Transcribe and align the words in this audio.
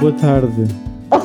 boa 0.00 0.12
tarde. 0.12 0.64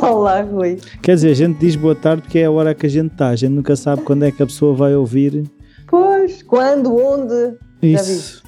Olá, 0.02 0.42
Rui. 0.42 0.78
Quer 1.02 1.16
dizer, 1.16 1.32
a 1.32 1.34
gente 1.34 1.58
diz 1.60 1.78
boa 1.78 1.96
tarde 1.96 2.24
porque 2.24 2.40
é 2.40 2.46
a 2.46 2.52
hora 2.52 2.76
que 2.76 2.86
a 2.86 2.90
gente 2.90 3.14
está. 3.14 3.30
A 3.30 3.36
gente 3.36 3.54
nunca 3.54 3.74
sabe 3.74 4.02
quando 4.02 4.24
é 4.24 4.32
que 4.32 4.44
a 4.44 4.46
pessoa 4.46 4.76
vai 4.76 4.94
ouvir. 4.94 5.50
Pois, 5.88 6.44
quando, 6.44 6.94
onde? 6.94 7.58
Isso. 7.82 8.44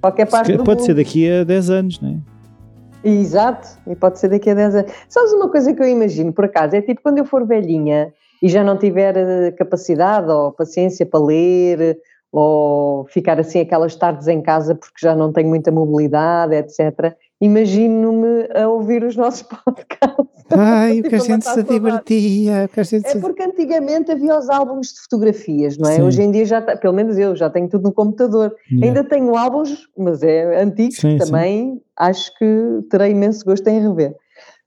Qualquer 0.00 0.26
parte 0.26 0.52
do 0.52 0.62
Pode 0.62 0.78
mundo. 0.78 0.86
ser 0.86 0.94
daqui 0.94 1.28
a 1.28 1.42
10 1.42 1.70
anos, 1.70 2.00
não 2.00 2.10
é? 2.10 3.08
Exato, 3.08 3.68
e 3.86 3.96
pode 3.96 4.18
ser 4.20 4.28
daqui 4.28 4.48
a 4.48 4.54
10 4.54 4.74
anos. 4.76 4.92
Sabes 5.08 5.32
uma 5.32 5.50
coisa 5.50 5.74
que 5.74 5.82
eu 5.82 5.88
imagino, 5.88 6.32
por 6.32 6.44
acaso? 6.44 6.76
É 6.76 6.80
tipo 6.80 7.02
quando 7.02 7.18
eu 7.18 7.24
for 7.24 7.44
velhinha 7.44 8.12
e 8.40 8.48
já 8.48 8.62
não 8.62 8.78
tiver 8.78 9.16
eh, 9.16 9.50
capacidade 9.50 10.30
ou 10.30 10.52
paciência 10.52 11.04
para 11.04 11.20
ler 11.20 11.98
ou 12.32 13.06
ficar 13.06 13.40
assim 13.40 13.60
aquelas 13.60 13.96
tardes 13.96 14.28
em 14.28 14.40
casa 14.40 14.74
porque 14.74 14.96
já 15.00 15.14
não 15.16 15.32
tenho 15.32 15.48
muita 15.48 15.70
mobilidade, 15.70 16.54
etc. 16.54 17.14
Imagino-me 17.44 18.48
a 18.58 18.66
ouvir 18.68 19.04
os 19.04 19.16
nossos 19.16 19.42
podcasts. 19.64 20.44
Ai, 20.50 21.00
o 21.00 21.02
que 21.02 21.14
a 21.14 21.18
gente 21.18 21.44
matar 21.46 21.54
se 21.54 21.62
divertia. 21.62 22.68
que 22.72 22.80
a 22.80 22.82
gente 22.82 23.06
É 23.06 23.18
porque 23.20 23.42
antigamente 23.42 24.10
havia 24.10 24.38
os 24.38 24.48
álbuns 24.48 24.92
de 24.94 25.00
fotografias, 25.00 25.76
não 25.76 25.90
é? 25.90 25.96
Sim. 25.96 26.02
Hoje 26.02 26.22
em 26.22 26.30
dia 26.30 26.44
já, 26.46 26.62
tá- 26.62 26.76
pelo 26.76 26.94
menos 26.94 27.18
eu, 27.18 27.36
já 27.36 27.50
tenho 27.50 27.68
tudo 27.68 27.84
no 27.84 27.92
computador. 27.92 28.54
Yeah. 28.70 28.86
Ainda 28.86 29.04
tenho 29.04 29.36
álbuns, 29.36 29.88
mas 29.96 30.22
é 30.22 30.62
antigos, 30.62 30.96
Sim, 30.96 31.18
que 31.18 31.24
sim. 31.24 31.30
também 31.32 31.82
acho 31.98 32.32
que 32.38 32.80
terei 32.90 33.10
imenso 33.10 33.44
gosto 33.44 33.66
em 33.68 33.80
rever. 33.80 34.14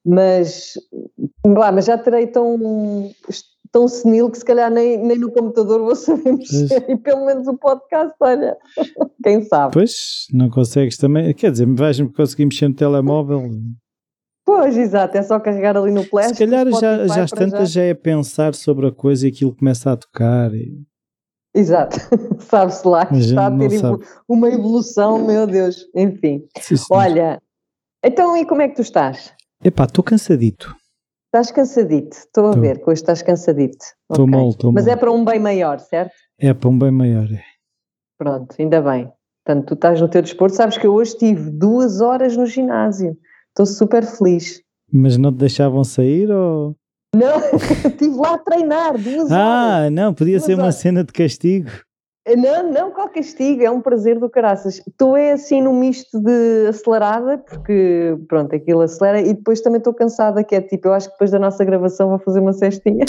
Mas, 0.05 0.73
lá, 1.45 1.72
mas 1.72 1.86
já 1.86 1.98
terei 1.98 2.28
tão, 2.28 3.09
tão 3.77 3.88
senil 3.88 4.31
que 4.31 4.40
se 4.40 4.44
calhar 4.45 4.72
nem, 4.72 4.98
nem 4.98 5.20
no 5.20 5.31
computador 5.31 5.81
vou 5.81 5.95
saber 5.95 6.34
mexer. 6.34 6.83
E 6.89 6.97
pelo 6.97 7.28
menos 7.28 7.47
o 7.47 7.56
podcast, 7.56 8.16
olha, 8.19 8.58
quem 9.23 9.44
sabe. 9.44 9.73
Pois, 9.73 10.25
não 10.34 10.50
consegues 10.50 10.97
também. 10.97 11.31
Quer 11.36 11.52
dizer, 11.52 11.67
vais-me 11.67 12.11
conseguir 12.11 12.45
mexer 12.45 12.67
no 12.69 12.73
telemóvel. 12.73 13.52
Pois, 14.44 14.75
exato, 14.75 15.16
é 15.16 15.22
só 15.22 15.39
carregar 15.39 15.78
ali 15.78 15.92
no 15.92 16.03
flash. 16.03 16.30
Se 16.38 16.45
calhar 16.45 16.66
já, 16.72 17.06
já 17.06 17.23
as 17.23 17.30
tantas 17.30 17.72
já 17.72 17.84
é 17.84 17.94
pensar 17.94 18.56
sobre 18.56 18.88
a 18.88 18.92
coisa 18.92 19.28
e 19.28 19.30
aquilo 19.30 19.56
começa 19.56 19.91
a 19.91 19.97
tocar. 19.97 20.52
e- 20.56 20.84
Exato, 21.53 21.97
sabe-se 22.50 22.88
lá 22.88 23.06
que 23.06 23.17
está 23.17 23.47
a 23.47 23.52
ter 23.52 23.81
uma 24.28 24.50
evolução, 24.50 25.23
meu 25.23 25.45
Deus, 25.45 25.86
enfim. 25.95 26.44
Sim. 26.59 26.75
Olha, 26.89 27.39
então 28.03 28.36
e 28.36 28.45
como 28.45 28.62
é 28.64 28.69
que 28.69 28.75
tu 28.75 28.81
estás? 28.81 29.34
Epá, 29.64 29.84
estou 29.86 30.03
cansadito. 30.03 30.75
Estás 31.28 31.52
cansadito, 31.52 32.16
estou 32.17 32.47
a 32.47 32.53
Tô. 32.53 32.61
ver 32.61 32.78
que 32.81 32.89
hoje 32.89 33.02
estás 33.02 33.22
cansadito. 33.22 33.86
Estou 34.09 34.23
Ok. 34.25 34.28
mal, 34.31 34.50
estou 34.50 34.72
Mas 34.72 34.86
mal. 34.86 34.94
é 34.94 34.97
para 34.97 35.11
um 35.11 35.25
bem 35.25 35.39
maior, 35.39 35.80
certo? 35.80 36.14
É 36.39 36.53
para 36.53 36.69
um 36.69 36.80
bem 36.80 36.92
maior. 36.92 37.25
é. 37.31 37.44
Pronto, 38.17 38.56
ainda 38.58 38.81
bem. 38.81 39.11
Portanto, 39.45 39.67
tu 39.67 39.73
estás 39.73 40.00
no 40.02 40.08
teu 40.09 40.22
desporto, 40.22 40.56
sabes 40.56 40.78
que 40.78 40.88
eu 40.88 40.94
hoje 40.94 41.17
tive 41.17 41.52
duas 41.52 42.00
horas 42.02 42.36
no 42.38 42.45
ginásio. 42.45 43.17
Estou 43.50 43.66
super 43.66 44.03
feliz. 44.06 44.61
Mas 44.92 45.17
não 45.17 45.31
te 45.34 45.38
deixavam 45.39 45.84
sair 45.84 46.31
ou. 46.31 46.75
Não, 47.16 47.38
estive 47.86 48.16
lá 48.16 48.36
a 48.36 48.38
treinar 48.38 48.94
duas 48.97 49.30
horas. 49.30 49.31
Ah, 49.31 49.89
não, 49.89 50.14
podia 50.14 50.36
Duas 50.38 50.45
ser 50.45 50.53
uma 50.56 50.64
horas. 50.64 50.75
cena 50.75 51.03
de 51.03 51.12
castigo. 51.12 51.69
Não, 52.36 52.72
não, 52.72 52.92
qual 52.92 53.08
castigo, 53.09 53.64
é 53.64 53.72
um 53.72 53.80
prazer 53.81 54.20
do 54.20 54.30
caraças. 54.30 54.81
Estou 54.86 55.16
é 55.16 55.31
assim 55.31 55.61
num 55.61 55.80
misto 55.80 56.20
de 56.20 56.67
acelerada, 56.67 57.38
porque 57.38 58.17
pronto, 58.28 58.53
aquilo 58.56 58.81
acelera, 58.81 59.22
e 59.22 59.34
depois 59.34 59.61
também 59.61 59.78
estou 59.78 59.94
cansada, 59.94 60.44
que 60.44 60.56
é 60.56 60.61
tipo, 60.61 60.88
eu 60.89 60.94
acho 60.94 61.08
que 61.08 61.14
depois 61.14 61.31
da 61.31 61.39
nossa 61.39 61.64
gravação 61.64 62.09
vou 62.09 62.19
fazer 62.19 62.39
uma 62.39 62.53
cestinha. 62.53 63.06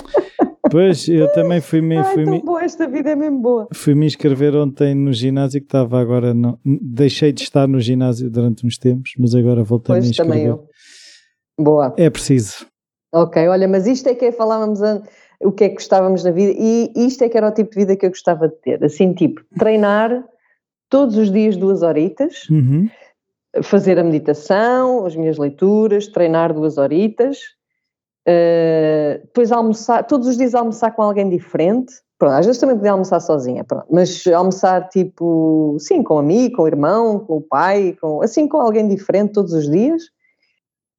Pois, 0.71 1.09
eu 1.09 1.31
também 1.33 1.61
fui 1.61 1.81
me, 1.81 1.97
Ai, 1.99 2.05
fui 2.15 2.25
tão 2.25 2.35
me, 2.35 2.43
boa, 2.43 2.63
esta 2.63 2.87
vida 2.87 3.11
é 3.11 3.17
mesmo 3.17 3.41
boa. 3.41 3.69
fui 3.73 3.95
me 3.95 4.07
inscrever 4.07 4.55
ontem 4.55 4.95
no 4.95 5.13
ginásio 5.13 5.61
que 5.61 5.67
estava 5.67 5.99
agora. 6.01 6.35
Não, 6.35 6.59
deixei 6.65 7.33
de 7.33 7.43
estar 7.43 7.67
no 7.67 7.81
ginásio 7.81 8.31
durante 8.31 8.67
uns 8.67 8.77
tempos, 8.79 9.13
mas 9.19 9.35
agora 9.35 9.65
voltei 9.65 9.95
a 9.95 9.99
me 9.99 10.03
Pois, 10.05 10.11
inscrever. 10.11 10.35
também 10.35 10.47
eu. 10.47 10.69
Boa. 11.59 11.95
É 11.97 12.09
preciso. 12.11 12.67
Ok, 13.13 13.49
olha, 13.49 13.67
mas 13.67 13.87
isto 13.87 14.09
é 14.09 14.15
que 14.15 14.27
é, 14.27 14.33
falávamos 14.33 14.83
an- 14.83 15.03
o 15.41 15.53
que 15.53 15.65
é 15.65 15.69
que 15.69 15.77
gostávamos 15.77 16.25
na 16.25 16.31
vida 16.31 16.53
e 16.59 16.93
isto 16.97 17.23
é 17.23 17.29
que 17.29 17.37
era 17.37 17.49
o 17.49 17.53
tipo 17.53 17.71
de 17.71 17.77
vida 17.77 17.97
que 17.97 18.07
eu 18.07 18.11
gostava 18.11 18.49
de 18.49 18.57
ter. 18.57 18.85
Assim, 18.85 19.13
tipo, 19.13 19.43
treinar 19.59 20.25
todos 20.89 21.17
os 21.17 21.31
dias 21.31 21.57
duas 21.57 21.83
horitas, 21.83 22.49
Uhum. 22.51 22.89
fazer 23.63 23.99
a 23.99 24.05
meditação, 24.05 25.07
as 25.07 25.15
minhas 25.17 25.39
leituras, 25.39 26.07
treinar 26.09 26.53
duas 26.53 26.77
horitas, 26.79 27.39
eh, 28.27 29.21
depois 29.25 29.51
almoçar, 29.53 30.03
todos 30.05 30.27
os 30.29 30.37
dias 30.37 30.55
almoçar 30.55 30.91
com 30.93 31.03
alguém 31.03 31.29
diferente. 31.29 31.95
Pronto, 32.19 32.35
às 32.35 32.45
vezes 32.47 32.61
também 32.61 32.77
podia 32.77 32.91
almoçar 32.93 33.21
sozinha, 33.21 33.63
pronto, 33.65 33.87
mas 33.91 34.27
almoçar 34.27 34.89
tipo, 34.89 35.77
sim, 35.79 36.03
com 36.03 36.17
um 36.17 36.19
amigo, 36.19 36.57
com 36.57 36.63
o 36.63 36.67
irmão, 36.67 37.21
com 37.21 37.37
o 37.37 37.41
pai, 37.41 37.97
com, 38.01 38.21
assim 38.23 38.49
com 38.49 38.59
alguém 38.61 38.89
diferente 38.89 39.33
todos 39.35 39.53
os 39.53 39.71
dias. 39.71 40.03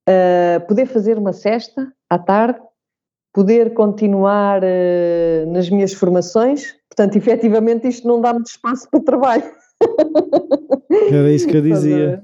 Eh, 0.07 0.59
poder 0.67 0.85
fazer 0.85 1.17
uma 1.17 1.33
cesta 1.33 1.91
à 2.09 2.17
tarde, 2.17 2.59
poder 3.33 3.73
continuar 3.73 4.61
eh, 4.63 5.45
nas 5.47 5.69
minhas 5.69 5.93
formações. 5.93 6.75
Portanto, 6.89 7.15
efetivamente, 7.15 7.87
isto 7.87 8.07
não 8.07 8.19
dá 8.21 8.33
muito 8.33 8.47
espaço 8.47 8.87
para 8.89 8.99
trabalho. 9.01 9.43
Era 11.11 11.31
isso 11.31 11.47
que 11.47 11.57
eu 11.57 11.61
dizia. 11.61 12.23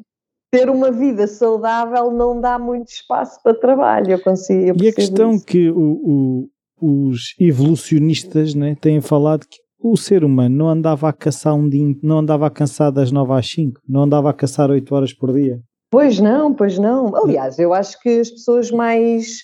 Ter 0.52 0.70
uma 0.70 0.92
vida 0.92 1.28
saudável 1.28 2.12
não 2.12 2.40
dá 2.40 2.58
muito 2.58 2.88
espaço 2.90 3.40
para 3.44 3.54
trabalho. 3.54 4.12
Eu 4.12 4.20
consigo. 4.22 4.68
eu 4.70 4.76
E 4.82 4.88
a 4.90 4.94
questão 4.94 5.32
isso. 5.32 5.46
que 5.46 5.70
o- 5.70 6.48
o- 6.82 7.08
os 7.10 7.36
evolucionistas 7.40 8.54
né, 8.54 8.76
têm 8.80 9.02
falado 9.02 9.46
que 9.50 9.58
o 9.82 9.96
ser 9.98 10.24
humano 10.24 10.56
não 10.56 10.70
andava 10.70 11.10
a 11.10 11.14
caçar 11.14 11.54
um 11.56 11.68
dia, 11.70 11.96
não 12.02 12.20
andava 12.20 12.48
a 12.48 12.50
caçar 12.50 12.92
das 12.92 13.12
9 13.12 13.34
às 13.34 13.48
5, 13.50 13.80
não 13.88 14.04
andava 14.04 14.30
a 14.30 14.34
caçar 14.34 14.70
8 14.72 14.94
horas 14.96 15.14
por 15.14 15.34
dia. 15.34 15.60
Pois 15.92 16.20
não, 16.20 16.54
pois 16.54 16.78
não. 16.80 17.16
Aliás, 17.16 17.60
eu 17.60 17.74
acho 17.74 18.00
que 18.02 18.20
as 18.20 18.30
pessoas 18.30 18.72
mais 18.72 19.44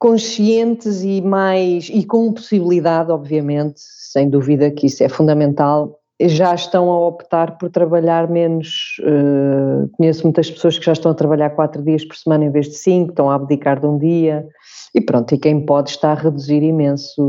conscientes 0.00 1.02
e 1.04 1.20
mais 1.20 1.90
e 1.92 2.04
com 2.04 2.32
possibilidade, 2.32 3.12
obviamente, 3.12 3.78
sem 3.78 4.30
dúvida 4.30 4.70
que 4.70 4.86
isso 4.86 5.04
é 5.04 5.08
fundamental, 5.10 6.00
já 6.22 6.54
estão 6.54 6.90
a 6.90 7.06
optar 7.06 7.58
por 7.58 7.70
trabalhar 7.70 8.28
menos. 8.28 8.96
eh, 9.02 9.86
conheço 9.96 10.24
muitas 10.24 10.50
pessoas 10.50 10.78
que 10.78 10.84
já 10.84 10.92
estão 10.92 11.12
a 11.12 11.14
trabalhar 11.14 11.50
quatro 11.50 11.82
dias 11.82 12.04
por 12.04 12.16
semana 12.16 12.46
em 12.46 12.50
vez 12.50 12.66
de 12.66 12.76
cinco, 12.76 13.10
estão 13.10 13.30
a 13.30 13.34
abdicar 13.34 13.78
de 13.78 13.86
um 13.86 13.98
dia. 13.98 14.46
E 14.94 15.00
pronto, 15.02 15.34
e 15.34 15.38
quem 15.38 15.64
pode 15.64 15.90
está 15.90 16.12
a 16.12 16.14
reduzir 16.14 16.62
imenso. 16.62 17.22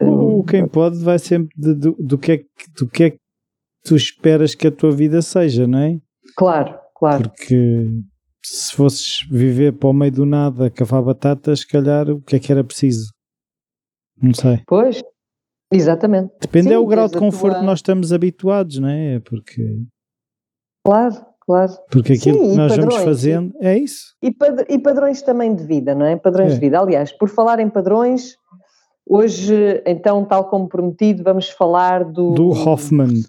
O, 0.00 0.38
o 0.40 0.44
quem 0.44 0.66
pode 0.66 0.98
vai 0.98 1.18
sempre 1.18 1.54
de- 1.56 1.74
do, 1.74 1.96
do, 1.98 2.18
que 2.18 2.32
é 2.32 2.38
que, 2.38 2.46
do 2.78 2.88
que 2.88 3.04
é 3.04 3.10
que 3.10 3.18
tu 3.84 3.94
esperas 3.96 4.54
que 4.54 4.66
a 4.66 4.72
tua 4.72 4.90
vida 4.92 5.20
seja, 5.22 5.66
não 5.66 5.78
é? 5.78 5.98
Claro, 6.36 6.74
claro. 6.94 7.30
Porque 7.30 7.86
se 8.44 8.74
fosses 8.74 9.26
viver 9.30 9.72
para 9.72 9.88
o 9.88 9.92
meio 9.92 10.12
do 10.12 10.26
nada, 10.26 10.70
cavar 10.70 11.02
batatas, 11.02 11.60
se 11.60 11.68
calhar 11.68 12.08
o 12.10 12.20
que 12.20 12.36
é 12.36 12.38
que 12.40 12.50
era 12.52 12.64
preciso? 12.64 13.10
Não 14.20 14.34
sei. 14.34 14.62
Pois, 14.66 15.02
exatamente. 15.72 16.32
Depende 16.40 16.68
Sim, 16.68 16.74
é 16.74 16.78
o 16.78 16.86
grau 16.86 17.08
de 17.08 17.18
conforto 17.18 17.54
tua- 17.54 17.60
que 17.60 17.66
nós 17.66 17.78
estamos 17.78 18.12
habituados, 18.12 18.78
não 18.78 18.88
é? 18.88 19.20
Porque, 19.20 19.62
Claro, 20.84 21.14
claro. 21.40 21.72
porque 21.90 22.14
aquilo 22.14 22.38
Sim, 22.38 22.50
que 22.50 22.56
nós 22.56 22.76
vamos 22.76 22.94
padrões, 22.94 23.04
fazendo 23.04 23.54
é 23.60 23.78
isso. 23.78 24.14
E, 24.22 24.34
e 24.68 24.78
padrões 24.78 25.22
também 25.22 25.54
de 25.54 25.64
vida, 25.64 25.94
não 25.94 26.04
é? 26.06 26.16
Padrões 26.16 26.52
É. 26.52 26.54
de 26.54 26.60
vida. 26.60 26.78
Aliás, 26.80 27.12
por 27.12 27.28
falar 27.28 27.58
em 27.60 27.70
padrões, 27.70 28.36
hoje, 29.08 29.82
então, 29.86 30.24
tal 30.24 30.48
como 30.48 30.68
prometido, 30.68 31.22
vamos 31.22 31.48
falar 31.48 32.04
do, 32.04 32.32
Do 32.34 32.48
Hoffman. 32.50 33.22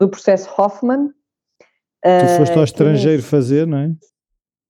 do 0.00 0.08
processo 0.08 0.48
Hoffman. 0.56 1.10
Tu 2.00 2.36
foste 2.38 2.52
ao 2.54 2.60
Ah, 2.60 2.64
estrangeiro 2.64 3.22
fazer, 3.22 3.66
não 3.66 3.78
é? 3.78 3.90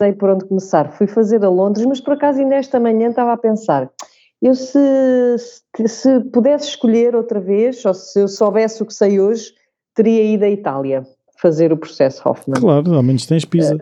Sei 0.01 0.13
por 0.13 0.31
onde 0.31 0.45
começar. 0.47 0.93
Fui 0.93 1.07
fazer 1.07 1.45
a 1.45 1.49
Londres, 1.49 1.85
mas 1.85 2.01
por 2.01 2.15
acaso 2.15 2.39
ainda 2.39 2.55
esta 2.55 2.79
manhã 2.79 3.11
estava 3.11 3.33
a 3.33 3.37
pensar, 3.37 3.91
eu 4.41 4.55
se, 4.55 4.79
se, 5.39 5.89
se 5.89 6.21
pudesse 6.33 6.69
escolher 6.69 7.15
outra 7.17 7.41
vez, 7.41 7.85
ou 7.85 7.93
se 7.93 8.21
eu 8.21 8.29
soubesse 8.29 8.83
o 8.83 8.87
que 8.87 8.95
sei 8.95 9.19
hoje, 9.21 9.53
teria 9.95 10.23
ido 10.23 10.45
à 10.45 10.49
Itália 10.49 11.05
fazer 11.39 11.73
o 11.73 11.77
processo 11.77 12.27
Hoffman. 12.27 12.61
Claro, 12.61 12.95
ao 12.95 13.03
menos 13.03 13.27
tens 13.27 13.45
pizza. 13.45 13.77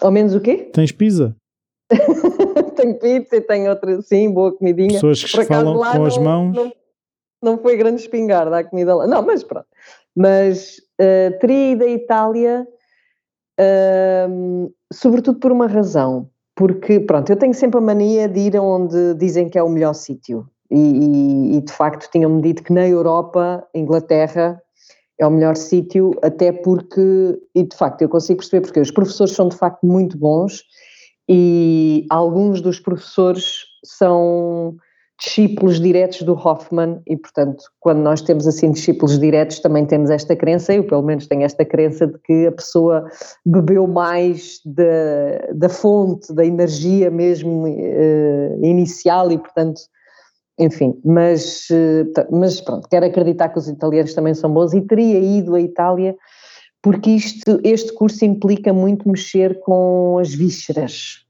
Ao 0.00 0.10
menos 0.10 0.34
o 0.34 0.40
quê? 0.40 0.70
Tens 0.72 0.92
pizza. 0.92 1.36
tenho 2.76 2.98
pizza 2.98 3.36
e 3.36 3.40
tenho 3.42 3.70
outra, 3.70 4.00
sim, 4.00 4.32
boa 4.32 4.52
comidinha. 4.56 4.94
Pessoas 4.94 5.22
que 5.22 5.40
acaso 5.40 5.48
falam 5.48 5.74
com 5.76 6.04
as 6.04 6.16
não- 6.16 6.24
mãos. 6.24 6.56
Não, 6.56 6.72
não 7.42 7.58
foi 7.58 7.76
grande 7.76 8.00
espingarda 8.00 8.58
a 8.58 8.64
comida 8.64 8.94
lá. 8.94 9.06
Não, 9.06 9.22
mas 9.22 9.44
pronto. 9.44 9.66
Mas 10.16 10.80
eh, 10.98 11.30
teria 11.32 11.72
ido 11.72 11.84
à 11.84 11.88
Itália, 11.88 12.66
sobretudo 14.92 15.38
por 15.38 15.52
uma 15.52 15.66
razão. 15.66 16.28
Porque, 16.56 17.00
pronto, 17.00 17.30
eu 17.30 17.36
tenho 17.36 17.52
sempre 17.52 17.78
a 17.78 17.80
mania 17.80 18.28
de 18.28 18.40
ir 18.40 18.56
onde 18.56 19.14
dizem 19.14 19.48
que 19.48 19.58
é 19.58 19.62
o 19.62 19.68
melhor 19.68 19.94
sítio. 19.94 20.46
E, 20.70 20.78
e- 20.78 21.56
e, 21.56 21.60
de 21.60 21.72
facto 21.72 22.08
tinham-me 22.10 22.40
dito 22.42 22.62
que 22.62 22.72
na 22.72 22.86
Europa, 22.88 23.66
Inglaterra, 23.74 24.60
é 25.18 25.26
o 25.26 25.30
melhor 25.30 25.56
sítio, 25.56 26.12
até 26.22 26.52
porque, 26.52 27.38
e 27.54 27.62
de 27.62 27.76
facto 27.76 28.02
eu 28.02 28.08
consigo 28.08 28.38
perceber 28.38 28.62
porque 28.62 28.80
os 28.80 28.90
professores 28.90 29.34
são 29.34 29.48
de 29.48 29.56
facto 29.56 29.84
muito 29.86 30.18
bons 30.18 30.62
e 31.28 32.06
alguns 32.10 32.60
dos 32.60 32.80
professores 32.80 33.64
são 33.84 34.76
discípulos 35.18 35.80
diretos 35.80 36.22
do 36.22 36.32
Hoffman 36.32 37.00
e, 37.06 37.16
portanto, 37.16 37.64
quando 37.80 37.98
nós 38.00 38.20
temos 38.20 38.46
assim 38.46 38.72
discípulos 38.72 39.18
diretos, 39.18 39.60
também 39.60 39.86
temos 39.86 40.10
esta 40.10 40.34
crença, 40.34 40.74
eu 40.74 40.84
pelo 40.84 41.02
menos 41.02 41.26
tenho 41.26 41.42
esta 41.42 41.64
crença 41.64 42.06
de 42.06 42.18
que 42.18 42.46
a 42.46 42.52
pessoa 42.52 43.08
bebeu 43.46 43.86
mais 43.86 44.60
da, 44.64 45.52
da 45.54 45.68
fonte, 45.68 46.32
da 46.34 46.44
energia 46.44 47.10
mesmo 47.10 47.66
uh, 47.66 48.64
inicial 48.64 49.30
e, 49.30 49.38
portanto, 49.38 49.80
enfim, 50.58 50.98
mas, 51.04 51.68
uh, 51.70 52.26
mas 52.32 52.60
pronto, 52.60 52.88
quero 52.88 53.06
acreditar 53.06 53.48
que 53.50 53.58
os 53.58 53.68
italianos 53.68 54.14
também 54.14 54.34
são 54.34 54.52
bons 54.52 54.74
e 54.74 54.80
teria 54.80 55.18
ido 55.18 55.54
à 55.54 55.60
Itália 55.60 56.16
porque 56.84 57.10
isto, 57.12 57.60
este 57.64 57.94
curso 57.94 58.26
implica 58.26 58.70
muito 58.70 59.08
mexer 59.08 59.58
com 59.60 60.18
as 60.20 60.34
vísceras, 60.34 61.23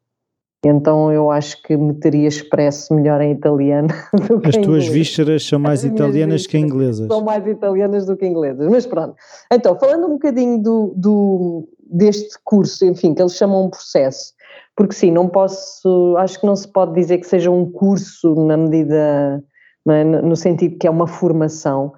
então 0.69 1.13
eu 1.13 1.31
acho 1.31 1.63
que 1.63 1.77
me 1.77 1.95
teria 1.95 2.29
expresso 2.29 2.95
melhor 2.95 3.21
em 3.21 3.33
italiano 3.33 3.89
do 4.29 4.41
que 4.41 4.49
As 4.49 4.57
tuas 4.57 4.87
vísceras 4.87 5.45
são 5.47 5.59
mais 5.59 5.85
italianas 5.85 6.47
que 6.47 6.59
inglesas. 6.59 7.07
São 7.07 7.23
mais 7.23 7.47
italianas 7.47 8.07
do 8.07 8.17
que 8.17 8.27
inglesas, 8.27 8.69
mas 8.69 8.87
pronto. 8.87 9.15
Então, 9.53 9.79
falando 9.79 10.07
um 10.07 10.13
bocadinho 10.13 10.63
do, 10.63 10.95
do, 10.97 11.69
deste 11.91 12.39
curso, 12.45 12.85
enfim, 12.85 13.15
que 13.15 13.23
eles 13.23 13.35
chamam 13.35 13.67
um 13.67 13.71
processo, 13.71 14.33
porque 14.77 14.95
sim, 14.95 15.11
não 15.11 15.29
posso, 15.29 16.17
acho 16.19 16.41
que 16.41 16.47
não 16.47 16.57
se 16.57 16.67
pode 16.69 16.95
dizer 16.95 17.19
que 17.19 17.27
seja 17.27 17.51
um 17.51 17.71
curso 17.71 18.35
na 18.35 18.57
medida, 18.57 19.43
é? 19.89 20.05
no 20.05 20.35
sentido 20.35 20.79
que 20.79 20.87
é 20.87 20.91
uma 20.91 21.07
formação, 21.07 21.93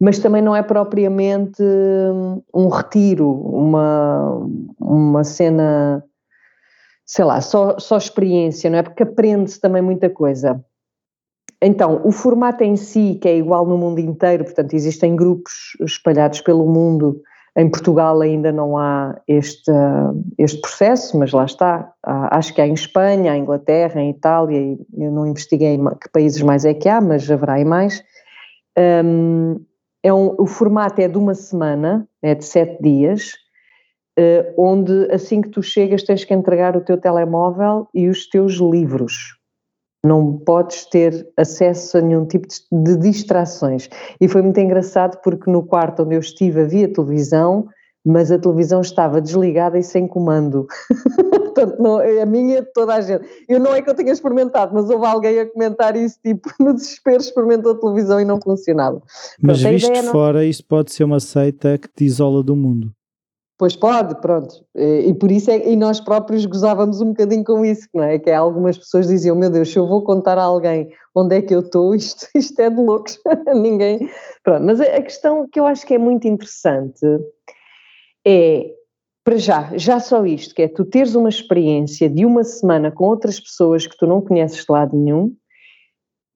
mas 0.00 0.18
também 0.18 0.42
não 0.42 0.54
é 0.54 0.62
propriamente 0.62 1.62
um 2.54 2.68
retiro, 2.68 3.30
uma, 3.30 4.46
uma 4.80 5.24
cena 5.24 6.04
sei 7.08 7.24
lá, 7.24 7.40
só, 7.40 7.78
só 7.78 7.96
experiência, 7.96 8.68
não 8.68 8.78
é? 8.78 8.82
Porque 8.82 9.02
aprende-se 9.02 9.58
também 9.58 9.80
muita 9.80 10.10
coisa. 10.10 10.62
Então, 11.60 12.02
o 12.04 12.12
formato 12.12 12.62
em 12.62 12.76
si, 12.76 13.18
que 13.20 13.26
é 13.26 13.36
igual 13.36 13.66
no 13.66 13.78
mundo 13.78 13.98
inteiro, 13.98 14.44
portanto, 14.44 14.74
existem 14.74 15.16
grupos 15.16 15.52
espalhados 15.80 16.42
pelo 16.42 16.66
mundo. 16.66 17.20
Em 17.56 17.68
Portugal 17.68 18.20
ainda 18.20 18.52
não 18.52 18.76
há 18.76 19.18
este, 19.26 19.72
este 20.36 20.60
processo, 20.60 21.18
mas 21.18 21.32
lá 21.32 21.46
está. 21.46 21.90
acho 22.04 22.54
que 22.54 22.60
há 22.60 22.66
em 22.66 22.74
Espanha, 22.74 23.34
em 23.34 23.40
Inglaterra, 23.40 24.00
em 24.00 24.10
Itália, 24.10 24.78
eu 24.96 25.10
não 25.10 25.26
investiguei 25.26 25.76
que 26.00 26.10
países 26.12 26.42
mais 26.42 26.64
é 26.66 26.74
que 26.74 26.88
há, 26.88 27.00
mas 27.00 27.28
haverá 27.28 27.58
em 27.58 27.64
mais. 27.64 28.04
Um, 28.78 29.56
é 30.02 30.12
um, 30.12 30.36
o 30.38 30.46
formato 30.46 31.00
é 31.00 31.08
de 31.08 31.18
uma 31.18 31.34
semana, 31.34 32.06
é 32.22 32.34
de 32.34 32.44
sete 32.44 32.80
dias, 32.80 33.32
onde 34.56 35.08
assim 35.10 35.40
que 35.40 35.48
tu 35.48 35.62
chegas 35.62 36.02
tens 36.02 36.24
que 36.24 36.34
entregar 36.34 36.76
o 36.76 36.80
teu 36.80 36.96
telemóvel 36.96 37.88
e 37.94 38.08
os 38.08 38.28
teus 38.28 38.54
livros. 38.54 39.36
Não 40.04 40.38
podes 40.38 40.86
ter 40.86 41.28
acesso 41.36 41.98
a 41.98 42.00
nenhum 42.00 42.24
tipo 42.24 42.46
de 42.70 42.96
distrações. 42.96 43.88
E 44.20 44.28
foi 44.28 44.42
muito 44.42 44.58
engraçado 44.58 45.20
porque 45.22 45.50
no 45.50 45.64
quarto 45.64 46.02
onde 46.02 46.14
eu 46.14 46.20
estive 46.20 46.62
havia 46.62 46.92
televisão, 46.92 47.68
mas 48.04 48.30
a 48.30 48.38
televisão 48.38 48.80
estava 48.80 49.20
desligada 49.20 49.78
e 49.78 49.82
sem 49.82 50.06
comando. 50.06 50.66
Portanto, 51.30 51.82
não, 51.82 51.98
a 51.98 52.26
minha, 52.26 52.64
toda 52.72 52.94
a 52.94 53.00
gente. 53.00 53.24
Eu 53.48 53.58
não 53.58 53.74
é 53.74 53.82
que 53.82 53.90
eu 53.90 53.94
tenha 53.94 54.12
experimentado, 54.12 54.72
mas 54.74 54.88
houve 54.88 55.04
alguém 55.04 55.40
a 55.40 55.46
comentar 55.46 55.96
isso, 55.96 56.18
tipo, 56.24 56.48
no 56.60 56.74
desespero 56.74 57.20
experimentou 57.20 57.72
a 57.72 57.78
televisão 57.78 58.20
e 58.20 58.24
não 58.24 58.40
funcionava. 58.40 59.02
Mas 59.42 59.60
Pronto, 59.60 59.72
visto 59.72 59.92
de 59.92 60.02
não... 60.02 60.12
fora, 60.12 60.44
isso 60.44 60.64
pode 60.64 60.92
ser 60.92 61.04
uma 61.04 61.20
seita 61.20 61.76
que 61.76 61.88
te 61.88 62.04
isola 62.04 62.42
do 62.42 62.54
mundo. 62.54 62.92
Pois 63.58 63.74
pode, 63.74 64.14
pronto. 64.20 64.64
E 64.76 65.12
por 65.14 65.32
isso 65.32 65.50
é, 65.50 65.68
e 65.68 65.74
nós 65.74 65.98
próprios 65.98 66.46
gozávamos 66.46 67.00
um 67.00 67.08
bocadinho 67.08 67.42
com 67.42 67.64
isso, 67.64 67.88
não 67.92 68.04
é? 68.04 68.16
Que 68.16 68.30
algumas 68.30 68.78
pessoas 68.78 69.08
diziam, 69.08 69.34
meu 69.34 69.50
Deus, 69.50 69.72
se 69.72 69.76
eu 69.76 69.86
vou 69.86 70.04
contar 70.04 70.38
a 70.38 70.44
alguém 70.44 70.88
onde 71.12 71.34
é 71.34 71.42
que 71.42 71.52
eu 71.52 71.58
estou, 71.58 71.92
isto, 71.96 72.28
isto 72.36 72.58
é 72.60 72.70
de 72.70 72.80
loucos, 72.80 73.18
ninguém. 73.52 74.08
Pronto, 74.44 74.64
mas 74.64 74.80
a 74.80 75.02
questão 75.02 75.48
que 75.48 75.58
eu 75.58 75.66
acho 75.66 75.84
que 75.84 75.94
é 75.94 75.98
muito 75.98 76.28
interessante 76.28 77.04
é, 78.24 78.70
para 79.24 79.36
já, 79.36 79.76
já 79.76 79.98
só 79.98 80.24
isto, 80.24 80.54
que 80.54 80.62
é 80.62 80.68
tu 80.68 80.84
teres 80.84 81.16
uma 81.16 81.28
experiência 81.28 82.08
de 82.08 82.24
uma 82.24 82.44
semana 82.44 82.92
com 82.92 83.06
outras 83.06 83.40
pessoas 83.40 83.88
que 83.88 83.96
tu 83.96 84.06
não 84.06 84.20
conheces 84.20 84.64
de 84.64 84.72
lado 84.72 84.96
nenhum, 84.96 85.34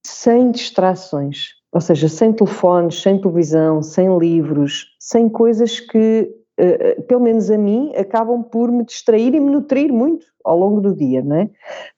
sem 0.05 0.51
distrações, 0.51 1.51
ou 1.71 1.79
seja, 1.79 2.09
sem 2.09 2.33
telefones, 2.33 3.01
sem 3.01 3.19
televisão, 3.19 3.81
sem 3.81 4.17
livros, 4.17 4.87
sem 4.99 5.29
coisas 5.29 5.79
que 5.79 6.42
Uh, 6.59 7.01
pelo 7.03 7.21
menos 7.21 7.49
a 7.49 7.57
mim, 7.57 7.91
acabam 7.95 8.43
por 8.43 8.71
me 8.71 8.85
distrair 8.85 9.33
e 9.33 9.39
me 9.39 9.49
nutrir 9.49 9.91
muito 9.91 10.25
ao 10.43 10.57
longo 10.57 10.81
do 10.81 10.93
dia, 10.95 11.21
não 11.23 11.37
é? 11.37 11.49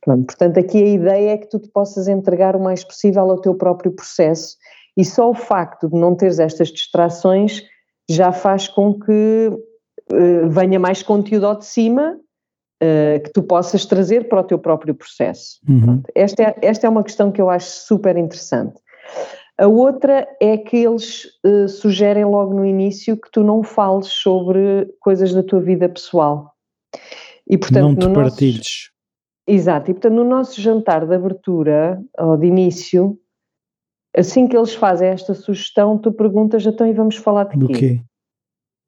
Pronto, 0.02 0.26
portanto, 0.28 0.58
aqui 0.60 0.82
a 0.82 0.88
ideia 0.88 1.32
é 1.32 1.38
que 1.38 1.50
tu 1.50 1.60
te 1.60 1.68
possas 1.70 2.08
entregar 2.08 2.56
o 2.56 2.64
mais 2.64 2.84
possível 2.84 3.30
ao 3.30 3.42
teu 3.42 3.56
próprio 3.56 3.92
processo 3.92 4.56
e 4.96 5.04
só 5.04 5.30
o 5.30 5.34
facto 5.34 5.90
de 5.90 5.96
não 5.96 6.16
teres 6.16 6.40
estas 6.40 6.70
distrações 6.70 7.64
já 8.10 8.32
faz 8.32 8.68
com 8.68 8.98
que 8.98 9.50
uh, 9.50 10.50
venha 10.50 10.80
mais 10.80 11.04
conteúdo 11.04 11.48
ao 11.48 11.58
de 11.58 11.66
cima 11.66 12.18
uh, 12.82 13.24
que 13.24 13.32
tu 13.34 13.44
possas 13.44 13.86
trazer 13.86 14.30
para 14.30 14.40
o 14.40 14.44
teu 14.44 14.60
próprio 14.60 14.96
processo. 14.96 15.60
Uhum. 15.68 16.02
Esta, 16.14 16.44
é, 16.44 16.56
esta 16.62 16.88
é 16.88 16.90
uma 16.90 17.04
questão 17.04 17.32
que 17.32 17.42
eu 17.42 17.50
acho 17.50 17.68
super 17.70 18.16
interessante. 18.16 18.76
A 19.58 19.68
outra 19.68 20.28
é 20.42 20.58
que 20.58 20.78
eles 20.78 21.26
uh, 21.46 21.68
sugerem 21.70 22.26
logo 22.26 22.54
no 22.54 22.66
início 22.66 23.16
que 23.16 23.32
tu 23.32 23.44
não 23.44 23.64
fales 23.64 24.08
sobre 24.08 24.94
coisas 25.00 25.34
da 25.34 25.42
tua 25.42 25.62
vida 25.62 25.88
pessoal. 25.88 26.54
E, 27.48 27.58
portanto, 27.58 28.02
não 28.02 28.14
te 28.14 28.14
partilhes. 28.14 28.56
Nosso... 28.58 28.96
Exato, 29.48 29.92
e 29.92 29.94
portanto 29.94 30.14
no 30.14 30.24
nosso 30.24 30.60
jantar 30.60 31.06
de 31.06 31.14
abertura, 31.14 32.02
ou 32.18 32.36
de 32.36 32.48
início, 32.48 33.18
assim 34.18 34.48
que 34.48 34.58
eles 34.58 34.74
fazem 34.74 35.10
esta 35.10 35.36
sugestão, 35.36 36.00
tu 36.00 36.12
perguntas, 36.12 36.66
então 36.66 36.88
e 36.88 36.94
vamos 36.94 37.16
falar 37.18 37.44
de 37.46 37.58
do 37.60 37.68
quê? 37.68 38.02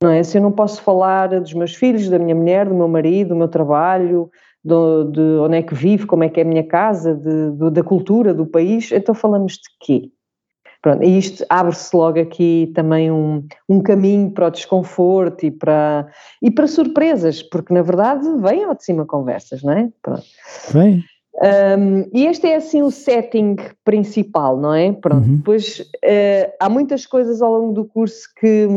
Não 0.02 0.10
é? 0.10 0.24
Se 0.24 0.38
eu 0.38 0.42
não 0.42 0.52
posso 0.52 0.82
falar 0.82 1.40
dos 1.40 1.54
meus 1.54 1.76
filhos, 1.76 2.10
da 2.10 2.18
minha 2.18 2.36
mulher, 2.36 2.68
do 2.68 2.74
meu 2.74 2.88
marido, 2.88 3.30
do 3.30 3.36
meu 3.36 3.48
trabalho, 3.48 4.32
do, 4.64 5.06
de 5.06 5.22
onde 5.22 5.58
é 5.58 5.64
que 5.64 5.76
vivo, 5.76 6.08
como 6.08 6.24
é 6.24 6.30
que 6.30 6.40
é 6.40 6.44
a 6.44 6.48
minha 6.48 6.64
casa, 6.64 7.14
de, 7.14 7.52
de, 7.52 7.72
da 7.72 7.84
cultura, 7.84 8.34
do 8.34 8.46
país, 8.46 8.92
então 8.92 9.14
falamos 9.14 9.54
de 9.54 9.70
quê? 9.80 10.12
Pronto, 10.82 11.04
e 11.04 11.18
isto 11.18 11.46
abre-se 11.50 11.96
logo 11.96 12.20
aqui 12.20 12.72
também 12.76 13.12
um, 13.12 13.46
um 13.68 13.82
caminho 13.82 14.32
para 14.32 14.48
o 14.48 14.52
desconforto 14.52 15.46
e 15.46 15.52
para, 15.52 16.08
e 16.42 16.52
para 16.52 16.68
surpresas, 16.68 17.42
porque 17.42 17.74
na 17.74 17.82
verdade 17.82 18.28
vêm 18.38 18.64
ao 18.64 18.76
de 18.76 18.84
cima 18.84 19.06
conversas, 19.06 19.64
não 19.64 19.74
é? 19.74 19.90
Pronto. 20.02 20.24
Vem. 20.72 21.04
Um, 21.40 22.10
e 22.14 22.26
este 22.26 22.48
é 22.48 22.56
assim 22.56 22.82
o 22.82 22.90
setting 22.90 23.58
principal, 23.84 24.58
não 24.58 24.74
é? 24.74 24.92
Pronto, 24.92 25.28
uhum. 25.28 25.38
depois 25.38 25.80
uh, 25.80 26.52
há 26.60 26.68
muitas 26.68 27.06
coisas 27.06 27.42
ao 27.42 27.52
longo 27.52 27.74
do 27.74 27.86
curso 27.86 28.28
que 28.40 28.68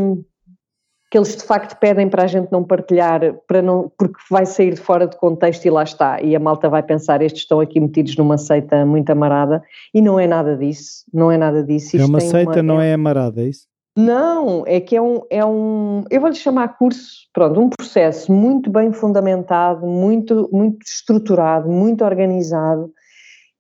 que 1.11 1.19
eles 1.19 1.37
de 1.37 1.43
facto 1.43 1.77
pedem 1.79 2.09
para 2.09 2.23
a 2.23 2.27
gente 2.29 2.53
não 2.53 2.63
partilhar, 2.63 3.35
para 3.47 3.61
não, 3.61 3.91
porque 3.99 4.19
vai 4.31 4.47
sair 4.47 4.75
de 4.75 4.81
fora 4.81 5.09
de 5.09 5.17
contexto 5.17 5.65
e 5.65 5.71
lá 5.71 5.83
está, 5.83 6.23
e 6.23 6.37
a 6.37 6.39
malta 6.39 6.69
vai 6.69 6.85
pensar, 6.85 7.21
estes 7.21 7.43
estão 7.43 7.59
aqui 7.59 7.81
metidos 7.81 8.17
numa 8.17 8.39
seita 8.39 8.87
muito 8.87 9.11
amarada, 9.11 9.61
e 9.93 10.01
não 10.01 10.21
é 10.21 10.29
nada 10.29 10.57
disso, 10.57 11.05
não 11.13 11.33
é 11.33 11.37
nada 11.37 11.65
disso. 11.65 11.97
é 11.97 12.05
uma 12.05 12.21
seita, 12.21 12.53
uma, 12.53 12.63
não 12.63 12.81
é, 12.81 12.91
é 12.91 12.95
amarada, 12.95 13.41
é 13.43 13.47
isso? 13.47 13.67
Não, 13.97 14.63
é 14.67 14.79
que 14.79 14.95
é 14.95 15.03
um, 15.03 15.21
é 15.29 15.45
um 15.45 16.05
eu 16.09 16.21
vou-lhe 16.21 16.37
chamar 16.37 16.79
curso, 16.79 17.29
pronto, 17.35 17.61
um 17.61 17.69
processo 17.69 18.33
muito 18.33 18.71
bem 18.71 18.93
fundamentado, 18.93 19.85
muito, 19.85 20.49
muito 20.53 20.87
estruturado, 20.87 21.69
muito 21.69 22.05
organizado, 22.05 22.93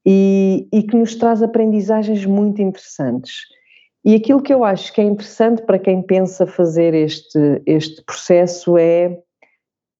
e, 0.06 0.68
e 0.72 0.84
que 0.84 0.96
nos 0.96 1.16
traz 1.16 1.42
aprendizagens 1.42 2.24
muito 2.24 2.62
interessantes. 2.62 3.32
E 4.04 4.14
aquilo 4.14 4.42
que 4.42 4.52
eu 4.52 4.64
acho 4.64 4.92
que 4.92 5.00
é 5.00 5.04
interessante 5.04 5.62
para 5.62 5.78
quem 5.78 6.02
pensa 6.02 6.46
fazer 6.46 6.94
este, 6.94 7.62
este 7.66 8.02
processo 8.02 8.78
é, 8.78 9.18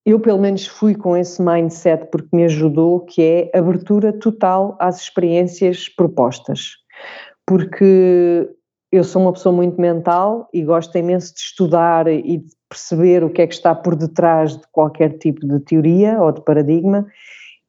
eu 0.05 0.19
pelo 0.19 0.39
menos 0.39 0.65
fui 0.65 0.95
com 0.95 1.15
esse 1.15 1.41
mindset 1.41 2.07
porque 2.11 2.35
me 2.35 2.45
ajudou, 2.45 3.01
que 3.01 3.21
é 3.21 3.57
abertura 3.57 4.11
total 4.11 4.75
às 4.79 5.01
experiências 5.01 5.87
propostas. 5.87 6.77
Porque 7.45 8.49
eu 8.91 9.03
sou 9.03 9.21
uma 9.21 9.33
pessoa 9.33 9.53
muito 9.53 9.79
mental 9.79 10.49
e 10.51 10.63
gosto 10.63 10.97
imenso 10.97 11.33
de 11.33 11.39
estudar 11.39 12.07
e 12.07 12.39
de 12.39 12.51
perceber 12.67 13.23
o 13.23 13.29
que 13.29 13.41
é 13.41 13.47
que 13.47 13.53
está 13.53 13.75
por 13.75 13.95
detrás 13.95 14.57
de 14.57 14.63
qualquer 14.71 15.17
tipo 15.19 15.45
de 15.45 15.59
teoria 15.59 16.19
ou 16.21 16.31
de 16.31 16.43
paradigma 16.43 17.05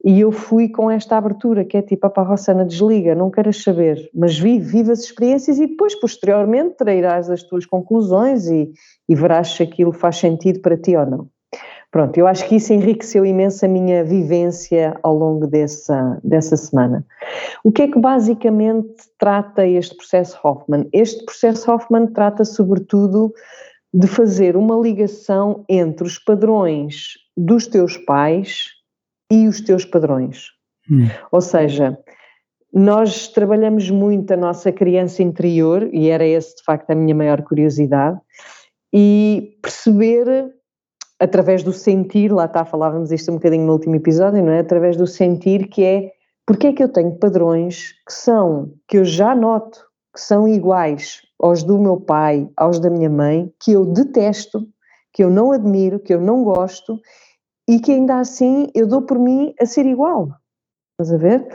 e 0.03 0.19
eu 0.19 0.31
fui 0.31 0.67
com 0.67 0.91
esta 0.91 1.15
abertura, 1.15 1.63
que 1.63 1.77
é 1.77 1.81
tipo, 1.81 2.05
a 2.05 2.23
Rossana, 2.23 2.65
desliga, 2.65 3.15
não 3.15 3.31
queres 3.31 3.63
saber, 3.63 4.09
mas 4.13 4.37
vive, 4.37 4.65
vive 4.65 4.91
as 4.91 4.99
experiências 4.99 5.57
e 5.59 5.67
depois, 5.67 5.95
posteriormente, 5.95 6.75
trairás 6.75 7.29
as 7.29 7.41
tuas 7.41 7.65
conclusões 7.65 8.47
e, 8.47 8.73
e 9.07 9.15
verás 9.15 9.49
se 9.49 9.63
aquilo 9.63 9.93
faz 9.93 10.17
sentido 10.17 10.59
para 10.59 10.75
ti 10.75 10.95
ou 10.97 11.05
não. 11.05 11.27
Pronto, 11.89 12.17
eu 12.17 12.25
acho 12.25 12.49
que 12.49 12.55
isso 12.55 12.73
enriqueceu 12.73 13.23
imenso 13.23 13.63
a 13.63 13.67
minha 13.67 14.03
vivência 14.03 14.97
ao 15.03 15.15
longo 15.15 15.45
dessa, 15.45 16.19
dessa 16.23 16.57
semana. 16.57 17.05
O 17.63 17.71
que 17.71 17.83
é 17.83 17.87
que 17.87 17.99
basicamente 17.99 18.95
trata 19.17 19.65
este 19.65 19.95
processo 19.95 20.37
Hoffman? 20.43 20.89
Este 20.91 21.23
processo 21.23 21.71
Hoffman 21.71 22.07
trata 22.07 22.43
sobretudo 22.43 23.31
de 23.93 24.07
fazer 24.07 24.57
uma 24.57 24.75
ligação 24.75 25.63
entre 25.69 26.07
os 26.07 26.17
padrões 26.17 27.13
dos 27.37 27.67
teus 27.67 27.95
pais 27.95 28.72
e 29.33 29.47
os 29.47 29.61
teus 29.61 29.83
padrões. 29.83 30.51
Hum. 30.89 31.07
Ou 31.31 31.41
seja, 31.41 31.97
nós 32.71 33.27
trabalhamos 33.27 33.89
muito 33.89 34.33
a 34.33 34.37
nossa 34.37 34.71
criança 34.71 35.23
interior, 35.23 35.89
e 35.91 36.09
era 36.09 36.25
esse 36.25 36.57
de 36.57 36.63
facto 36.63 36.91
a 36.91 36.95
minha 36.95 37.15
maior 37.15 37.41
curiosidade, 37.41 38.19
e 38.93 39.57
perceber 39.61 40.53
através 41.19 41.63
do 41.63 41.71
sentir, 41.71 42.31
lá 42.31 42.45
está, 42.45 42.65
falávamos 42.65 43.11
isto 43.11 43.31
um 43.31 43.35
bocadinho 43.35 43.65
no 43.65 43.73
último 43.73 43.95
episódio, 43.95 44.43
não 44.43 44.51
é? 44.51 44.59
Através 44.59 44.97
do 44.97 45.07
sentir 45.07 45.67
que 45.67 45.83
é 45.83 46.11
porque 46.45 46.67
é 46.67 46.73
que 46.73 46.83
eu 46.83 46.89
tenho 46.89 47.17
padrões 47.17 47.93
que 48.05 48.13
são, 48.13 48.73
que 48.87 48.97
eu 48.97 49.05
já 49.05 49.33
noto, 49.33 49.79
que 50.13 50.19
são 50.19 50.47
iguais 50.47 51.21
aos 51.39 51.63
do 51.63 51.79
meu 51.79 51.97
pai, 51.97 52.49
aos 52.57 52.79
da 52.79 52.89
minha 52.89 53.09
mãe, 53.09 53.49
que 53.63 53.71
eu 53.71 53.85
detesto, 53.85 54.67
que 55.13 55.23
eu 55.23 55.29
não 55.29 55.53
admiro, 55.53 55.99
que 55.99 56.13
eu 56.13 56.19
não 56.19 56.43
gosto 56.43 56.99
e 57.67 57.79
que 57.79 57.91
ainda 57.91 58.19
assim 58.19 58.67
eu 58.73 58.87
dou 58.87 59.01
por 59.01 59.17
mim 59.19 59.53
a 59.59 59.65
ser 59.65 59.85
igual. 59.85 60.29
Estás 60.91 61.13
a 61.13 61.17
ver? 61.17 61.47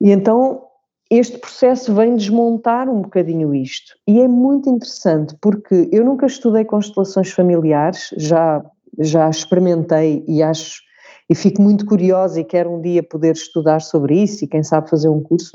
E 0.00 0.10
então 0.10 0.62
este 1.10 1.38
processo 1.38 1.94
vem 1.94 2.16
desmontar 2.16 2.88
um 2.88 3.02
bocadinho 3.02 3.54
isto. 3.54 3.94
E 4.06 4.20
é 4.20 4.28
muito 4.28 4.68
interessante 4.68 5.36
porque 5.40 5.88
eu 5.92 6.04
nunca 6.04 6.26
estudei 6.26 6.64
constelações 6.64 7.30
familiares, 7.30 8.10
já, 8.16 8.64
já 8.98 9.28
experimentei 9.28 10.24
e 10.26 10.42
acho 10.42 10.82
e 11.30 11.34
fico 11.34 11.62
muito 11.62 11.86
curiosa 11.86 12.40
e 12.40 12.44
quero 12.44 12.70
um 12.70 12.82
dia 12.82 13.02
poder 13.02 13.32
estudar 13.32 13.80
sobre 13.80 14.22
isso 14.22 14.44
e 14.44 14.48
quem 14.48 14.62
sabe 14.62 14.90
fazer 14.90 15.08
um 15.08 15.22
curso 15.22 15.52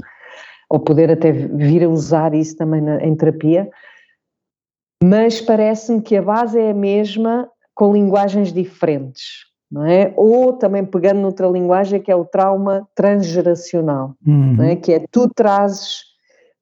ou 0.68 0.80
poder 0.80 1.12
até 1.12 1.32
vir 1.32 1.84
a 1.84 1.90
usar 1.90 2.34
isso 2.34 2.56
também 2.56 2.82
na, 2.82 3.04
em 3.04 3.16
terapia. 3.16 3.70
Mas 5.04 5.40
parece-me 5.40 6.02
que 6.02 6.16
a 6.16 6.22
base 6.22 6.60
é 6.60 6.72
a 6.72 6.74
mesma 6.74 7.50
com 7.76 7.94
linguagens 7.94 8.52
diferentes 8.52 9.49
não 9.72 9.86
é? 9.86 10.14
Ou 10.16 10.54
também 10.54 10.86
pegando 10.86 11.20
noutra 11.20 11.48
linguagem 11.48 12.02
que 12.02 12.12
é 12.12 12.16
o 12.16 12.26
trauma 12.26 12.88
transgeracional, 12.96 14.16
uhum. 14.26 14.56
não 14.58 14.64
é? 14.64 14.76
Que 14.76 14.94
é 14.94 15.06
tu 15.12 15.30
trazes 15.30 16.02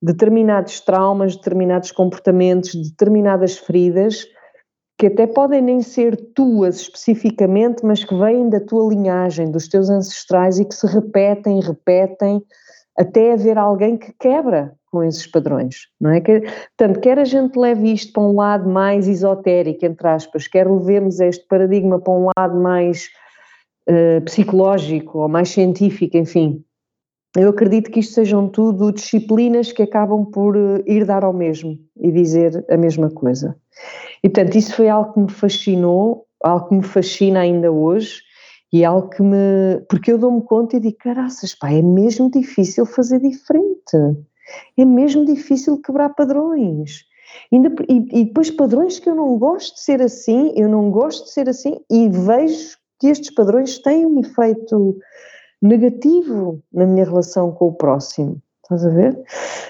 determinados 0.01 0.79
traumas, 0.81 1.35
determinados 1.35 1.91
comportamentos, 1.91 2.75
determinadas 2.75 3.57
feridas 3.57 4.27
que 4.97 5.07
até 5.07 5.27
podem 5.27 5.61
nem 5.61 5.81
ser 5.81 6.15
tuas 6.33 6.77
especificamente, 6.77 7.85
mas 7.85 8.03
que 8.03 8.15
vêm 8.15 8.49
da 8.49 8.59
tua 8.59 8.89
linhagem, 8.89 9.51
dos 9.51 9.67
teus 9.67 9.89
ancestrais 9.89 10.57
e 10.57 10.65
que 10.65 10.73
se 10.73 10.87
repetem, 10.87 11.61
repetem, 11.61 12.41
até 12.97 13.33
haver 13.33 13.57
alguém 13.57 13.95
que 13.95 14.11
quebra 14.19 14.73
com 14.91 15.03
esses 15.03 15.27
padrões, 15.27 15.87
não 15.99 16.11
é? 16.11 16.21
Que, 16.21 16.41
portanto, 16.41 16.99
quer 17.01 17.19
a 17.19 17.25
gente 17.25 17.57
leve 17.57 17.91
isto 17.91 18.13
para 18.13 18.23
um 18.23 18.35
lado 18.35 18.69
mais 18.69 19.07
esotérico, 19.07 19.85
entre 19.85 20.07
aspas, 20.07 20.47
quer 20.47 20.69
levemos 20.69 21.19
este 21.19 21.45
paradigma 21.47 21.99
para 21.99 22.13
um 22.13 22.29
lado 22.37 22.59
mais 22.59 23.09
uh, 23.89 24.21
psicológico 24.25 25.19
ou 25.19 25.27
mais 25.27 25.49
científico, 25.49 26.17
enfim, 26.17 26.63
eu 27.35 27.49
acredito 27.49 27.91
que 27.91 27.99
isto 27.99 28.15
sejam 28.15 28.47
tudo 28.47 28.91
disciplinas 28.91 29.71
que 29.71 29.83
acabam 29.83 30.25
por 30.25 30.55
uh, 30.55 30.81
ir 30.87 31.05
dar 31.05 31.23
ao 31.23 31.33
mesmo 31.33 31.77
e 31.99 32.11
dizer 32.11 32.65
a 32.69 32.77
mesma 32.77 33.09
coisa. 33.11 33.55
E, 34.23 34.29
portanto, 34.29 34.55
isso 34.55 34.73
foi 34.73 34.89
algo 34.89 35.13
que 35.13 35.19
me 35.19 35.31
fascinou, 35.31 36.25
algo 36.41 36.69
que 36.69 36.75
me 36.75 36.83
fascina 36.83 37.41
ainda 37.41 37.71
hoje, 37.71 38.21
e 38.71 38.83
é 38.83 38.85
algo 38.85 39.09
que 39.09 39.21
me. 39.21 39.81
Porque 39.89 40.11
eu 40.11 40.17
dou-me 40.17 40.41
conta 40.41 40.77
e 40.77 40.79
digo: 40.79 40.97
caraças, 40.97 41.55
pá, 41.55 41.71
é 41.71 41.81
mesmo 41.81 42.29
difícil 42.29 42.85
fazer 42.85 43.19
diferente. 43.19 44.17
É 44.77 44.85
mesmo 44.85 45.25
difícil 45.25 45.81
quebrar 45.81 46.09
padrões. 46.09 47.03
e, 47.51 48.19
e, 48.21 48.25
depois 48.25 48.49
padrões 48.49 48.99
que 48.99 49.09
eu 49.09 49.15
não 49.15 49.37
gosto 49.37 49.75
de 49.75 49.81
ser 49.81 50.01
assim, 50.01 50.53
eu 50.55 50.69
não 50.69 50.89
gosto 50.89 51.25
de 51.25 51.31
ser 51.31 51.49
assim 51.49 51.79
e 51.89 52.09
vejo 52.09 52.77
que 52.99 53.07
estes 53.07 53.33
padrões 53.33 53.77
têm 53.79 54.05
um 54.05 54.19
efeito 54.19 54.97
negativo 55.61 56.61
na 56.73 56.85
minha 56.85 57.05
relação 57.05 57.51
com 57.51 57.67
o 57.67 57.73
próximo. 57.73 58.41
Estás 58.63 58.85
a 58.85 58.89
ver? 58.89 59.17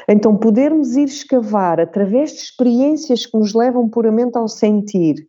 Então, 0.10 0.36
podermos 0.36 0.96
ir 0.96 1.06
escavar 1.06 1.80
através 1.80 2.32
de 2.32 2.40
experiências 2.40 3.26
que 3.26 3.38
nos 3.38 3.54
levam 3.54 3.88
puramente 3.88 4.38
ao 4.38 4.48
sentir 4.48 5.28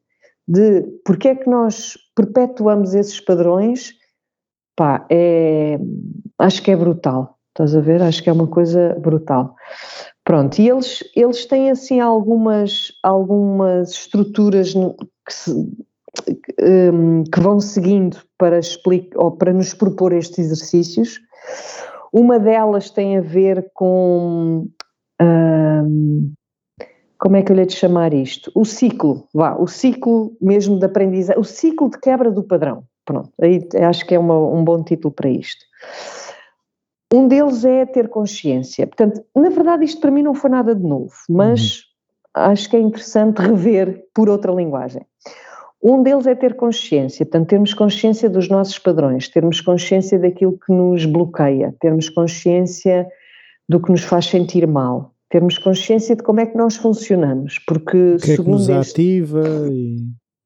de 0.49 0.83
porque 1.05 1.29
é 1.29 1.35
que 1.35 1.49
nós 1.49 1.99
perpetuamos 2.17 2.95
esses 2.95 3.21
padrões, 3.21 3.93
pá, 4.75 5.07
é, 5.11 5.79
acho 6.39 6.63
que 6.63 6.71
é 6.71 6.77
brutal. 6.77 7.37
Estás 7.51 7.75
a 7.75 7.81
ver? 7.81 8.01
Acho 8.01 8.23
que 8.23 8.31
é 8.31 8.33
uma 8.33 8.47
coisa 8.47 8.97
brutal. 9.01 9.55
Pronto, 10.25 10.59
e 10.61 10.69
eles, 10.69 11.03
eles 11.17 11.45
têm 11.45 11.71
assim 11.71 12.01
algumas, 12.01 12.93
algumas 13.03 13.91
estruturas 13.91 14.73
que, 14.73 15.33
se, 15.35 15.51
um, 16.63 17.25
que 17.25 17.41
vão 17.41 17.61
seguindo 17.61 18.19
para, 18.39 18.59
explicar, 18.59 19.19
ou 19.19 19.33
para 19.33 19.53
nos 19.53 19.75
propor 19.75 20.13
estes 20.13 20.39
exercícios. 20.39 21.19
Uma 22.13 22.39
delas 22.39 22.91
tem 22.91 23.19
a 23.19 23.21
ver 23.21 23.71
com. 23.75 24.69
Um, 25.21 26.33
como 27.19 27.37
é 27.37 27.43
que 27.43 27.51
eu 27.51 27.57
lhe 27.57 27.67
de 27.67 27.75
chamar 27.75 28.15
isto? 28.15 28.51
O 28.55 28.65
ciclo, 28.65 29.27
vá, 29.35 29.57
o 29.57 29.67
ciclo 29.67 30.37
mesmo 30.41 30.79
de 30.79 30.87
aprendizagem, 30.87 31.41
o 31.41 31.45
ciclo 31.45 31.91
de 31.91 31.99
quebra 31.99 32.31
do 32.31 32.45
padrão. 32.45 32.85
Pronto, 33.05 33.31
aí 33.41 33.67
acho 33.81 34.07
que 34.07 34.15
é 34.15 34.19
uma, 34.19 34.39
um 34.39 34.63
bom 34.63 34.83
título 34.85 35.13
para 35.13 35.29
isto. 35.29 35.65
Um 37.13 37.27
deles 37.27 37.65
é 37.65 37.87
ter 37.87 38.09
consciência. 38.09 38.87
Portanto, 38.87 39.25
na 39.35 39.49
verdade, 39.49 39.85
isto 39.85 40.01
para 40.01 40.11
mim 40.11 40.23
não 40.23 40.35
foi 40.35 40.51
nada 40.51 40.75
de 40.75 40.83
novo, 40.83 41.15
mas 41.29 41.79
uhum. 42.37 42.43
acho 42.45 42.69
que 42.69 42.77
é 42.77 42.81
interessante 42.81 43.39
rever 43.39 44.05
por 44.15 44.29
outra 44.29 44.53
linguagem. 44.53 45.03
Um 45.83 46.03
deles 46.03 46.27
é 46.27 46.35
ter 46.35 46.55
consciência, 46.55 47.25
portanto, 47.25 47.49
termos 47.49 47.73
consciência 47.73 48.29
dos 48.29 48.49
nossos 48.49 48.79
padrões, 48.79 49.29
termos 49.29 49.61
consciência 49.61 50.19
daquilo 50.19 50.59
que 50.59 50.73
nos 50.73 51.07
bloqueia, 51.07 51.75
termos 51.81 52.09
consciência 52.09 53.09
do 53.69 53.81
que 53.81 53.91
nos 53.91 54.03
faz 54.03 54.27
sentir 54.27 54.67
mal, 54.67 55.15
termos 55.31 55.59
consciência 55.59 56.17
de 56.17 56.23
como 56.23 56.41
é 56.41 56.47
que 56.47 56.57
nós 56.57 56.77
funcionamos, 56.77 57.59
porque 57.67 58.15
o 58.15 58.19
que 58.19 58.33
é 58.33 58.37
que 58.37 58.49
nos 58.49 58.69
este, 58.69 59.01
ativa 59.01 59.69
e... 59.71 59.97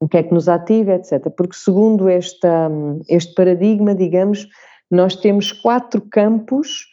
o 0.01 0.09
que 0.09 0.17
é 0.17 0.23
que 0.23 0.35
nos 0.35 0.49
ativa, 0.49 0.95
etc. 0.95 1.31
Porque 1.37 1.55
segundo 1.57 2.09
esta, 2.09 2.71
este 3.09 3.35
paradigma, 3.35 3.95
digamos, 3.95 4.49
nós 4.91 5.15
temos 5.17 5.53
quatro 5.53 6.03
campos 6.11 6.87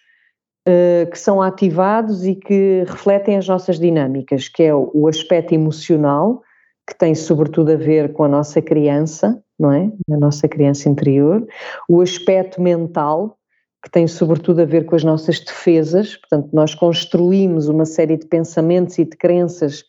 uh, 0.68 1.10
que 1.10 1.18
são 1.18 1.42
ativados 1.42 2.26
e 2.26 2.36
que 2.36 2.84
refletem 2.88 3.38
as 3.38 3.48
nossas 3.48 3.80
dinâmicas, 3.80 4.48
que 4.48 4.64
é 4.64 4.74
o, 4.74 4.92
o 4.94 5.08
aspecto 5.08 5.54
emocional, 5.54 6.42
que 6.88 6.98
tem 6.98 7.14
sobretudo 7.16 7.72
a 7.72 7.76
ver 7.76 8.14
com 8.14 8.24
a 8.24 8.28
nossa 8.28 8.62
criança, 8.62 9.42
não 9.60 9.72
é? 9.72 9.92
A 10.12 10.18
nossa 10.18 10.48
criança 10.48 10.90
interior, 10.90 11.46
o 11.88 12.02
aspecto 12.02 12.62
mental, 12.62 13.39
que 13.84 13.90
tem 13.90 14.08
sobretudo 14.08 14.62
a 14.62 14.66
ver 14.66 14.86
com 14.86 14.96
as 14.96 15.04
nossas 15.04 15.40
defesas, 15.40 16.18
portanto, 16.18 16.50
nós 16.52 16.76
construímos 16.76 17.68
uma 17.68 17.86
série 17.86 18.18
de 18.18 18.26
pensamentos 18.26 18.98
e 18.98 19.06
de 19.06 19.16
crenças 19.16 19.86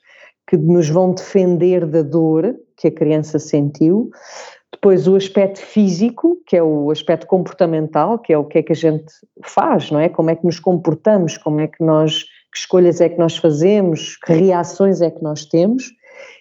que 0.47 0.57
nos 0.57 0.89
vão 0.89 1.13
defender 1.13 1.87
da 1.87 2.03
dor 2.03 2.57
que 2.77 2.89
a 2.89 2.91
criança 2.91 3.39
sentiu. 3.39 4.11
Depois 4.73 5.07
o 5.07 5.17
aspecto 5.17 5.61
físico, 5.61 6.39
que 6.47 6.57
é 6.57 6.63
o 6.63 6.91
aspecto 6.91 7.27
comportamental, 7.27 8.19
que 8.19 8.33
é 8.33 8.39
o 8.39 8.45
que 8.45 8.59
é 8.59 8.63
que 8.63 8.73
a 8.73 8.77
gente 8.77 9.13
faz, 9.45 9.91
não 9.91 10.01
é? 10.01 10.09
Como 10.09 10.31
é 10.31 10.37
que 10.37 10.45
nos 10.45 10.59
comportamos, 10.59 11.37
como 11.37 11.61
é 11.61 11.67
que 11.67 11.83
nós, 11.85 12.23
que 12.53 12.59
escolhas 12.59 13.01
é 13.01 13.09
que 13.09 13.19
nós 13.19 13.37
fazemos, 13.37 14.17
que 14.17 14.33
reações 14.33 15.01
é 15.01 15.11
que 15.11 15.23
nós 15.23 15.45
temos. 15.45 15.91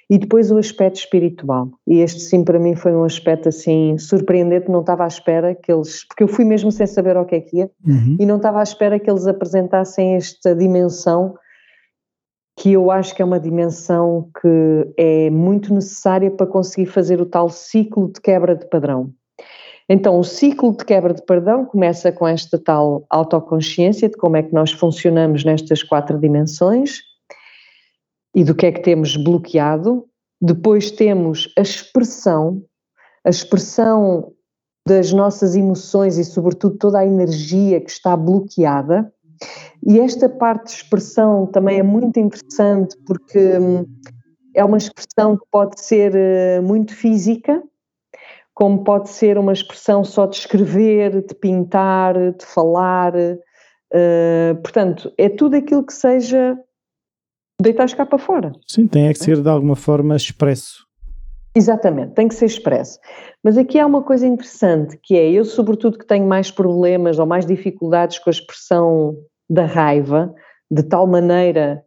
E 0.09 0.17
depois 0.17 0.49
o 0.49 0.57
aspecto 0.57 0.95
espiritual. 0.95 1.69
E 1.87 1.99
este 1.99 2.21
sim 2.21 2.43
para 2.43 2.57
mim 2.57 2.75
foi 2.75 2.93
um 2.93 3.03
aspecto 3.03 3.49
assim 3.49 3.97
surpreendente, 3.97 4.69
não 4.69 4.79
estava 4.79 5.03
à 5.03 5.07
espera 5.07 5.53
que 5.53 5.71
eles, 5.71 6.05
porque 6.07 6.23
eu 6.23 6.27
fui 6.27 6.43
mesmo 6.43 6.71
sem 6.71 6.87
saber 6.87 7.15
o 7.15 7.25
que 7.25 7.35
é 7.35 7.41
que 7.41 7.57
ia, 7.57 7.71
uhum. 7.85 8.17
e 8.19 8.25
não 8.25 8.37
estava 8.37 8.59
à 8.59 8.63
espera 8.63 8.99
que 8.99 9.09
eles 9.09 9.27
apresentassem 9.27 10.15
esta 10.15 10.55
dimensão 10.55 11.35
que 12.57 12.73
eu 12.73 12.91
acho 12.91 13.15
que 13.15 13.21
é 13.21 13.25
uma 13.25 13.39
dimensão 13.39 14.29
que 14.41 14.93
é 14.97 15.29
muito 15.29 15.73
necessária 15.73 16.29
para 16.29 16.45
conseguir 16.45 16.87
fazer 16.87 17.21
o 17.21 17.25
tal 17.25 17.47
ciclo 17.49 18.11
de 18.11 18.19
quebra 18.19 18.53
de 18.53 18.67
padrão. 18.67 19.13
Então, 19.87 20.19
o 20.19 20.23
ciclo 20.23 20.75
de 20.75 20.83
quebra 20.85 21.13
de 21.13 21.25
padrão 21.25 21.65
começa 21.65 22.11
com 22.11 22.27
esta 22.27 22.59
tal 22.59 23.05
autoconsciência 23.09 24.09
de 24.09 24.17
como 24.17 24.37
é 24.37 24.43
que 24.43 24.53
nós 24.53 24.71
funcionamos 24.71 25.43
nestas 25.45 25.81
quatro 25.81 26.19
dimensões 26.19 26.99
e 28.35 28.43
do 28.43 28.55
que 28.55 28.65
é 28.65 28.71
que 28.71 28.81
temos 28.81 29.15
bloqueado. 29.15 30.05
Depois 30.41 30.91
temos 30.91 31.51
a 31.57 31.61
expressão, 31.61 32.63
a 33.25 33.29
expressão 33.29 34.33
das 34.87 35.11
nossas 35.11 35.55
emoções 35.55 36.17
e, 36.17 36.23
sobretudo, 36.23 36.77
toda 36.77 36.99
a 36.99 37.05
energia 37.05 37.81
que 37.81 37.89
está 37.89 38.15
bloqueada. 38.15 39.11
E 39.85 39.99
esta 39.99 40.27
parte 40.27 40.65
de 40.65 40.71
expressão 40.71 41.45
também 41.45 41.79
é 41.79 41.83
muito 41.83 42.19
interessante 42.19 42.97
porque 43.05 43.57
hum, 43.57 43.85
é 44.53 44.63
uma 44.63 44.77
expressão 44.77 45.37
que 45.37 45.45
pode 45.51 45.79
ser 45.79 46.13
eh, 46.15 46.59
muito 46.61 46.93
física, 46.93 47.61
como 48.53 48.83
pode 48.83 49.09
ser 49.09 49.37
uma 49.37 49.53
expressão 49.53 50.03
só 50.03 50.25
de 50.25 50.35
escrever, 50.35 51.25
de 51.25 51.33
pintar, 51.33 52.33
de 52.33 52.45
falar. 52.45 53.13
Uh, 53.15 54.53
portanto, 54.61 55.11
é 55.17 55.29
tudo 55.29 55.55
aquilo 55.55 55.83
que 55.83 55.93
seja 55.93 56.59
deitar 57.59 57.83
as 57.83 57.93
para 57.93 58.17
fora. 58.17 58.51
Sim, 58.67 58.87
tem 58.87 59.07
é 59.07 59.13
que 59.13 59.19
ser 59.19 59.41
de 59.41 59.49
alguma 59.49 59.75
forma 59.75 60.15
expresso. 60.15 60.87
Exatamente, 61.55 62.13
tem 62.13 62.27
que 62.27 62.35
ser 62.35 62.45
expresso. 62.45 62.99
Mas 63.43 63.57
aqui 63.57 63.79
há 63.79 63.85
uma 63.85 64.03
coisa 64.03 64.25
interessante 64.25 64.97
que 65.01 65.17
é, 65.17 65.31
eu 65.31 65.43
sobretudo 65.43 65.97
que 65.97 66.05
tenho 66.05 66.25
mais 66.25 66.51
problemas 66.51 67.19
ou 67.19 67.25
mais 67.25 67.45
dificuldades 67.45 68.19
com 68.19 68.29
a 68.29 68.31
expressão 68.31 69.17
da 69.49 69.65
raiva, 69.65 70.33
de 70.69 70.83
tal 70.83 71.07
maneira 71.07 71.83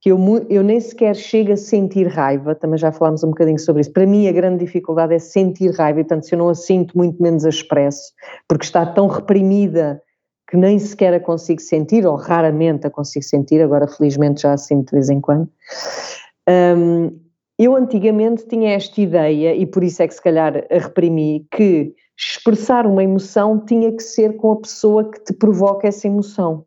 que 0.00 0.10
eu, 0.10 0.18
eu 0.48 0.62
nem 0.62 0.80
sequer 0.80 1.14
chego 1.14 1.52
a 1.52 1.56
sentir 1.56 2.06
raiva, 2.06 2.54
também 2.54 2.78
já 2.78 2.90
falámos 2.90 3.22
um 3.22 3.28
bocadinho 3.28 3.58
sobre 3.58 3.82
isso. 3.82 3.92
Para 3.92 4.06
mim, 4.06 4.26
a 4.28 4.32
grande 4.32 4.64
dificuldade 4.64 5.12
é 5.12 5.18
sentir 5.18 5.70
raiva, 5.72 6.00
e 6.00 6.04
portanto, 6.04 6.24
se 6.24 6.34
eu 6.34 6.38
não 6.38 6.48
a 6.48 6.54
sinto, 6.54 6.96
muito 6.96 7.22
menos 7.22 7.44
a 7.44 7.50
expresso, 7.50 8.12
porque 8.48 8.64
está 8.64 8.86
tão 8.86 9.08
reprimida 9.08 10.00
que 10.50 10.56
nem 10.56 10.78
sequer 10.80 11.14
a 11.14 11.20
consigo 11.20 11.60
sentir, 11.60 12.04
ou 12.04 12.16
raramente 12.16 12.84
a 12.84 12.90
consigo 12.90 13.24
sentir, 13.24 13.62
agora 13.62 13.86
felizmente 13.86 14.42
já 14.42 14.52
a 14.52 14.56
sinto 14.56 14.88
de 14.88 14.96
vez 14.96 15.08
em 15.08 15.20
quando. 15.20 15.48
Um, 16.48 17.20
eu 17.56 17.76
antigamente 17.76 18.48
tinha 18.48 18.72
esta 18.72 19.00
ideia, 19.00 19.54
e 19.54 19.64
por 19.64 19.84
isso 19.84 20.02
é 20.02 20.08
que 20.08 20.14
se 20.14 20.20
calhar 20.20 20.66
a 20.68 20.78
reprimi, 20.78 21.46
que 21.52 21.94
expressar 22.18 22.84
uma 22.84 23.04
emoção 23.04 23.64
tinha 23.64 23.92
que 23.92 24.02
ser 24.02 24.36
com 24.36 24.52
a 24.52 24.60
pessoa 24.60 25.08
que 25.08 25.22
te 25.22 25.32
provoca 25.32 25.86
essa 25.86 26.08
emoção. 26.08 26.66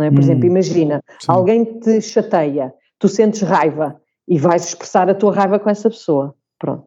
É? 0.00 0.08
Por 0.08 0.18
hum, 0.18 0.22
exemplo, 0.22 0.46
imagina, 0.46 1.02
sim. 1.20 1.26
alguém 1.28 1.64
te 1.80 2.00
chateia, 2.00 2.72
tu 2.98 3.08
sentes 3.08 3.42
raiva 3.42 4.00
e 4.28 4.38
vais 4.38 4.68
expressar 4.68 5.10
a 5.10 5.14
tua 5.14 5.34
raiva 5.34 5.58
com 5.58 5.68
essa 5.68 5.90
pessoa. 5.90 6.34
Pronto. 6.60 6.86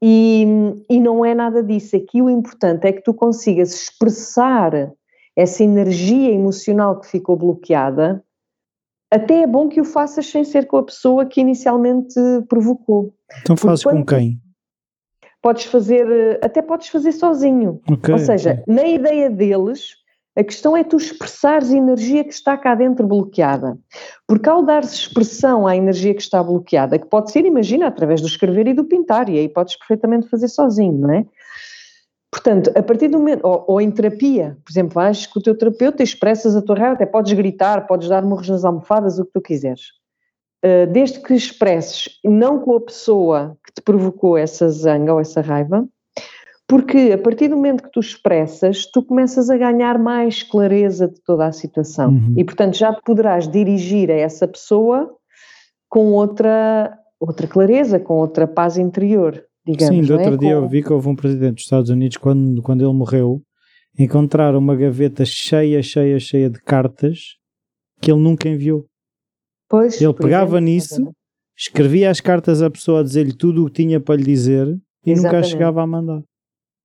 E, 0.00 0.46
e 0.88 1.00
não 1.00 1.24
é 1.24 1.34
nada 1.34 1.62
disso. 1.62 1.96
Aqui 1.96 2.22
o 2.22 2.30
importante 2.30 2.86
é 2.86 2.92
que 2.92 3.02
tu 3.02 3.12
consigas 3.12 3.74
expressar 3.74 4.92
essa 5.36 5.62
energia 5.62 6.30
emocional 6.30 7.00
que 7.00 7.06
ficou 7.06 7.36
bloqueada. 7.36 8.22
Até 9.10 9.42
é 9.42 9.46
bom 9.46 9.68
que 9.68 9.80
o 9.80 9.84
faças 9.84 10.26
sem 10.26 10.44
ser 10.44 10.66
com 10.66 10.78
a 10.78 10.82
pessoa 10.82 11.26
que 11.26 11.40
inicialmente 11.40 12.14
provocou. 12.48 13.14
Então 13.40 13.56
fazes 13.56 13.84
com 13.84 14.04
quem? 14.04 14.40
Podes 15.42 15.64
fazer, 15.64 16.38
até 16.42 16.62
podes 16.62 16.88
fazer 16.88 17.12
sozinho. 17.12 17.80
Okay, 17.90 18.14
Ou 18.14 18.18
seja, 18.18 18.52
okay. 18.62 18.74
na 18.74 18.86
ideia 18.86 19.28
deles, 19.28 19.96
a 20.36 20.42
questão 20.42 20.74
é 20.76 20.82
tu 20.82 20.96
expressares 20.96 21.70
a 21.72 21.76
energia 21.76 22.24
que 22.24 22.32
está 22.32 22.56
cá 22.56 22.74
dentro 22.74 23.06
bloqueada. 23.06 23.76
Porque 24.26 24.48
ao 24.48 24.62
dar 24.62 24.82
expressão 24.82 25.66
à 25.66 25.76
energia 25.76 26.14
que 26.14 26.22
está 26.22 26.42
bloqueada, 26.42 26.98
que 26.98 27.06
pode 27.06 27.30
ser, 27.32 27.44
imagina, 27.44 27.88
através 27.88 28.20
do 28.20 28.26
escrever 28.26 28.66
e 28.68 28.72
do 28.72 28.84
pintar, 28.84 29.28
e 29.28 29.38
aí 29.38 29.48
podes 29.48 29.76
perfeitamente 29.76 30.28
fazer 30.28 30.48
sozinho, 30.48 30.96
não 30.96 31.12
é? 31.12 31.26
Portanto, 32.32 32.72
a 32.74 32.82
partir 32.82 33.08
do 33.08 33.18
momento, 33.18 33.46
ou, 33.46 33.64
ou 33.68 33.80
em 33.80 33.90
terapia, 33.90 34.56
por 34.64 34.72
exemplo, 34.72 34.94
vais 34.94 35.26
com 35.26 35.38
o 35.38 35.42
teu 35.42 35.56
terapeuta 35.56 36.02
e 36.02 36.04
expressas 36.04 36.56
a 36.56 36.62
tua 36.62 36.76
raiva, 36.76 36.94
até 36.94 37.04
podes 37.04 37.34
gritar, 37.34 37.86
podes 37.86 38.08
dar 38.08 38.24
morros 38.24 38.48
nas 38.48 38.64
almofadas, 38.64 39.18
o 39.18 39.26
que 39.26 39.32
tu 39.32 39.42
quiseres. 39.42 39.88
Uh, 40.64 40.90
desde 40.90 41.20
que 41.20 41.34
expresses, 41.34 42.18
não 42.24 42.58
com 42.58 42.74
a 42.74 42.80
pessoa 42.80 43.58
que 43.66 43.74
te 43.74 43.82
provocou 43.82 44.38
essa 44.38 44.70
zanga 44.70 45.12
ou 45.12 45.20
essa 45.20 45.42
raiva, 45.42 45.86
porque 46.66 47.10
a 47.12 47.18
partir 47.18 47.48
do 47.48 47.56
momento 47.56 47.82
que 47.82 47.92
tu 47.92 48.00
expressas, 48.00 48.86
tu 48.86 49.02
começas 49.02 49.50
a 49.50 49.58
ganhar 49.58 49.98
mais 49.98 50.42
clareza 50.42 51.08
de 51.08 51.20
toda 51.20 51.44
a 51.44 51.52
situação. 51.52 52.12
Uhum. 52.12 52.34
E, 52.34 52.44
portanto, 52.44 52.78
já 52.78 52.94
te 52.94 53.02
poderás 53.04 53.46
dirigir 53.46 54.10
a 54.10 54.14
essa 54.14 54.48
pessoa 54.48 55.14
com 55.86 56.12
outra, 56.12 56.98
outra 57.20 57.46
clareza, 57.46 58.00
com 58.00 58.14
outra 58.14 58.46
paz 58.46 58.78
interior, 58.78 59.44
digamos. 59.66 59.94
Sim, 59.94 60.02
do 60.02 60.14
outro 60.14 60.34
é? 60.34 60.36
dia 60.36 60.50
eu 60.52 60.68
vi 60.68 60.82
que 60.82 60.92
houve 60.92 61.08
um 61.08 61.16
presidente 61.16 61.54
dos 61.54 61.64
Estados 61.64 61.90
Unidos, 61.90 62.16
quando, 62.16 62.62
quando 62.62 62.84
ele 62.84 62.92
morreu, 62.92 63.42
encontrar 63.98 64.56
uma 64.56 64.74
gaveta 64.74 65.24
cheia, 65.24 65.82
cheia, 65.82 66.18
cheia 66.18 66.50
de 66.50 66.60
cartas 66.60 67.36
que 68.00 68.10
ele 68.10 68.20
nunca 68.20 68.48
enviou. 68.48 68.86
Pois, 69.68 70.00
ele 70.00 70.12
pegava 70.12 70.58
exemplo, 70.58 70.64
nisso, 70.64 71.12
escrevia 71.56 72.10
as 72.10 72.20
cartas 72.20 72.60
à 72.62 72.70
pessoa 72.70 73.00
a 73.00 73.02
dizer-lhe 73.02 73.36
tudo 73.36 73.62
o 73.62 73.66
que 73.66 73.82
tinha 73.82 74.00
para 74.00 74.16
lhe 74.16 74.24
dizer 74.24 74.66
e 75.04 75.12
Exatamente. 75.12 75.36
nunca 75.36 75.42
chegava 75.42 75.82
a 75.82 75.86
mandar. 75.86 76.22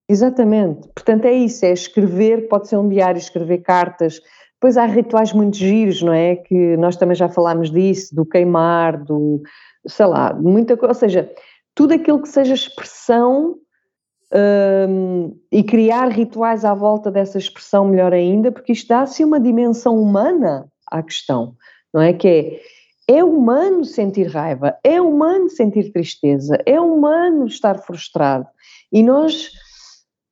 Exatamente. 0.09 0.87
Portanto, 0.95 1.25
é 1.25 1.33
isso, 1.33 1.65
é 1.65 1.73
escrever, 1.73 2.47
pode 2.47 2.69
ser 2.69 2.77
um 2.77 2.87
diário, 2.87 3.19
escrever 3.19 3.57
cartas. 3.59 4.21
Depois 4.53 4.77
há 4.77 4.85
rituais 4.85 5.33
muito 5.33 5.57
giros, 5.57 6.01
não 6.01 6.13
é? 6.13 6.37
Que 6.37 6.77
nós 6.77 6.95
também 6.95 7.15
já 7.15 7.27
falámos 7.27 7.69
disso, 7.69 8.15
do 8.15 8.25
queimar, 8.25 9.03
do, 9.03 9.41
sei 9.85 10.05
lá, 10.05 10.33
muita 10.33 10.77
coisa. 10.77 10.93
Ou 10.93 10.99
seja, 10.99 11.29
tudo 11.77 11.93
aquilo 11.93 12.19
que 12.19 12.27
seja 12.27 12.55
expressão 12.55 13.55
um, 14.89 15.39
e 15.51 15.63
criar 15.63 16.07
rituais 16.07 16.65
à 16.65 16.73
volta 16.73 17.11
dessa 17.11 17.37
expressão, 17.37 17.87
melhor 17.87 18.13
ainda, 18.13 18.51
porque 18.51 18.71
isto 18.71 18.87
dá-se 18.87 19.23
uma 19.23 19.39
dimensão 19.39 19.95
humana 19.95 20.67
à 20.87 21.03
questão, 21.03 21.55
não 21.93 22.01
é? 22.01 22.13
Que 22.13 22.61
é, 23.07 23.17
é 23.19 23.23
humano 23.23 23.85
sentir 23.85 24.25
raiva, 24.25 24.75
é 24.83 24.99
humano 24.99 25.51
sentir 25.51 25.91
tristeza, 25.93 26.59
é 26.65 26.81
humano 26.81 27.45
estar 27.45 27.77
frustrado. 27.83 28.47
E 28.91 29.03
nós 29.03 29.51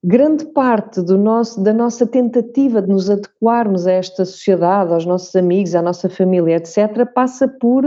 grande 0.03 0.45
parte 0.45 0.99
do 0.99 1.15
nosso, 1.15 1.63
da 1.63 1.73
nossa 1.73 2.07
tentativa 2.07 2.81
de 2.81 2.89
nos 2.89 3.07
adequarmos 3.07 3.85
a 3.85 3.91
esta 3.91 4.25
sociedade, 4.25 4.91
aos 4.91 5.05
nossos 5.05 5.35
amigos, 5.35 5.75
à 5.75 5.81
nossa 5.81 6.09
família, 6.09 6.55
etc., 6.55 7.05
passa 7.13 7.47
por 7.47 7.85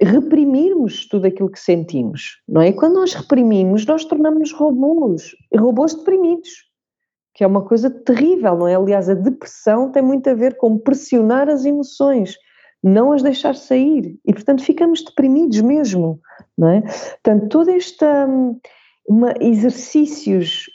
reprimirmos 0.00 1.06
tudo 1.08 1.26
aquilo 1.26 1.50
que 1.50 1.58
sentimos, 1.58 2.40
não 2.48 2.62
é? 2.62 2.72
Quando 2.72 2.94
nós 2.94 3.14
reprimimos, 3.14 3.84
nós 3.84 4.04
tornamos-nos 4.04 4.52
robôs, 4.52 5.34
robôs 5.54 5.94
deprimidos, 5.94 6.50
que 7.34 7.42
é 7.42 7.46
uma 7.46 7.64
coisa 7.64 7.90
terrível, 7.90 8.56
não 8.56 8.68
é? 8.68 8.76
Aliás, 8.76 9.08
a 9.08 9.14
depressão 9.14 9.90
tem 9.90 10.02
muito 10.02 10.28
a 10.30 10.34
ver 10.34 10.56
com 10.56 10.78
pressionar 10.78 11.48
as 11.48 11.64
emoções, 11.64 12.36
não 12.82 13.12
as 13.12 13.22
deixar 13.22 13.56
sair, 13.56 14.16
e 14.24 14.32
portanto 14.32 14.62
ficamos 14.62 15.02
deprimidos 15.02 15.60
mesmo, 15.60 16.20
não 16.56 16.68
é? 16.68 16.80
Portanto, 16.80 17.48
toda 17.48 17.72
esta 17.72 18.26
hum, 18.28 18.58
uma, 19.08 19.34
exercícios 19.40 20.66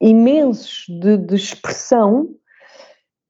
imensos 0.00 0.84
de, 1.00 1.18
de, 1.18 1.34
expressão 1.34 2.30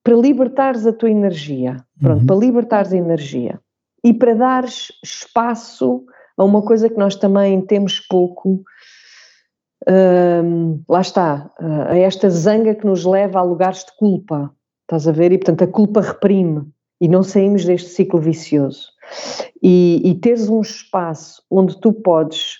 para 0.04 0.14
libertares 0.14 0.86
a 0.86 0.92
tua 0.92 1.10
energia, 1.10 1.84
pronto, 2.00 2.20
uhum. 2.20 2.26
para 2.26 2.36
libertares 2.36 2.92
a 2.92 2.96
energia 2.96 3.60
e 4.06 4.14
para 4.14 4.34
dares 4.34 4.92
espaço 5.02 6.04
a 6.36 6.44
uma 6.44 6.62
coisa 6.62 6.88
que 6.88 6.96
nós 6.96 7.16
também 7.16 7.60
temos 7.60 7.98
pouco, 7.98 8.62
um, 9.88 10.80
lá 10.88 11.00
está, 11.00 11.50
a 11.88 11.96
esta 11.98 12.30
zanga 12.30 12.72
que 12.76 12.86
nos 12.86 13.04
leva 13.04 13.40
a 13.40 13.42
lugares 13.42 13.84
de 13.84 13.96
culpa, 13.96 14.54
estás 14.82 15.08
a 15.08 15.12
ver? 15.12 15.32
E 15.32 15.38
portanto 15.38 15.64
a 15.64 15.66
culpa 15.66 16.00
reprime 16.00 16.70
e 17.00 17.08
não 17.08 17.24
saímos 17.24 17.64
deste 17.64 17.88
ciclo 17.88 18.20
vicioso. 18.20 18.92
E, 19.60 20.00
e 20.04 20.14
teres 20.14 20.48
um 20.48 20.60
espaço 20.60 21.42
onde 21.50 21.80
tu 21.80 21.92
podes 21.92 22.58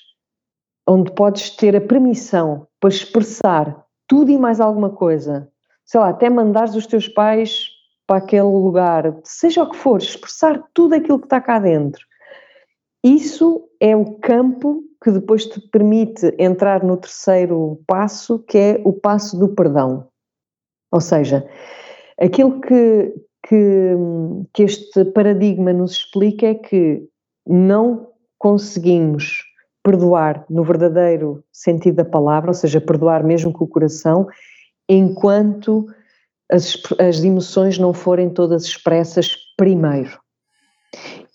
onde 0.89 1.13
podes 1.13 1.51
ter 1.51 1.77
a 1.77 1.81
permissão 1.81 2.67
para 2.81 2.91
expressar 2.91 3.85
tudo 4.09 4.33
e 4.33 4.39
mais 4.39 4.61
alguma 4.61 4.91
coisa, 4.91 5.49
sei 5.85 6.01
lá, 6.01 6.09
até 6.09 6.29
mandares 6.29 6.75
os 6.75 6.87
teus 6.87 7.07
pais 7.09 7.76
para 8.07 8.19
aquele 8.19 8.43
lugar, 8.43 9.19
seja 9.25 9.65
o 9.65 9.71
que 9.71 9.77
for, 9.77 10.01
expressar 10.01 10.63
tudo 10.73 10.95
aquilo 10.95 11.19
que 11.19 11.27
está 11.27 11.41
cá 11.41 11.59
dentro. 11.59 12.05
Isso 13.03 13.69
é 13.81 13.97
o 13.97 14.19
campo 14.19 14.83
que 15.03 15.11
depois 15.11 15.47
te 15.47 15.61
permite 15.61 16.35
entrar 16.39 16.83
no 16.83 16.97
terceiro 16.97 17.81
passo, 17.87 18.39
que 18.41 18.59
é 18.59 18.81
o 18.85 18.93
passo 18.93 19.39
do 19.39 19.49
perdão. 19.49 20.09
Ou 20.91 21.01
seja, 21.01 21.49
aquilo 22.19 22.61
que, 22.61 23.15
que, 23.49 23.93
que 24.53 24.63
este 24.63 25.05
paradigma 25.05 25.73
nos 25.73 25.93
explica 25.93 26.47
é 26.47 26.55
que 26.55 27.09
não 27.47 28.09
conseguimos 28.39 29.45
perdoar 29.85 30.45
no 30.51 30.65
verdadeiro 30.65 31.45
sentido 31.53 31.97
da 31.97 32.05
palavra, 32.05 32.51
ou 32.51 32.55
seja, 32.55 32.81
perdoar 32.81 33.23
mesmo 33.23 33.53
com 33.53 33.65
o 33.65 33.69
coração, 33.69 34.27
enquanto 34.89 35.87
as, 36.51 36.77
as 36.99 37.23
emoções 37.23 37.79
não 37.79 37.93
forem 37.93 38.31
todas 38.31 38.65
expressas 38.65 39.37
primeiro. 39.57 40.19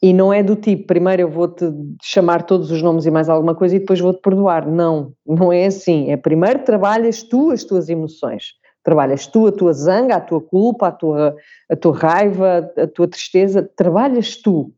E 0.02 0.14
não 0.14 0.34
é 0.34 0.42
do 0.42 0.56
tipo, 0.56 0.88
primeiro 0.88 1.24
eu 1.24 1.30
vou-te 1.30 1.66
chamar 2.02 2.44
todos 2.44 2.72
os 2.72 2.82
nomes 2.82 3.06
e 3.06 3.12
mais 3.12 3.30
alguma 3.30 3.54
coisa 3.54 3.76
e 3.76 3.80
depois 3.80 4.00
vou-te 4.00 4.22
perdoar. 4.22 4.68
Não, 4.68 5.14
não 5.26 5.54
é 5.54 5.68
assim. 5.68 6.10
É 6.10 6.18
primeiro 6.18 6.64
trabalhas 6.64 7.22
tu 7.22 7.52
as 7.52 7.64
tuas 7.64 7.88
emoções. 7.88 8.54
Trabalhas 8.84 9.28
tu 9.28 9.46
a 9.46 9.52
tua 9.52 9.74
zanga, 9.74 10.16
a 10.16 10.22
tua 10.22 10.42
culpa, 10.42 10.88
a 10.88 10.92
tua, 10.92 11.36
a 11.70 11.76
tua 11.76 11.96
raiva, 11.96 12.72
a 12.76 12.88
tua 12.88 13.08
tristeza. 13.08 13.62
Trabalhas 13.76 14.36
tu. 14.38 14.74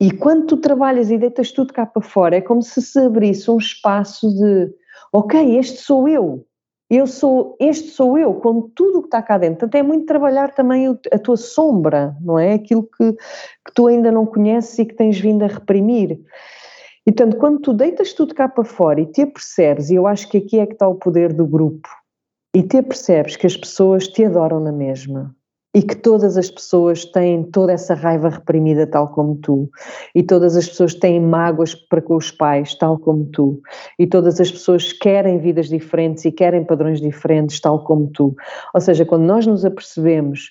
E 0.00 0.10
quando 0.10 0.46
tu 0.46 0.56
trabalhas 0.56 1.08
e 1.08 1.16
deitas 1.16 1.52
tudo 1.52 1.72
cá 1.72 1.86
para 1.86 2.02
fora, 2.02 2.36
é 2.36 2.40
como 2.40 2.60
se 2.60 2.82
se 2.82 2.98
abrisse 2.98 3.48
um 3.48 3.58
espaço 3.58 4.28
de, 4.34 4.74
ok, 5.12 5.56
este 5.58 5.78
sou 5.78 6.08
eu, 6.08 6.44
eu 6.94 7.06
sou, 7.06 7.56
este 7.58 7.88
sou 7.88 8.18
eu, 8.18 8.34
com 8.34 8.68
tudo 8.74 8.98
o 8.98 9.00
que 9.02 9.06
está 9.06 9.22
cá 9.22 9.38
dentro. 9.38 9.60
Portanto, 9.60 9.74
é 9.76 9.82
muito 9.82 10.04
trabalhar 10.04 10.52
também 10.52 10.86
a 11.10 11.18
tua 11.18 11.38
sombra, 11.38 12.14
não 12.20 12.38
é? 12.38 12.52
Aquilo 12.52 12.82
que, 12.82 13.12
que 13.12 13.72
tu 13.74 13.86
ainda 13.86 14.12
não 14.12 14.26
conheces 14.26 14.78
e 14.78 14.84
que 14.84 14.94
tens 14.94 15.18
vindo 15.18 15.42
a 15.42 15.46
reprimir. 15.46 16.20
E, 17.06 17.10
portanto, 17.10 17.38
quando 17.38 17.60
tu 17.60 17.72
deitas 17.72 18.12
tudo 18.12 18.34
cá 18.34 18.46
para 18.46 18.62
fora 18.62 19.00
e 19.00 19.06
te 19.06 19.22
apercebes, 19.22 19.88
e 19.88 19.94
eu 19.94 20.06
acho 20.06 20.28
que 20.28 20.36
aqui 20.36 20.58
é 20.58 20.66
que 20.66 20.74
está 20.74 20.86
o 20.86 20.94
poder 20.94 21.32
do 21.32 21.46
grupo, 21.46 21.88
e 22.54 22.62
te 22.62 22.76
apercebes 22.76 23.36
que 23.36 23.46
as 23.46 23.56
pessoas 23.56 24.06
te 24.06 24.24
adoram 24.26 24.60
na 24.60 24.70
mesma, 24.70 25.34
e 25.74 25.82
que 25.82 25.96
todas 25.96 26.36
as 26.36 26.50
pessoas 26.50 27.04
têm 27.04 27.44
toda 27.44 27.72
essa 27.72 27.94
raiva 27.94 28.28
reprimida, 28.28 28.86
tal 28.86 29.08
como 29.08 29.36
tu, 29.36 29.70
e 30.14 30.22
todas 30.22 30.54
as 30.54 30.68
pessoas 30.68 30.94
têm 30.94 31.18
mágoas 31.18 31.74
para 31.74 32.02
com 32.02 32.16
os 32.16 32.30
pais, 32.30 32.74
tal 32.74 32.98
como 32.98 33.24
tu, 33.26 33.60
e 33.98 34.06
todas 34.06 34.38
as 34.40 34.50
pessoas 34.50 34.92
querem 34.92 35.38
vidas 35.38 35.68
diferentes 35.68 36.24
e 36.24 36.32
querem 36.32 36.64
padrões 36.64 37.00
diferentes, 37.00 37.58
tal 37.60 37.84
como 37.84 38.08
tu. 38.08 38.34
Ou 38.74 38.80
seja, 38.80 39.06
quando 39.06 39.22
nós 39.22 39.46
nos 39.46 39.64
apercebemos 39.64 40.50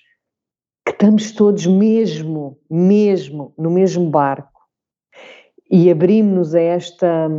que 0.86 0.92
estamos 0.92 1.32
todos 1.34 1.68
mesmo, 1.68 2.58
mesmo 2.70 3.54
no 3.58 3.70
mesmo 3.70 4.10
barco 4.10 4.50
e 5.70 5.90
abrimos-nos 5.90 6.56
a 6.56 6.60
esta, 6.60 7.30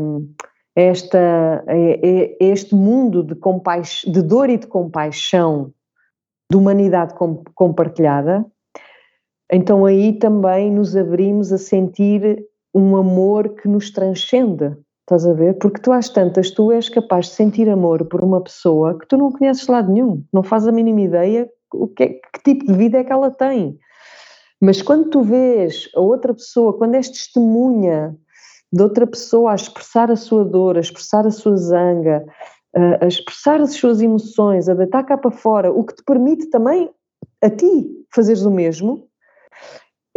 esta, 0.75 1.65
a 1.67 1.77
este 2.41 2.75
mundo 2.75 3.23
de, 3.23 3.35
compaix, 3.35 4.03
de 4.07 4.23
dor 4.23 4.49
e 4.49 4.57
de 4.57 4.67
compaixão, 4.67 5.73
de 6.53 6.57
humanidade 6.59 7.15
compartilhada, 7.55 8.45
então 9.51 9.87
aí 9.87 10.13
também 10.19 10.71
nos 10.71 10.95
abrimos 10.95 11.51
a 11.51 11.57
sentir 11.57 12.45
um 12.75 12.95
amor 12.95 13.55
que 13.55 13.67
nos 13.67 13.91
transcende, 13.91 14.77
estás 15.01 15.27
a 15.27 15.33
ver? 15.33 15.57
Porque 15.59 15.81
tu 15.81 15.91
às 15.93 16.11
tantas, 16.11 16.51
tu 16.51 16.71
és 16.71 16.91
capaz 16.91 17.27
de 17.27 17.33
sentir 17.33 17.71
amor 17.71 18.05
por 18.05 18.23
uma 18.23 18.43
pessoa 18.43 18.99
que 18.99 19.07
tu 19.09 19.17
não 19.17 19.33
conheces 19.33 19.65
de 19.65 19.73
lado 19.73 19.91
nenhum, 19.91 20.23
não 20.31 20.43
fazes 20.43 20.69
a 20.69 20.73
mínima 20.73 21.01
ideia 21.01 21.49
o 21.73 21.89
que, 21.89 22.03
é, 22.03 22.09
que 22.09 22.43
tipo 22.45 22.67
de 22.67 22.75
vida 22.75 22.99
é 22.99 23.05
que 23.05 23.13
ela 23.13 23.31
tem. 23.31 23.79
Mas 24.61 24.83
quando 24.83 25.09
tu 25.09 25.23
vês 25.23 25.89
a 25.97 26.01
outra 26.01 26.35
pessoa, 26.35 26.77
quando 26.77 26.97
és 26.97 27.09
testemunha 27.09 28.15
de 28.71 28.83
outra 28.83 29.07
pessoa 29.07 29.53
a 29.53 29.55
expressar 29.55 30.11
a 30.11 30.17
sua 30.17 30.45
dor, 30.45 30.77
a 30.77 30.81
expressar 30.81 31.27
a 31.27 31.31
sua 31.31 31.57
zanga, 31.57 32.27
a 32.75 33.07
expressar 33.07 33.61
as 33.61 33.75
suas 33.75 34.01
emoções, 34.01 34.69
a 34.69 34.75
deitar 34.75 35.05
cá 35.05 35.19
para 35.19 35.31
fora, 35.31 35.71
o 35.71 35.85
que 35.85 35.95
te 35.95 36.03
permite 36.05 36.49
também 36.49 36.91
a 37.43 37.51
ti 37.51 37.91
fazeres 38.15 38.43
o 38.43 38.51
mesmo, 38.51 39.09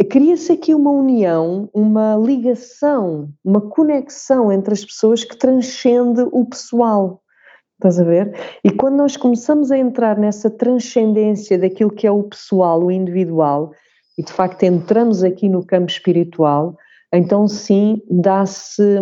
cria-se 0.06 0.52
aqui 0.52 0.74
uma 0.74 0.90
união, 0.90 1.68
uma 1.74 2.16
ligação, 2.16 3.28
uma 3.44 3.60
conexão 3.60 4.52
entre 4.52 4.72
as 4.72 4.84
pessoas 4.84 5.24
que 5.24 5.36
transcende 5.36 6.22
o 6.32 6.44
pessoal. 6.44 7.22
Estás 7.74 8.00
a 8.00 8.04
ver? 8.04 8.34
E 8.64 8.70
quando 8.70 8.96
nós 8.96 9.16
começamos 9.16 9.70
a 9.70 9.76
entrar 9.76 10.18
nessa 10.18 10.48
transcendência 10.48 11.58
daquilo 11.58 11.90
que 11.90 12.06
é 12.06 12.10
o 12.10 12.22
pessoal, 12.22 12.82
o 12.82 12.90
individual, 12.90 13.72
e 14.16 14.22
de 14.22 14.32
facto 14.32 14.62
entramos 14.62 15.22
aqui 15.22 15.48
no 15.48 15.64
campo 15.64 15.90
espiritual, 15.90 16.76
então 17.12 17.46
sim 17.46 18.00
dá-se 18.10 19.00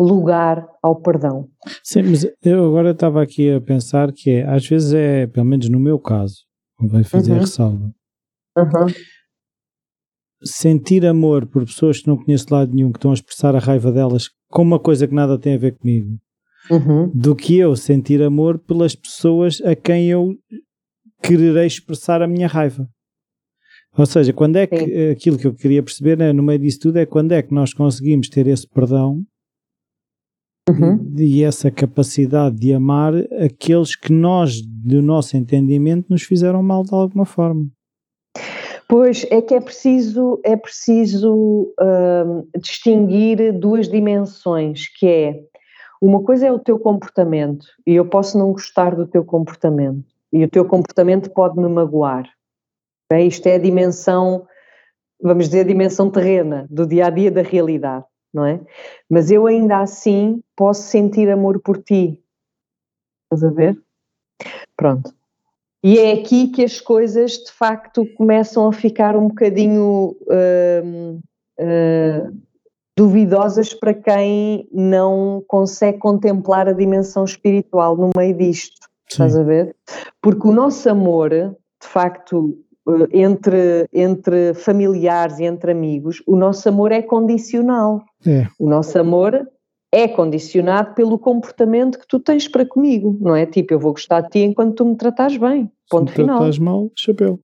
lugar 0.00 0.66
ao 0.82 1.00
perdão. 1.00 1.48
Sim, 1.82 2.02
mas 2.02 2.26
eu 2.42 2.66
agora 2.66 2.90
estava 2.90 3.22
aqui 3.22 3.50
a 3.50 3.60
pensar 3.60 4.12
que 4.12 4.30
é, 4.30 4.48
às 4.48 4.66
vezes 4.66 4.92
é, 4.92 5.26
pelo 5.26 5.46
menos 5.46 5.68
no 5.68 5.80
meu 5.80 5.98
caso, 5.98 6.36
vai 6.80 7.02
fazer 7.02 7.32
uhum. 7.32 7.40
ressalva. 7.40 7.92
Uhum. 8.56 8.86
Sentir 10.44 11.04
amor 11.04 11.46
por 11.46 11.64
pessoas 11.64 12.00
que 12.00 12.06
não 12.06 12.16
conheço 12.16 12.46
de 12.46 12.52
lado 12.52 12.72
nenhum, 12.72 12.92
que 12.92 12.98
estão 12.98 13.10
a 13.10 13.14
expressar 13.14 13.56
a 13.56 13.58
raiva 13.58 13.90
delas 13.90 14.30
com 14.48 14.62
uma 14.62 14.78
coisa 14.78 15.06
que 15.06 15.14
nada 15.14 15.38
tem 15.38 15.54
a 15.54 15.58
ver 15.58 15.76
comigo, 15.76 16.16
uhum. 16.70 17.10
do 17.12 17.34
que 17.34 17.58
eu 17.58 17.74
sentir 17.74 18.22
amor 18.22 18.58
pelas 18.58 18.94
pessoas 18.94 19.60
a 19.62 19.74
quem 19.74 20.08
eu 20.08 20.34
quererei 21.20 21.66
expressar 21.66 22.22
a 22.22 22.28
minha 22.28 22.46
raiva. 22.46 22.88
Ou 23.96 24.06
seja, 24.06 24.32
quando 24.32 24.56
é 24.56 24.66
que 24.66 24.78
Sim. 24.78 25.10
aquilo 25.10 25.38
que 25.38 25.46
eu 25.46 25.54
queria 25.54 25.82
perceber 25.82 26.16
né, 26.16 26.32
no 26.32 26.42
meio 26.42 26.60
disso 26.60 26.78
tudo 26.82 26.98
é 26.98 27.06
quando 27.06 27.32
é 27.32 27.42
que 27.42 27.52
nós 27.52 27.74
conseguimos 27.74 28.28
ter 28.28 28.46
esse 28.46 28.68
perdão 28.68 29.24
uhum. 30.68 31.14
e 31.16 31.42
essa 31.42 31.70
capacidade 31.70 32.56
de 32.56 32.72
amar 32.72 33.14
aqueles 33.44 33.96
que 33.96 34.12
nós, 34.12 34.60
do 34.62 35.02
nosso 35.02 35.36
entendimento, 35.36 36.06
nos 36.08 36.22
fizeram 36.22 36.62
mal 36.62 36.82
de 36.82 36.94
alguma 36.94 37.24
forma. 37.24 37.66
Pois 38.88 39.26
é 39.30 39.42
que 39.42 39.54
é 39.54 39.60
preciso, 39.60 40.40
é 40.42 40.56
preciso 40.56 41.74
uh, 41.78 42.58
distinguir 42.58 43.52
duas 43.52 43.86
dimensões, 43.86 44.88
que 44.98 45.06
é 45.06 45.40
uma 46.00 46.22
coisa 46.22 46.46
é 46.46 46.52
o 46.52 46.58
teu 46.58 46.78
comportamento, 46.78 47.66
e 47.86 47.96
eu 47.96 48.08
posso 48.08 48.38
não 48.38 48.52
gostar 48.52 48.94
do 48.94 49.06
teu 49.06 49.24
comportamento, 49.24 50.06
e 50.32 50.42
o 50.44 50.48
teu 50.48 50.64
comportamento 50.64 51.28
pode 51.30 51.58
me 51.58 51.68
magoar. 51.68 52.26
Bem, 53.10 53.26
isto 53.26 53.46
é 53.46 53.56
a 53.56 53.58
dimensão, 53.58 54.46
vamos 55.20 55.46
dizer, 55.46 55.60
a 55.60 55.68
dimensão 55.68 56.10
terrena, 56.10 56.66
do 56.70 56.86
dia 56.86 57.06
a 57.06 57.10
dia 57.10 57.30
da 57.30 57.42
realidade, 57.42 58.04
não 58.32 58.44
é? 58.44 58.60
Mas 59.08 59.30
eu 59.30 59.46
ainda 59.46 59.78
assim 59.78 60.42
posso 60.56 60.82
sentir 60.82 61.30
amor 61.30 61.60
por 61.60 61.82
ti. 61.82 62.22
Estás 63.24 63.44
a 63.44 63.54
ver? 63.54 63.80
Pronto. 64.76 65.12
E 65.82 65.98
é 65.98 66.12
aqui 66.12 66.48
que 66.48 66.64
as 66.64 66.80
coisas 66.80 67.32
de 67.32 67.52
facto 67.52 68.04
começam 68.14 68.66
a 68.66 68.72
ficar 68.72 69.16
um 69.16 69.28
bocadinho 69.28 70.16
uh, 70.22 71.20
uh, 71.60 72.36
duvidosas 72.96 73.72
para 73.72 73.94
quem 73.94 74.68
não 74.72 75.42
consegue 75.46 75.98
contemplar 75.98 76.68
a 76.68 76.72
dimensão 76.72 77.24
espiritual 77.24 77.96
no 77.96 78.10
meio 78.16 78.36
disto. 78.36 78.76
Sim. 79.08 79.24
Estás 79.24 79.36
a 79.36 79.42
ver? 79.42 79.76
Porque 80.20 80.48
o 80.48 80.52
nosso 80.52 80.90
amor, 80.90 81.30
de 81.30 81.88
facto, 81.88 82.58
entre, 83.12 83.88
entre 83.92 84.54
familiares 84.54 85.38
e 85.38 85.44
entre 85.44 85.72
amigos, 85.72 86.22
o 86.26 86.36
nosso 86.36 86.68
amor 86.68 86.92
é 86.92 87.02
condicional. 87.02 88.02
É. 88.26 88.46
O 88.58 88.68
nosso 88.68 88.98
amor 88.98 89.48
é 89.92 90.06
condicionado 90.06 90.94
pelo 90.94 91.18
comportamento 91.18 91.98
que 91.98 92.06
tu 92.06 92.20
tens 92.20 92.46
para 92.46 92.66
comigo, 92.66 93.16
não 93.20 93.34
é? 93.34 93.46
Tipo, 93.46 93.74
eu 93.74 93.78
vou 93.78 93.92
gostar 93.92 94.20
de 94.22 94.30
ti 94.30 94.38
enquanto 94.40 94.76
tu 94.76 94.84
me 94.84 94.96
tratas 94.96 95.36
bem. 95.36 95.70
Ponto 95.90 96.12
Se 96.12 96.18
me 96.18 96.24
final. 96.24 96.38
tratas 96.38 96.58
mal, 96.58 96.90
chapéu. 96.94 97.40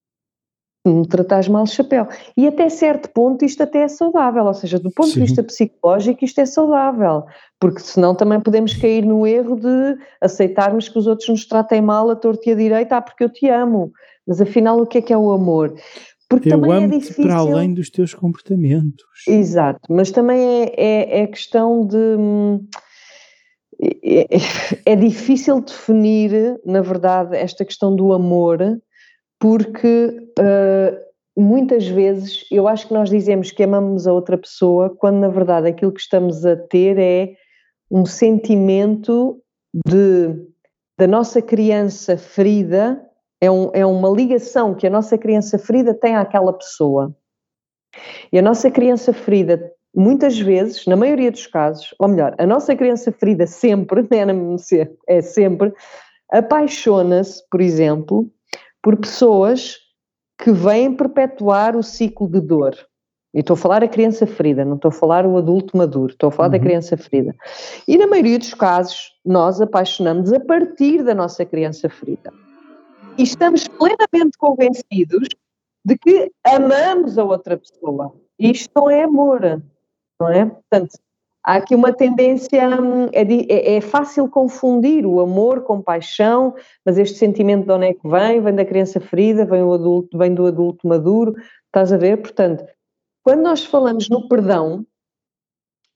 Se 0.85 0.93
me 0.93 1.07
tratas 1.07 1.47
mal, 1.47 1.65
chapéu. 1.65 2.07
E 2.37 2.47
até 2.47 2.69
certo 2.69 3.09
ponto 3.09 3.43
isto 3.43 3.63
até 3.63 3.79
é 3.79 3.87
saudável, 3.87 4.45
ou 4.45 4.53
seja, 4.53 4.77
do 4.77 4.91
ponto 4.91 5.09
Sim. 5.09 5.15
de 5.15 5.19
vista 5.21 5.43
psicológico 5.43 6.23
isto 6.23 6.39
é 6.39 6.45
saudável, 6.45 7.23
porque 7.59 7.79
senão 7.79 8.13
também 8.13 8.39
podemos 8.39 8.75
cair 8.75 9.03
no 9.03 9.25
erro 9.25 9.55
de 9.55 9.97
aceitarmos 10.21 10.87
que 10.87 10.99
os 10.99 11.07
outros 11.07 11.27
nos 11.29 11.47
tratem 11.47 11.81
mal 11.81 12.07
a 12.11 12.15
torta 12.15 12.47
e 12.47 12.53
a 12.53 12.55
direita, 12.55 12.97
ah, 12.97 13.01
porque 13.01 13.23
eu 13.23 13.29
te 13.29 13.49
amo. 13.49 13.91
Mas 14.27 14.41
afinal, 14.41 14.79
o 14.79 14.87
que 14.87 14.97
é 14.97 15.01
que 15.01 15.13
é 15.13 15.17
o 15.17 15.31
amor? 15.31 15.75
Porque 16.29 16.49
eu 16.49 16.59
também 16.59 16.83
é 16.83 16.87
difícil. 16.87 17.23
para 17.23 17.35
além 17.35 17.73
dos 17.73 17.89
teus 17.89 18.13
comportamentos. 18.13 19.05
Exato, 19.27 19.81
mas 19.89 20.11
também 20.11 20.39
é, 20.39 20.73
é, 20.75 21.19
é 21.21 21.27
questão 21.27 21.85
de. 21.85 22.17
É, 24.03 24.27
é, 24.93 24.95
difícil 24.95 25.61
definir, 25.61 26.59
na 26.65 26.81
verdade, 26.81 27.35
esta 27.35 27.63
questão 27.63 27.95
do 27.95 28.13
amor, 28.13 28.59
porque 29.39 30.31
uh, 30.39 31.41
muitas 31.41 31.87
vezes 31.87 32.45
eu 32.49 32.67
acho 32.67 32.87
que 32.87 32.93
nós 32.93 33.09
dizemos 33.09 33.51
que 33.51 33.63
amamos 33.63 34.07
a 34.07 34.13
outra 34.13 34.37
pessoa, 34.37 34.89
quando 34.89 35.17
na 35.17 35.27
verdade 35.27 35.67
aquilo 35.67 35.91
que 35.91 36.01
estamos 36.01 36.45
a 36.45 36.55
ter 36.55 36.97
é 36.97 37.35
um 37.91 38.05
sentimento 38.05 39.39
de, 39.85 40.33
da 40.97 41.05
nossa 41.05 41.41
criança 41.41 42.17
ferida 42.17 42.99
é, 43.45 43.51
um, 43.51 43.69
é 43.73 43.85
uma 43.85 44.09
ligação 44.09 44.73
que 44.73 44.87
a 44.87 44.89
nossa 44.89 45.17
criança 45.17 45.57
ferida 45.57 45.93
tem 45.93 46.15
àquela 46.15 46.51
pessoa. 46.51 47.15
E 48.31 48.39
a 48.39 48.41
nossa 48.41 48.69
criança 48.69 49.13
ferida, 49.13 49.71
muitas 49.95 50.37
vezes, 50.39 50.85
na 50.85 50.95
maioria 50.95 51.31
dos 51.31 51.47
casos, 51.47 51.93
ou 51.99 52.07
melhor, 52.07 52.35
a 52.37 52.45
nossa 52.45 52.75
criança 52.75 53.11
ferida 53.11 53.47
sempre, 53.47 54.01
né, 54.11 54.25
é 55.07 55.21
sempre, 55.21 55.73
apaixona-se, 56.31 57.43
por 57.49 57.61
exemplo, 57.61 58.29
por 58.81 58.97
pessoas 58.97 59.77
que 60.37 60.51
vêm 60.51 60.93
perpetuar 60.93 61.77
o 61.77 61.83
ciclo 61.83 62.27
de 62.27 62.41
dor. 62.41 62.75
E 63.33 63.39
estou 63.39 63.53
a 63.53 63.57
falar 63.57 63.83
a 63.83 63.87
criança 63.87 64.25
ferida, 64.25 64.63
não 64.63 64.75
estou 64.75 64.89
a 64.89 64.93
falar 64.93 65.25
o 65.25 65.37
adulto 65.37 65.77
maduro, 65.77 66.11
estou 66.11 66.29
a 66.29 66.31
falar 66.31 66.47
uhum. 66.47 66.53
da 66.53 66.59
criança 66.59 66.97
ferida. 66.97 67.35
E 67.87 67.97
na 67.97 68.07
maioria 68.07 68.39
dos 68.39 68.53
casos, 68.53 69.11
nós 69.25 69.61
apaixonamos 69.61 70.31
a 70.31 70.39
partir 70.39 71.03
da 71.03 71.13
nossa 71.13 71.45
criança 71.45 71.89
ferida 71.89 72.31
e 73.17 73.23
estamos 73.23 73.67
plenamente 73.67 74.37
convencidos 74.37 75.29
de 75.85 75.97
que 75.97 76.31
amamos 76.43 77.17
a 77.17 77.23
outra 77.23 77.57
pessoa. 77.57 78.13
Isto 78.37 78.89
é 78.89 79.03
amor, 79.03 79.61
não 80.19 80.29
é? 80.29 80.45
Portanto, 80.45 80.97
há 81.43 81.55
aqui 81.55 81.75
uma 81.75 81.93
tendência, 81.93 82.67
hum, 82.81 83.05
é, 83.13 83.21
é, 83.21 83.75
é, 83.75 83.81
fácil 83.81 84.27
confundir 84.27 85.05
o 85.05 85.19
amor 85.19 85.63
com 85.63 85.81
paixão, 85.81 86.55
mas 86.83 86.97
este 86.97 87.17
sentimento 87.17 87.65
de 87.65 87.71
onde 87.71 87.85
é 87.85 87.93
que 87.93 88.07
vem? 88.07 88.41
Vem 88.41 88.55
da 88.55 88.65
criança 88.65 88.99
ferida, 88.99 89.45
vem, 89.45 89.63
o 89.63 89.73
adulto, 89.73 90.17
vem 90.17 90.33
do 90.33 90.47
adulto 90.47 90.87
maduro, 90.87 91.35
estás 91.67 91.93
a 91.93 91.97
ver? 91.97 92.17
Portanto, 92.17 92.65
quando 93.23 93.41
nós 93.41 93.63
falamos 93.63 94.09
no 94.09 94.27
perdão, 94.27 94.85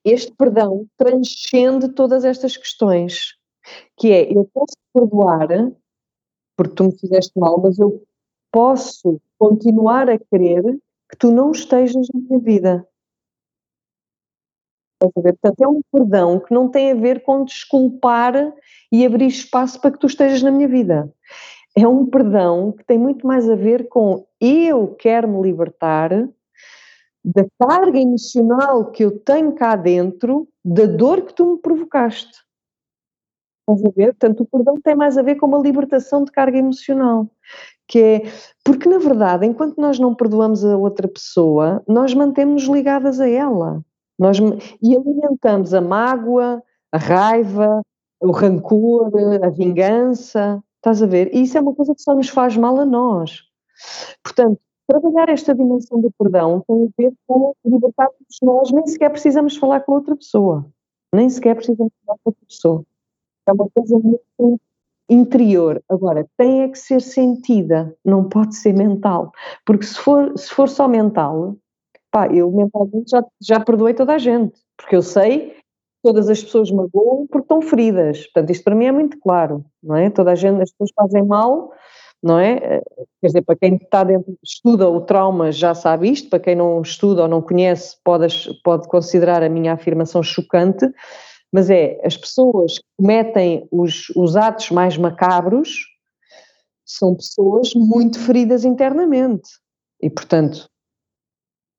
este 0.05 0.31
perdão 0.37 0.85
transcende 0.95 1.89
todas 1.89 2.23
estas 2.23 2.55
questões, 2.55 3.35
que 3.97 4.11
é, 4.13 4.31
eu 4.31 4.49
posso 4.53 4.75
perdoar 4.93 5.49
porque 6.59 6.75
tu 6.75 6.83
me 6.83 6.99
fizeste 6.99 7.39
mal, 7.39 7.57
mas 7.61 7.79
eu 7.79 8.03
posso 8.51 9.21
continuar 9.37 10.09
a 10.09 10.19
querer 10.19 10.61
que 11.09 11.17
tu 11.17 11.31
não 11.31 11.51
estejas 11.51 12.05
na 12.13 12.19
minha 12.19 12.37
vida. 12.37 12.85
Portanto, 14.99 15.61
é 15.61 15.67
um 15.69 15.81
perdão 15.89 16.37
que 16.37 16.53
não 16.53 16.67
tem 16.67 16.91
a 16.91 16.95
ver 16.95 17.23
com 17.23 17.45
desculpar 17.45 18.33
e 18.91 19.05
abrir 19.05 19.27
espaço 19.27 19.79
para 19.79 19.91
que 19.91 19.99
tu 19.99 20.07
estejas 20.07 20.43
na 20.43 20.51
minha 20.51 20.67
vida. 20.67 21.09
É 21.77 21.87
um 21.87 22.05
perdão 22.05 22.73
que 22.73 22.83
tem 22.83 22.97
muito 22.97 23.25
mais 23.25 23.49
a 23.49 23.55
ver 23.55 23.87
com 23.87 24.27
eu 24.41 24.95
quero 24.95 25.29
me 25.29 25.41
libertar 25.41 26.09
da 27.23 27.45
carga 27.57 27.97
emocional 27.97 28.91
que 28.91 29.05
eu 29.05 29.17
tenho 29.17 29.55
cá 29.55 29.77
dentro, 29.77 30.45
da 30.65 30.85
dor 30.85 31.21
que 31.21 31.33
tu 31.33 31.53
me 31.53 31.61
provocaste. 31.61 32.48
Estás 33.69 33.85
a 33.85 33.89
ver? 33.95 34.13
Portanto, 34.13 34.41
o 34.41 34.45
perdão 34.45 34.75
tem 34.81 34.95
mais 34.95 35.17
a 35.17 35.21
ver 35.21 35.35
com 35.35 35.45
uma 35.45 35.59
libertação 35.59 36.23
de 36.23 36.31
carga 36.31 36.57
emocional. 36.57 37.27
Que 37.87 37.99
é, 37.99 38.21
porque 38.63 38.87
na 38.87 38.97
verdade, 38.97 39.45
enquanto 39.45 39.77
nós 39.77 39.99
não 39.99 40.13
perdoamos 40.13 40.63
a 40.63 40.77
outra 40.77 41.07
pessoa, 41.07 41.83
nós 41.87 42.13
mantemos 42.13 42.63
ligadas 42.63 43.19
a 43.19 43.27
ela. 43.27 43.83
Nós, 44.17 44.37
e 44.81 44.95
alimentamos 44.95 45.73
a 45.73 45.81
mágoa, 45.81 46.61
a 46.91 46.97
raiva, 46.97 47.81
o 48.21 48.31
rancor, 48.31 49.11
a 49.43 49.49
vingança. 49.49 50.63
Estás 50.77 51.01
a 51.01 51.05
ver? 51.05 51.33
E 51.33 51.41
isso 51.43 51.57
é 51.57 51.61
uma 51.61 51.73
coisa 51.73 51.93
que 51.93 52.01
só 52.01 52.15
nos 52.15 52.29
faz 52.29 52.55
mal 52.57 52.79
a 52.79 52.85
nós. 52.85 53.43
Portanto, 54.23 54.59
trabalhar 54.87 55.29
esta 55.29 55.53
dimensão 55.53 56.01
do 56.01 56.11
perdão 56.11 56.63
tem 56.67 56.85
a 56.85 57.01
ver 57.01 57.13
com 57.27 57.53
libertar-nos 57.63 58.37
nós, 58.41 58.71
nem 58.71 58.87
sequer 58.87 59.09
precisamos 59.09 59.55
falar 59.55 59.81
com 59.81 59.93
outra 59.93 60.15
pessoa. 60.15 60.65
Nem 61.13 61.29
sequer 61.29 61.55
precisamos 61.55 61.91
falar 62.05 62.17
com 62.23 62.29
outra 62.29 62.45
pessoa. 62.47 62.85
É 63.49 63.53
uma 63.53 63.69
coisa 63.73 63.97
muito 63.97 64.61
interior. 65.09 65.81
Agora, 65.89 66.25
tem 66.37 66.61
é 66.61 66.69
que 66.69 66.77
ser 66.77 67.01
sentida, 67.01 67.95
não 68.05 68.29
pode 68.29 68.55
ser 68.55 68.73
mental. 68.73 69.31
Porque 69.65 69.85
se 69.85 69.97
for, 69.97 70.37
se 70.37 70.49
for 70.49 70.69
só 70.69 70.87
mental, 70.87 71.55
pá, 72.11 72.27
eu 72.27 72.51
mentalmente 72.51 73.09
já, 73.09 73.23
já 73.41 73.59
perdoei 73.59 73.93
toda 73.93 74.13
a 74.13 74.17
gente. 74.17 74.59
Porque 74.77 74.95
eu 74.95 75.01
sei 75.01 75.49
que 75.49 75.63
todas 76.03 76.29
as 76.29 76.43
pessoas 76.43 76.71
magoam 76.71 77.27
porque 77.27 77.45
estão 77.45 77.61
feridas. 77.61 78.23
Portanto, 78.25 78.51
isto 78.51 78.63
para 78.63 78.75
mim 78.75 78.85
é 78.85 78.91
muito 78.91 79.19
claro, 79.19 79.65
não 79.81 79.95
é? 79.95 80.09
Toda 80.09 80.31
a 80.31 80.35
gente, 80.35 80.61
as 80.61 80.71
pessoas 80.71 80.91
fazem 80.95 81.25
mal 81.25 81.71
não 82.21 82.37
é? 82.37 82.81
Quer 83.21 83.27
dizer, 83.27 83.41
para 83.43 83.55
quem 83.55 83.75
está 83.75 84.03
dentro, 84.03 84.37
estuda 84.43 84.89
o 84.89 85.01
trauma 85.01 85.51
já 85.51 85.73
sabe 85.73 86.11
isto, 86.11 86.29
para 86.29 86.39
quem 86.39 86.55
não 86.55 86.81
estuda 86.81 87.23
ou 87.23 87.27
não 87.27 87.41
conhece 87.41 87.97
pode, 88.03 88.27
pode 88.63 88.87
considerar 88.87 89.41
a 89.41 89.49
minha 89.49 89.73
afirmação 89.73 90.21
chocante, 90.21 90.85
mas 91.51 91.69
é, 91.69 91.99
as 92.05 92.15
pessoas 92.15 92.77
que 92.77 92.85
cometem 92.97 93.67
os, 93.71 94.09
os 94.15 94.35
atos 94.35 94.69
mais 94.71 94.97
macabros 94.97 95.85
são 96.85 97.15
pessoas 97.15 97.73
muito 97.75 98.19
feridas 98.19 98.65
internamente 98.65 99.49
e, 100.01 100.09
portanto, 100.09 100.69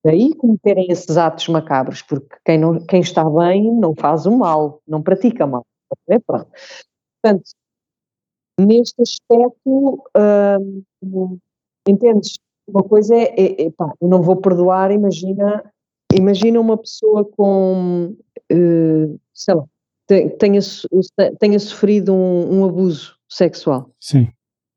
daí 0.04 0.35
cometerem 0.35 0.87
esses 0.90 1.16
atos 1.16 1.48
macabros, 1.48 2.02
porque 2.02 2.37
quem, 2.44 2.59
não, 2.59 2.85
quem 2.87 3.00
está 3.00 3.24
bem 3.28 3.72
não 3.72 3.94
faz 3.94 4.26
o 4.26 4.37
mal, 4.37 4.80
não 4.87 5.02
pratica 5.02 5.46
mal. 5.46 5.64
É? 6.09 6.18
Portanto, 6.18 7.50
neste 8.59 9.02
aspecto, 9.02 10.04
hum, 11.02 11.38
entendes? 11.87 12.38
Uma 12.68 12.85
coisa 12.85 13.16
é, 13.16 13.24
é, 13.37 13.66
é 13.66 13.70
pá, 13.72 13.92
eu 14.00 14.09
não 14.09 14.22
vou 14.22 14.37
perdoar, 14.37 14.92
imagina, 14.92 15.72
imagina 16.14 16.61
uma 16.61 16.77
pessoa 16.77 17.25
com, 17.25 18.16
uh, 18.53 19.20
sei 19.33 19.55
lá, 19.55 19.64
tenha, 20.38 20.61
tenha 21.38 21.59
sofrido 21.59 22.12
um, 22.12 22.61
um 22.61 22.64
abuso 22.64 23.16
sexual. 23.29 23.90
Sim. 24.01 24.29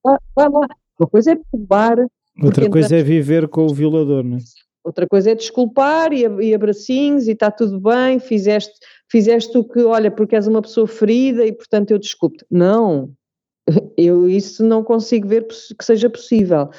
Vai, 0.04 0.18
vai 0.36 0.50
lá. 0.50 0.68
Uma 1.00 1.10
coisa 1.10 1.32
é 1.32 1.36
perdoar. 1.36 1.98
Outra 2.42 2.70
coisa 2.70 2.96
é 2.96 3.04
viver 3.04 3.48
com 3.48 3.66
o 3.66 3.74
violador, 3.74 4.24
não 4.24 4.38
é? 4.38 4.40
Outra 4.84 5.08
coisa 5.08 5.32
é 5.32 5.36
desculpar 5.36 6.12
e, 6.12 6.24
e 6.42 6.54
abracinhos 6.54 7.28
e 7.28 7.32
está 7.32 7.50
tudo 7.50 7.80
bem, 7.80 8.20
fizeste, 8.20 8.74
fizeste 9.10 9.58
o 9.58 9.64
que, 9.64 9.82
olha, 9.82 10.12
porque 10.12 10.36
és 10.36 10.46
uma 10.46 10.62
pessoa 10.62 10.86
ferida 10.86 11.46
e 11.46 11.54
portanto 11.54 11.92
eu 11.92 12.00
desculpo-te. 12.00 12.46
Não, 12.52 13.10
eu 13.98 14.30
isso 14.30 14.64
não 14.64 14.84
consigo 14.84 15.28
ver 15.28 15.48
que 15.48 15.86
seja 15.86 16.10
possível. 16.10 16.70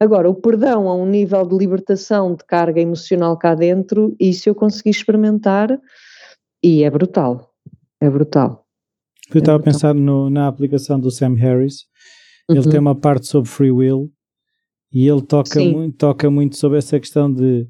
Agora, 0.00 0.30
o 0.30 0.34
perdão 0.34 0.88
a 0.88 0.94
um 0.94 1.06
nível 1.06 1.44
de 1.44 1.56
libertação 1.56 2.34
de 2.34 2.44
carga 2.44 2.80
emocional 2.80 3.36
cá 3.36 3.54
dentro, 3.54 4.14
isso 4.18 4.48
eu 4.48 4.54
consegui 4.54 4.90
experimentar 4.90 5.76
e 6.62 6.84
é 6.84 6.90
brutal. 6.90 7.50
É 8.00 8.08
brutal. 8.08 8.64
Eu 9.34 9.40
estava 9.40 9.58
é 9.58 9.60
a 9.60 9.64
pensar 9.64 9.94
no, 9.94 10.30
na 10.30 10.46
aplicação 10.46 10.98
do 10.98 11.10
Sam 11.10 11.34
Harris, 11.34 11.86
ele 12.48 12.60
uhum. 12.60 12.70
tem 12.70 12.80
uma 12.80 12.94
parte 12.94 13.26
sobre 13.26 13.50
free 13.50 13.70
will 13.70 14.10
e 14.92 15.06
ele 15.06 15.20
toca 15.20 15.60
muito, 15.60 15.96
toca 15.96 16.30
muito 16.30 16.56
sobre 16.56 16.78
essa 16.78 16.98
questão 16.98 17.32
de 17.32 17.68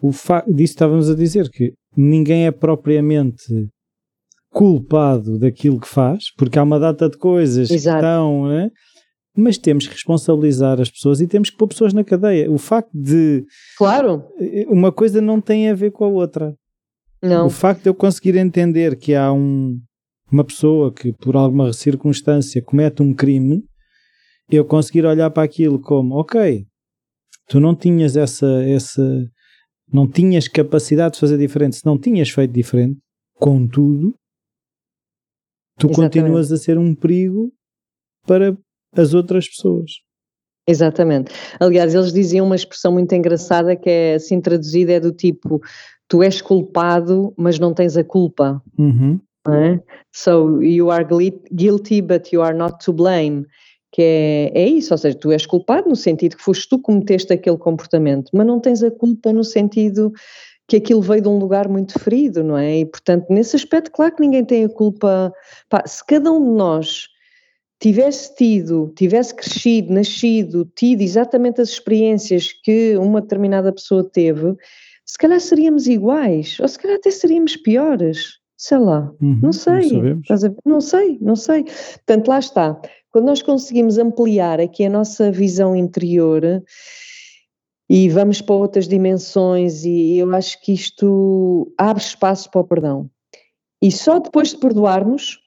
o 0.00 0.10
disso 0.10 0.74
estávamos 0.74 1.08
a 1.08 1.14
dizer 1.14 1.48
que 1.50 1.72
ninguém 1.96 2.46
é 2.46 2.50
propriamente 2.50 3.68
culpado 4.50 5.38
daquilo 5.38 5.80
que 5.80 5.88
faz, 5.88 6.24
porque 6.36 6.58
há 6.58 6.62
uma 6.62 6.78
data 6.78 7.08
de 7.08 7.16
coisas 7.16 7.70
Exato. 7.70 7.98
que 7.98 8.04
estão, 8.04 8.48
né? 8.48 8.70
Mas 9.36 9.58
temos 9.58 9.86
que 9.86 9.92
responsabilizar 9.92 10.80
as 10.80 10.90
pessoas 10.90 11.20
e 11.20 11.26
temos 11.26 11.50
que 11.50 11.56
pôr 11.56 11.68
pessoas 11.68 11.92
na 11.92 12.04
cadeia. 12.04 12.50
O 12.50 12.58
facto 12.58 12.90
de. 12.94 13.44
Claro! 13.76 14.24
Uma 14.68 14.92
coisa 14.92 15.20
não 15.20 15.40
tem 15.40 15.68
a 15.68 15.74
ver 15.74 15.90
com 15.90 16.04
a 16.04 16.08
outra. 16.08 16.56
Não. 17.22 17.46
O 17.46 17.50
facto 17.50 17.82
de 17.82 17.88
eu 17.88 17.94
conseguir 17.94 18.36
entender 18.36 18.96
que 18.96 19.14
há 19.14 19.32
um, 19.32 19.80
uma 20.30 20.44
pessoa 20.44 20.92
que, 20.92 21.12
por 21.12 21.36
alguma 21.36 21.72
circunstância, 21.72 22.62
comete 22.62 23.02
um 23.02 23.14
crime, 23.14 23.64
eu 24.50 24.64
conseguir 24.64 25.06
olhar 25.06 25.30
para 25.30 25.42
aquilo 25.42 25.80
como, 25.80 26.16
ok, 26.16 26.66
tu 27.48 27.58
não 27.58 27.74
tinhas 27.74 28.16
essa, 28.16 28.62
essa 28.64 29.02
não 29.92 30.08
tinhas 30.08 30.48
capacidade 30.48 31.14
de 31.14 31.20
fazer 31.20 31.38
diferente, 31.38 31.76
se 31.76 31.86
não 31.86 31.98
tinhas 31.98 32.28
feito 32.30 32.52
diferente, 32.52 32.98
contudo, 33.34 34.14
tu 35.78 35.86
Exatamente. 35.86 35.94
continuas 35.94 36.52
a 36.52 36.56
ser 36.56 36.78
um 36.78 36.94
perigo 36.94 37.52
para 38.26 38.56
as 38.96 39.14
outras 39.14 39.48
pessoas. 39.48 39.92
Exatamente. 40.66 41.32
Aliás, 41.60 41.94
eles 41.94 42.12
diziam 42.12 42.46
uma 42.46 42.56
expressão 42.56 42.92
muito 42.92 43.14
engraçada 43.14 43.76
que 43.76 43.90
é 43.90 44.14
assim 44.14 44.40
traduzida 44.40 44.92
é 44.92 45.00
do 45.00 45.12
tipo 45.12 45.60
tu 46.08 46.22
és 46.22 46.40
culpado, 46.40 47.34
mas 47.36 47.58
não 47.58 47.74
tens 47.74 47.96
a 47.96 48.04
culpa. 48.04 48.62
Uhum. 48.78 49.20
É? 49.48 49.78
So 50.12 50.62
you 50.62 50.90
are 50.90 51.06
guilty, 51.52 52.00
but 52.00 52.32
you 52.32 52.42
are 52.42 52.56
not 52.56 52.82
to 52.84 52.92
blame. 52.92 53.44
Que 53.92 54.02
é, 54.02 54.62
é 54.62 54.68
isso, 54.68 54.92
ou 54.92 54.98
seja, 54.98 55.16
tu 55.16 55.30
és 55.30 55.46
culpado 55.46 55.88
no 55.88 55.94
sentido 55.94 56.36
que 56.36 56.42
foste 56.42 56.68
tu 56.68 56.78
que 56.78 56.84
cometeste 56.84 57.32
aquele 57.32 57.58
comportamento, 57.58 58.30
mas 58.32 58.46
não 58.46 58.58
tens 58.58 58.82
a 58.82 58.90
culpa 58.90 59.32
no 59.32 59.44
sentido 59.44 60.12
que 60.66 60.76
aquilo 60.76 61.02
veio 61.02 61.22
de 61.22 61.28
um 61.28 61.38
lugar 61.38 61.68
muito 61.68 61.98
ferido, 62.00 62.42
não 62.42 62.56
é? 62.56 62.78
E 62.78 62.86
portanto, 62.86 63.26
nesse 63.28 63.54
aspecto, 63.54 63.92
claro 63.92 64.16
que 64.16 64.22
ninguém 64.22 64.44
tem 64.44 64.64
a 64.64 64.68
culpa. 64.68 65.32
Pá, 65.68 65.84
se 65.86 66.04
cada 66.04 66.32
um 66.32 66.42
de 66.42 66.56
nós 66.56 67.08
tivesse 67.84 68.34
tido, 68.34 68.90
tivesse 68.96 69.34
crescido, 69.34 69.92
nascido, 69.92 70.64
tido 70.74 71.02
exatamente 71.02 71.60
as 71.60 71.68
experiências 71.68 72.50
que 72.50 72.96
uma 72.96 73.20
determinada 73.20 73.70
pessoa 73.70 74.02
teve, 74.02 74.56
se 75.04 75.18
calhar 75.18 75.38
seríamos 75.38 75.86
iguais, 75.86 76.58
ou 76.60 76.66
se 76.66 76.78
calhar 76.78 76.96
até 76.96 77.10
seríamos 77.10 77.58
piores. 77.58 78.38
Sei 78.56 78.78
lá, 78.78 79.12
uhum, 79.20 79.38
não 79.42 79.52
sei. 79.52 79.90
Não, 79.90 80.56
não 80.64 80.80
sei, 80.80 81.18
não 81.20 81.36
sei. 81.36 81.64
Portanto, 81.64 82.28
lá 82.28 82.38
está. 82.38 82.80
Quando 83.10 83.26
nós 83.26 83.42
conseguimos 83.42 83.98
ampliar 83.98 84.60
aqui 84.60 84.86
a 84.86 84.90
nossa 84.90 85.30
visão 85.30 85.76
interior, 85.76 86.62
e 87.90 88.08
vamos 88.08 88.40
para 88.40 88.54
outras 88.54 88.88
dimensões, 88.88 89.84
e 89.84 90.16
eu 90.16 90.34
acho 90.34 90.58
que 90.62 90.72
isto 90.72 91.70
abre 91.76 92.02
espaço 92.02 92.50
para 92.50 92.62
o 92.62 92.64
perdão. 92.64 93.10
E 93.82 93.92
só 93.92 94.18
depois 94.18 94.52
de 94.52 94.56
perdoarmos 94.56 95.43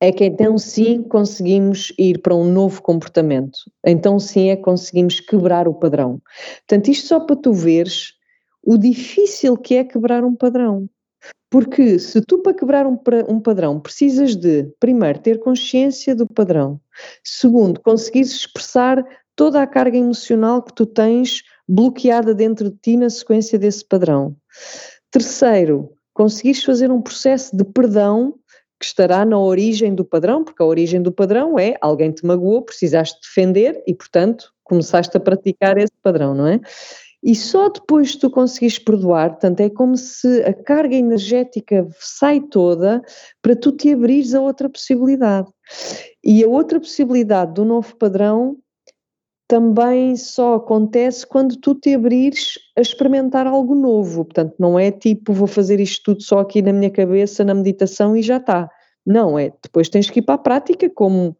é 0.00 0.12
que 0.12 0.24
então 0.24 0.58
sim 0.58 1.02
conseguimos 1.02 1.92
ir 1.98 2.20
para 2.20 2.34
um 2.34 2.50
novo 2.50 2.82
comportamento. 2.82 3.58
Então 3.84 4.18
sim 4.18 4.50
é 4.50 4.56
que 4.56 4.62
conseguimos 4.62 5.20
quebrar 5.20 5.66
o 5.66 5.74
padrão. 5.74 6.20
Portanto, 6.66 6.88
isto 6.88 7.08
só 7.08 7.20
para 7.20 7.36
tu 7.36 7.52
veres 7.52 8.12
o 8.62 8.76
difícil 8.76 9.56
que 9.56 9.76
é 9.76 9.84
quebrar 9.84 10.24
um 10.24 10.34
padrão. 10.34 10.88
Porque 11.48 11.98
se 11.98 12.20
tu 12.20 12.38
para 12.38 12.52
quebrar 12.52 12.86
um, 12.86 12.98
um 13.28 13.40
padrão 13.40 13.80
precisas 13.80 14.36
de, 14.36 14.64
primeiro, 14.78 15.18
ter 15.20 15.38
consciência 15.38 16.14
do 16.14 16.26
padrão, 16.26 16.80
segundo, 17.22 17.80
conseguires 17.80 18.32
expressar 18.32 19.04
toda 19.34 19.62
a 19.62 19.66
carga 19.66 19.96
emocional 19.96 20.62
que 20.62 20.74
tu 20.74 20.84
tens 20.84 21.42
bloqueada 21.68 22.34
dentro 22.34 22.70
de 22.70 22.76
ti 22.76 22.96
na 22.96 23.08
sequência 23.08 23.58
desse 23.58 23.84
padrão. 23.84 24.36
Terceiro, 25.10 25.92
conseguires 26.12 26.64
fazer 26.64 26.90
um 26.90 27.00
processo 27.00 27.56
de 27.56 27.64
perdão 27.64 28.34
que 28.78 28.86
estará 28.86 29.24
na 29.24 29.38
origem 29.38 29.94
do 29.94 30.04
padrão, 30.04 30.44
porque 30.44 30.62
a 30.62 30.66
origem 30.66 31.00
do 31.00 31.12
padrão 31.12 31.58
é 31.58 31.76
alguém 31.80 32.12
te 32.12 32.24
magoou, 32.24 32.62
precisaste 32.62 33.18
defender 33.20 33.82
e, 33.86 33.94
portanto, 33.94 34.52
começaste 34.62 35.16
a 35.16 35.20
praticar 35.20 35.78
esse 35.78 35.94
padrão, 36.02 36.34
não 36.34 36.46
é? 36.46 36.60
E 37.22 37.34
só 37.34 37.68
depois 37.68 38.10
de 38.10 38.20
tu 38.20 38.30
conseguires 38.30 38.78
perdoar, 38.78 39.30
portanto, 39.30 39.60
é 39.60 39.70
como 39.70 39.96
se 39.96 40.42
a 40.42 40.52
carga 40.52 40.94
energética 40.94 41.86
sai 41.98 42.40
toda 42.40 43.02
para 43.42 43.56
tu 43.56 43.72
te 43.72 43.92
abrires 43.92 44.34
a 44.34 44.40
outra 44.40 44.68
possibilidade. 44.68 45.48
E 46.22 46.44
a 46.44 46.48
outra 46.48 46.78
possibilidade 46.78 47.54
do 47.54 47.64
novo 47.64 47.96
padrão 47.96 48.56
também 49.48 50.16
só 50.16 50.54
acontece 50.54 51.26
quando 51.26 51.56
tu 51.56 51.74
te 51.74 51.94
abrires 51.94 52.58
a 52.76 52.80
experimentar 52.80 53.46
algo 53.46 53.74
novo. 53.74 54.24
Portanto, 54.24 54.54
não 54.58 54.78
é 54.78 54.90
tipo, 54.90 55.32
vou 55.32 55.46
fazer 55.46 55.78
isto 55.78 56.02
tudo 56.04 56.22
só 56.22 56.40
aqui 56.40 56.60
na 56.60 56.72
minha 56.72 56.90
cabeça, 56.90 57.44
na 57.44 57.54
meditação 57.54 58.16
e 58.16 58.22
já 58.22 58.38
está. 58.38 58.68
Não, 59.04 59.38
é 59.38 59.52
depois 59.62 59.88
tens 59.88 60.10
que 60.10 60.18
ir 60.18 60.22
para 60.22 60.34
a 60.34 60.38
prática, 60.38 60.90
como 60.90 61.36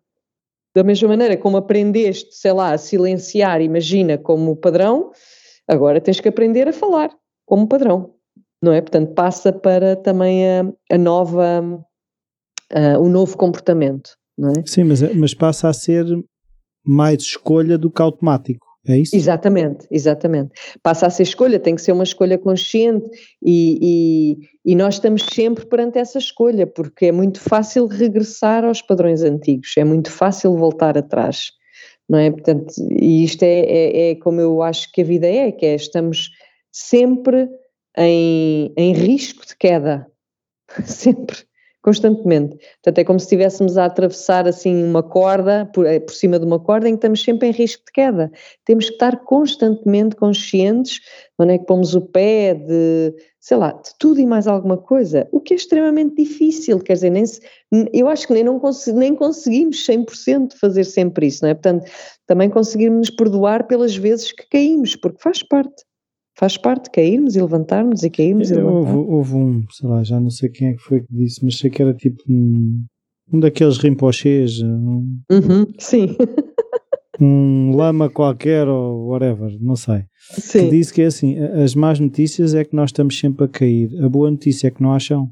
da 0.74 0.84
mesma 0.84 1.08
maneira 1.08 1.36
como 1.36 1.56
aprendeste, 1.56 2.34
sei 2.34 2.52
lá, 2.52 2.72
a 2.72 2.78
silenciar, 2.78 3.60
imagina, 3.60 4.18
como 4.18 4.54
padrão, 4.54 5.10
agora 5.66 6.00
tens 6.00 6.20
que 6.20 6.28
aprender 6.28 6.68
a 6.68 6.72
falar 6.72 7.10
como 7.46 7.66
padrão, 7.66 8.14
não 8.62 8.72
é? 8.72 8.80
Portanto, 8.80 9.14
passa 9.14 9.52
para 9.52 9.96
também 9.96 10.46
a, 10.46 10.72
a 10.92 10.98
nova 10.98 11.62
uh, 12.72 13.00
o 13.00 13.08
novo 13.08 13.36
comportamento, 13.36 14.16
não 14.36 14.50
é? 14.50 14.62
Sim, 14.66 14.84
mas, 14.84 15.00
mas 15.14 15.34
passa 15.34 15.68
a 15.68 15.72
ser 15.72 16.04
mais 16.87 17.22
escolha 17.22 17.77
do 17.77 17.90
que 17.90 18.01
automático. 18.01 18.66
É 18.88 18.99
isso? 18.99 19.16
Exatamente, 19.16 19.87
exatamente. 19.90 20.53
Passa 20.83 21.07
a 21.07 21.11
ser 21.11 21.25
escolha, 21.25 21.59
tem 21.59 21.75
que 21.75 21.83
ser 21.83 21.90
uma 21.90 22.05
escolha 22.05 22.38
consciente 22.38 23.09
e, 23.42 23.79
e, 23.83 24.72
e, 24.72 24.77
nós 24.77 24.94
estamos 24.94 25.25
sempre 25.25 25.66
perante 25.66 25.99
essa 25.99 26.18
escolha, 26.18 26.66
porque 26.66 27.07
é 27.07 27.12
muito 27.12 27.40
fácil 27.40 27.87
regressar 27.87 28.64
aos 28.64 28.81
padrões 28.81 29.22
antigos, 29.22 29.72
é 29.77 29.85
muito 29.85 30.11
fácil 30.11 30.57
voltar 30.57 30.96
atrás, 30.96 31.51
não 32.09 32.18
é? 32.18 32.31
Portanto, 32.31 32.72
e 32.92 33.25
isto 33.25 33.42
é, 33.42 33.61
é, 33.61 34.11
é 34.11 34.14
como 34.14 34.40
eu 34.40 34.62
acho 34.62 34.90
que 34.92 35.01
a 35.01 35.05
vida 35.05 35.27
é, 35.27 35.51
que 35.51 35.66
é 35.66 35.75
estamos 35.75 36.31
sempre 36.70 37.49
em, 37.99 38.72
em 38.77 38.92
risco 38.92 39.44
de 39.44 39.57
queda, 39.57 40.07
sempre 40.85 41.38
constantemente. 41.87 42.57
Portanto, 42.83 42.99
é 42.99 43.05
como 43.05 43.20
se 43.20 43.27
estivéssemos 43.27 43.79
a 43.79 43.85
atravessar 43.85 44.49
assim 44.49 44.83
uma 44.83 45.05
corda, 45.05 45.70
por, 45.72 45.87
eh, 45.87 46.01
por, 46.01 46.12
cima 46.12 46.37
de 46.37 46.44
uma 46.44 46.59
corda, 46.59 46.88
em 46.88 46.94
que 46.94 46.96
estamos 46.96 47.22
sempre 47.22 47.46
em 47.46 47.53
risco 47.53 47.85
de 47.87 47.92
queda. 47.92 48.33
Temos 48.64 48.87
que 48.87 48.94
estar 48.94 49.18
constantemente 49.18 50.16
conscientes 50.16 50.94
de 50.99 51.01
onde 51.38 51.53
é 51.53 51.59
que 51.59 51.64
pomos 51.64 51.94
o 51.94 52.01
pé, 52.01 52.55
de, 52.55 53.14
sei 53.38 53.57
lá, 53.57 53.70
de 53.70 53.90
tudo 54.01 54.18
e 54.18 54.27
mais 54.27 54.49
alguma 54.49 54.77
coisa, 54.77 55.29
o 55.31 55.38
que 55.38 55.55
é 55.55 55.57
extremamente 55.57 56.16
difícil, 56.16 56.81
quer 56.81 56.94
dizer, 56.94 57.11
nem 57.11 57.25
se, 57.25 57.40
eu 57.92 58.09
acho 58.09 58.27
que 58.27 58.35
nem, 58.35 58.42
não 58.42 58.61
nem 58.92 59.14
conseguimos 59.14 59.87
100% 59.87 60.55
fazer 60.61 60.83
sempre 60.83 61.27
isso, 61.29 61.44
não 61.44 61.51
é? 61.51 61.55
Portanto, 61.55 61.88
também 62.27 62.51
conseguirmos 62.51 63.11
perdoar 63.11 63.68
pelas 63.68 63.94
vezes 63.94 64.33
que 64.33 64.49
caímos, 64.49 64.96
porque 64.96 65.22
faz 65.22 65.40
parte 65.40 65.85
faz 66.37 66.57
parte 66.57 66.90
cairmos 66.90 67.35
e 67.35 67.40
levantarmos 67.40 68.03
e 68.03 68.11
cairmos 68.11 68.51
e 68.51 68.55
levantarmos. 68.55 68.90
Houve, 68.90 69.11
houve, 69.11 69.35
um, 69.35 69.64
sei 69.70 69.88
lá, 69.88 70.05
já 70.05 70.20
não 70.20 70.31
sei 70.31 70.49
quem 70.49 70.68
é 70.68 70.72
que 70.75 70.83
foi 70.83 71.01
que 71.01 71.09
disse, 71.11 71.44
mas 71.44 71.57
sei 71.59 71.70
que 71.70 71.83
era 71.83 71.94
tipo 71.94 72.22
um, 72.29 72.85
um 73.33 73.40
daqueles 73.40 73.79
rimpochês. 73.79 74.61
Um, 74.61 75.18
uhum, 75.31 75.66
sim. 75.79 76.16
um 77.20 77.75
lama 77.75 78.11
qualquer 78.11 78.68
ou 78.68 79.09
whatever, 79.09 79.57
não 79.61 79.77
sei. 79.77 80.05
Sim. 80.31 80.64
Que 80.64 80.70
disse 80.70 80.92
que 80.92 81.03
é 81.03 81.07
assim: 81.07 81.38
as 81.38 81.75
más 81.75 81.99
notícias 81.99 82.55
é 82.55 82.64
que 82.64 82.77
nós 82.77 82.90
estamos 82.90 83.18
sempre 83.18 83.44
a 83.46 83.49
cair, 83.49 83.90
a 84.05 84.09
boa 84.09 84.31
notícia 84.31 84.68
é 84.68 84.70
que 84.70 84.83
não 84.83 84.92
há 84.92 84.99
chão. 84.99 85.31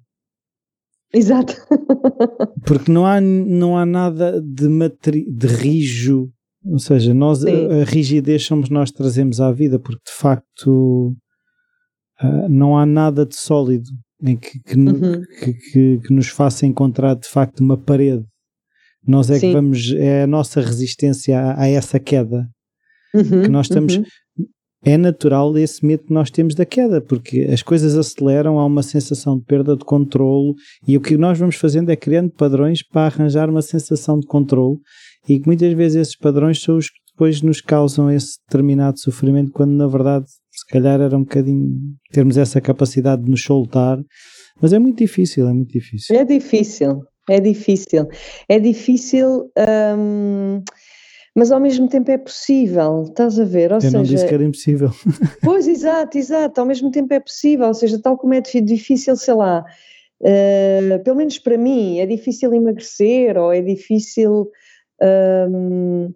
Exato. 1.12 1.54
Porque 2.66 2.90
não 2.90 3.06
há, 3.06 3.20
não 3.20 3.78
há 3.78 3.86
nada 3.86 4.40
de, 4.40 4.68
materi 4.68 5.30
de 5.30 5.46
rijo 5.46 6.28
ou 6.64 6.78
seja, 6.78 7.12
nós, 7.12 7.44
a, 7.44 7.50
a, 7.50 7.84
rigidez 7.84 8.44
somos 8.44 8.70
nós 8.70 8.90
que 8.90 8.96
trazemos 8.96 9.40
à 9.40 9.52
vida, 9.52 9.78
porque 9.78 10.02
de 10.06 10.16
facto 10.16 11.14
uh, 12.22 12.48
não 12.48 12.78
há 12.78 12.86
nada 12.86 13.26
de 13.26 13.36
sólido 13.36 13.90
em 14.22 14.36
que, 14.36 14.58
que, 14.60 14.76
uhum. 14.76 15.22
que, 15.38 15.98
que, 15.98 16.14
nos 16.14 16.28
faça 16.28 16.64
encontrar 16.64 17.14
de 17.14 17.28
facto 17.28 17.60
uma 17.60 17.76
parede. 17.76 18.24
Nós 19.06 19.28
é 19.30 19.38
Sim. 19.38 19.48
que 19.48 19.52
vamos, 19.52 19.92
é 19.92 20.22
a 20.22 20.26
nossa 20.26 20.62
resistência 20.62 21.38
a, 21.38 21.62
a 21.62 21.68
essa 21.68 22.00
queda 22.00 22.48
uhum. 23.14 23.42
que 23.42 23.48
nós 23.48 23.66
estamos. 23.66 23.96
Uhum. 23.96 24.04
É 24.86 24.98
natural 24.98 25.56
esse 25.56 25.84
medo 25.84 26.04
que 26.04 26.12
nós 26.12 26.30
temos 26.30 26.54
da 26.54 26.66
queda, 26.66 27.00
porque 27.00 27.48
as 27.50 27.62
coisas 27.62 27.96
aceleram, 27.96 28.58
há 28.58 28.66
uma 28.66 28.82
sensação 28.82 29.38
de 29.38 29.44
perda 29.44 29.74
de 29.74 29.84
controlo 29.84 30.54
e 30.86 30.94
o 30.94 31.00
que 31.00 31.16
nós 31.16 31.38
vamos 31.38 31.56
fazendo 31.56 31.88
é 31.88 31.96
criando 31.96 32.30
padrões 32.30 32.82
para 32.82 33.06
arranjar 33.06 33.48
uma 33.48 33.62
sensação 33.62 34.20
de 34.20 34.26
controlo 34.26 34.78
e 35.28 35.38
que 35.38 35.46
muitas 35.46 35.72
vezes 35.72 35.96
esses 35.96 36.16
padrões 36.16 36.60
são 36.62 36.76
os 36.76 36.88
que 36.88 36.98
depois 37.12 37.42
nos 37.42 37.60
causam 37.60 38.10
esse 38.10 38.38
determinado 38.46 38.98
sofrimento, 38.98 39.52
quando 39.52 39.72
na 39.72 39.86
verdade 39.86 40.26
se 40.50 40.66
calhar 40.68 41.00
era 41.00 41.16
um 41.16 41.22
bocadinho 41.22 41.76
termos 42.10 42.36
essa 42.36 42.60
capacidade 42.60 43.22
de 43.22 43.30
nos 43.30 43.42
soltar, 43.42 43.98
mas 44.60 44.72
é 44.72 44.78
muito 44.78 44.98
difícil, 44.98 45.48
é 45.48 45.52
muito 45.52 45.70
difícil. 45.70 46.16
É 46.16 46.24
difícil, 46.24 47.02
é 47.28 47.40
difícil, 47.40 48.08
é 48.48 48.58
difícil, 48.58 49.50
hum, 49.96 50.62
mas 51.36 51.50
ao 51.50 51.60
mesmo 51.60 51.88
tempo 51.88 52.10
é 52.10 52.18
possível, 52.18 53.04
estás 53.08 53.38
a 53.38 53.44
ver? 53.44 53.70
Ou 53.72 53.78
Eu 53.78 53.80
seja, 53.80 53.96
não 53.96 54.04
disse 54.04 54.26
que 54.26 54.34
era 54.34 54.44
impossível. 54.44 54.90
Pois, 55.42 55.66
exato, 55.66 56.18
exato, 56.18 56.60
ao 56.60 56.66
mesmo 56.66 56.90
tempo 56.90 57.12
é 57.14 57.20
possível, 57.20 57.66
ou 57.66 57.74
seja, 57.74 58.00
tal 58.00 58.16
como 58.16 58.34
é 58.34 58.40
difícil, 58.40 59.16
sei 59.16 59.34
lá, 59.34 59.64
uh, 60.20 61.02
pelo 61.04 61.16
menos 61.16 61.38
para 61.38 61.58
mim, 61.58 61.98
é 61.98 62.06
difícil 62.06 62.52
emagrecer 62.54 63.36
ou 63.36 63.52
é 63.52 63.60
difícil 63.60 64.48
um, 65.02 66.12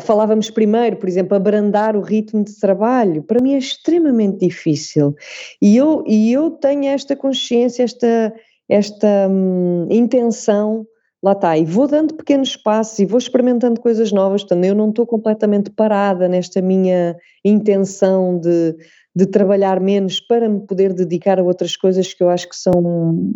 falávamos 0.00 0.50
primeiro, 0.50 0.96
por 0.96 1.08
exemplo, 1.08 1.36
abrandar 1.36 1.96
o 1.96 2.02
ritmo 2.02 2.44
de 2.44 2.58
trabalho, 2.58 3.22
para 3.22 3.42
mim 3.42 3.54
é 3.54 3.58
extremamente 3.58 4.46
difícil. 4.46 5.14
E 5.60 5.76
eu, 5.76 6.04
e 6.06 6.32
eu 6.32 6.50
tenho 6.50 6.84
esta 6.86 7.16
consciência, 7.16 7.82
esta, 7.82 8.34
esta 8.68 9.28
hum, 9.28 9.86
intenção, 9.90 10.86
lá 11.22 11.32
está, 11.32 11.56
e 11.56 11.64
vou 11.64 11.88
dando 11.88 12.14
pequenos 12.14 12.56
passos 12.56 12.98
e 12.98 13.06
vou 13.06 13.18
experimentando 13.18 13.80
coisas 13.80 14.12
novas, 14.12 14.42
portanto, 14.42 14.64
eu 14.64 14.74
não 14.74 14.90
estou 14.90 15.06
completamente 15.06 15.70
parada 15.70 16.28
nesta 16.28 16.60
minha 16.60 17.16
intenção 17.42 18.38
de, 18.38 18.76
de 19.16 19.26
trabalhar 19.26 19.80
menos 19.80 20.20
para 20.20 20.48
me 20.48 20.60
poder 20.60 20.92
dedicar 20.92 21.40
a 21.40 21.42
outras 21.42 21.74
coisas 21.74 22.12
que 22.12 22.22
eu 22.22 22.28
acho 22.28 22.48
que 22.48 22.56
são 22.56 23.32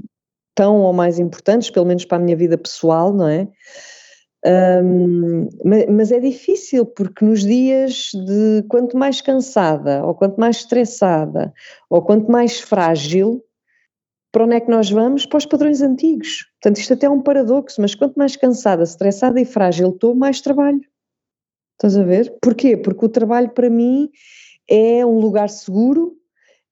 tão 0.54 0.82
ou 0.82 0.92
mais 0.92 1.18
importantes, 1.18 1.70
pelo 1.70 1.86
menos 1.86 2.04
para 2.04 2.18
a 2.18 2.20
minha 2.20 2.36
vida 2.36 2.58
pessoal, 2.58 3.12
não 3.12 3.26
é? 3.26 3.48
Um, 4.44 5.48
mas 5.88 6.10
é 6.10 6.18
difícil 6.18 6.84
porque 6.84 7.24
nos 7.24 7.44
dias 7.44 8.10
de 8.12 8.64
quanto 8.68 8.96
mais 8.96 9.20
cansada, 9.20 10.04
ou 10.04 10.14
quanto 10.14 10.40
mais 10.40 10.56
estressada, 10.56 11.52
ou 11.88 12.02
quanto 12.02 12.30
mais 12.30 12.58
frágil, 12.60 13.44
para 14.32 14.44
onde 14.44 14.56
é 14.56 14.60
que 14.60 14.70
nós 14.70 14.90
vamos? 14.90 15.26
Para 15.26 15.38
os 15.38 15.46
padrões 15.46 15.80
antigos. 15.82 16.46
Portanto, 16.60 16.78
isto 16.78 16.94
até 16.94 17.06
é 17.06 17.10
um 17.10 17.22
paradoxo, 17.22 17.80
mas 17.80 17.94
quanto 17.94 18.16
mais 18.16 18.34
cansada, 18.34 18.82
estressada 18.82 19.40
e 19.40 19.44
frágil 19.44 19.90
estou, 19.90 20.14
mais 20.14 20.40
trabalho. 20.40 20.80
Estás 21.74 21.96
a 21.96 22.02
ver? 22.02 22.34
Porquê? 22.40 22.76
Porque 22.76 23.04
o 23.04 23.08
trabalho 23.08 23.50
para 23.50 23.68
mim 23.68 24.08
é 24.68 25.04
um 25.04 25.18
lugar 25.18 25.50
seguro, 25.50 26.16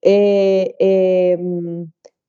é, 0.03 0.75
é 0.81 1.39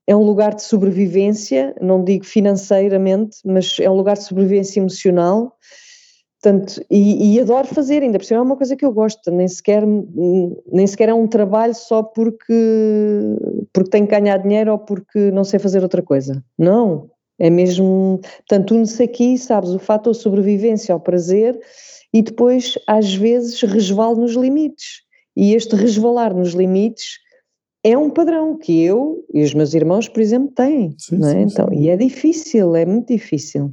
é 0.06 0.16
um 0.16 0.22
lugar 0.22 0.54
de 0.54 0.62
sobrevivência, 0.62 1.74
não 1.80 2.02
digo 2.02 2.24
financeiramente, 2.24 3.38
mas 3.44 3.76
é 3.80 3.88
um 3.88 3.94
lugar 3.94 4.16
de 4.16 4.24
sobrevivência 4.24 4.80
emocional. 4.80 5.56
Portanto, 6.42 6.84
e, 6.90 7.36
e, 7.36 7.40
adoro 7.40 7.68
fazer, 7.68 8.02
ainda 8.02 8.18
por 8.18 8.24
cima 8.24 8.40
é 8.40 8.42
uma 8.42 8.56
coisa 8.56 8.74
que 8.74 8.84
eu 8.84 8.92
gosto, 8.92 9.30
nem 9.30 9.46
sequer, 9.46 9.84
nem 9.86 10.86
sequer 10.88 11.08
é 11.08 11.14
um 11.14 11.28
trabalho 11.28 11.74
só 11.74 12.02
porque, 12.02 12.52
porque 13.72 13.90
tenho 13.90 14.08
que 14.08 14.20
ganhar 14.20 14.38
dinheiro 14.38 14.72
ou 14.72 14.78
porque 14.78 15.30
não 15.30 15.44
sei 15.44 15.60
fazer 15.60 15.84
outra 15.84 16.02
coisa. 16.02 16.42
Não, 16.58 17.08
é 17.38 17.48
mesmo, 17.48 18.20
portanto, 18.38 18.74
une-se 18.74 19.04
aqui, 19.04 19.38
sabes, 19.38 19.70
o 19.70 19.78
fator 19.78 20.14
sobrevivência 20.14 20.92
ao 20.92 20.98
prazer 20.98 21.56
e 22.12 22.22
depois, 22.22 22.74
às 22.88 23.14
vezes, 23.14 23.60
resvalo 23.62 24.16
nos 24.16 24.32
limites. 24.32 25.02
E 25.36 25.54
este 25.54 25.76
resvalar 25.76 26.34
nos 26.34 26.52
limites 26.52 27.21
é 27.84 27.98
um 27.98 28.10
padrão 28.10 28.56
que 28.56 28.82
eu 28.82 29.24
e 29.32 29.42
os 29.42 29.54
meus 29.54 29.74
irmãos, 29.74 30.08
por 30.08 30.20
exemplo, 30.20 30.52
têm. 30.54 30.94
Sim, 30.98 31.18
não 31.18 31.28
é? 31.28 31.32
Sim, 31.32 31.52
então, 31.52 31.68
sim. 31.68 31.80
E 31.80 31.88
é 31.88 31.96
difícil, 31.96 32.76
é 32.76 32.86
muito 32.86 33.08
difícil. 33.08 33.70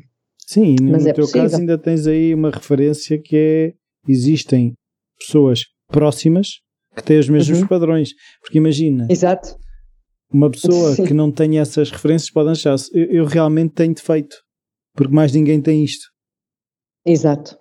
Sim, 0.47 0.75
no 0.81 0.91
Mas 0.91 1.03
no 1.03 1.09
é 1.09 1.13
teu 1.13 1.25
possível. 1.25 1.43
caso 1.43 1.57
ainda 1.57 1.77
tens 1.77 2.07
aí 2.07 2.33
uma 2.33 2.49
referência 2.49 3.21
que 3.21 3.35
é 3.35 3.73
existem 4.07 4.73
pessoas 5.19 5.65
próximas 5.87 6.61
que 6.95 7.03
têm 7.03 7.19
os 7.19 7.29
mesmos 7.29 7.61
uhum. 7.61 7.67
padrões. 7.67 8.13
Porque 8.41 8.57
imagina. 8.57 9.05
Exato. 9.09 9.55
Uma 10.31 10.49
pessoa 10.49 10.95
que 11.05 11.13
não 11.13 11.31
tem 11.31 11.59
essas 11.59 11.91
referências 11.91 12.31
pode 12.31 12.49
achar 12.49 12.75
eu, 12.93 13.05
eu 13.05 13.25
realmente 13.25 13.73
tenho 13.75 13.93
defeito, 13.93 14.37
porque 14.95 15.13
mais 15.13 15.31
ninguém 15.33 15.61
tem 15.61 15.83
isto. 15.83 16.07
Exato. 17.05 17.55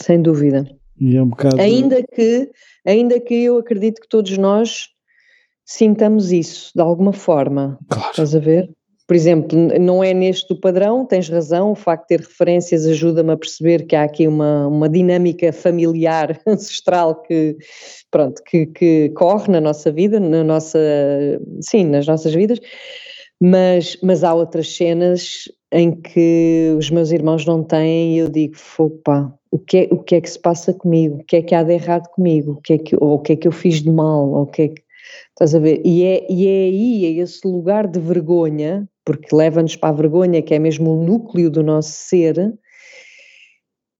Sem 0.00 0.22
dúvida. 0.22 0.64
E 1.00 1.16
é 1.16 1.22
um 1.22 1.28
bocado... 1.28 1.60
ainda, 1.60 2.00
que, 2.02 2.48
ainda 2.86 3.20
que 3.20 3.34
eu 3.34 3.58
acredito 3.58 4.00
que 4.00 4.08
todos 4.08 4.38
nós 4.38 4.86
sintamos 5.64 6.32
isso 6.32 6.70
de 6.74 6.82
alguma 6.82 7.12
forma. 7.12 7.78
Claro. 7.88 8.10
Estás 8.10 8.34
a 8.34 8.38
ver? 8.38 8.70
Por 9.06 9.14
exemplo, 9.14 9.58
não 9.78 10.02
é 10.02 10.14
neste 10.14 10.50
o 10.54 10.58
padrão, 10.58 11.04
tens 11.04 11.28
razão, 11.28 11.72
o 11.72 11.74
facto 11.74 12.04
de 12.04 12.16
ter 12.16 12.20
referências 12.20 12.86
ajuda-me 12.86 13.32
a 13.32 13.36
perceber 13.36 13.86
que 13.86 13.94
há 13.94 14.02
aqui 14.02 14.26
uma, 14.26 14.66
uma 14.66 14.88
dinâmica 14.88 15.52
familiar, 15.52 16.40
ancestral 16.46 17.20
que, 17.22 17.54
pronto, 18.10 18.42
que, 18.44 18.64
que 18.66 19.10
corre 19.10 19.52
na 19.52 19.60
nossa 19.60 19.92
vida, 19.92 20.18
na 20.18 20.42
nossa, 20.42 20.78
sim, 21.60 21.84
nas 21.84 22.06
nossas 22.06 22.32
vidas, 22.34 22.58
mas, 23.38 23.98
mas 24.02 24.24
há 24.24 24.32
outras 24.32 24.74
cenas 24.74 25.50
em 25.70 25.90
que 25.90 26.74
os 26.78 26.88
meus 26.88 27.10
irmãos 27.10 27.44
não 27.44 27.62
têm 27.62 28.14
e 28.14 28.18
eu 28.18 28.30
digo, 28.30 28.54
opa, 28.78 29.34
o 29.50 29.58
que, 29.58 29.78
é, 29.78 29.88
o 29.90 29.98
que 29.98 30.14
é 30.14 30.20
que 30.20 30.30
se 30.30 30.38
passa 30.38 30.72
comigo? 30.72 31.16
O 31.16 31.24
que 31.24 31.36
é 31.36 31.42
que 31.42 31.54
há 31.54 31.62
de 31.62 31.74
errado 31.74 32.08
comigo? 32.08 32.52
O 32.52 32.60
que 32.62 32.72
é 32.72 32.78
que, 32.78 32.96
ou 32.96 33.14
o 33.14 33.18
que 33.18 33.34
é 33.34 33.36
que 33.36 33.46
eu 33.46 33.52
fiz 33.52 33.82
de 33.82 33.90
mal? 33.90 34.30
Ou 34.30 34.42
o 34.42 34.46
que 34.46 34.62
é 34.62 34.68
que 34.68 34.83
Estás 35.30 35.54
a 35.54 35.58
ver? 35.58 35.80
E 35.84 36.04
é, 36.04 36.26
e 36.30 36.46
é 36.46 36.64
aí, 36.64 37.04
é 37.06 37.22
esse 37.22 37.46
lugar 37.46 37.86
de 37.86 38.00
vergonha, 38.00 38.88
porque 39.04 39.34
leva-nos 39.34 39.76
para 39.76 39.90
a 39.90 39.92
vergonha, 39.92 40.42
que 40.42 40.54
é 40.54 40.58
mesmo 40.58 40.92
o 40.92 41.04
núcleo 41.04 41.50
do 41.50 41.62
nosso 41.62 41.92
ser, 41.92 42.36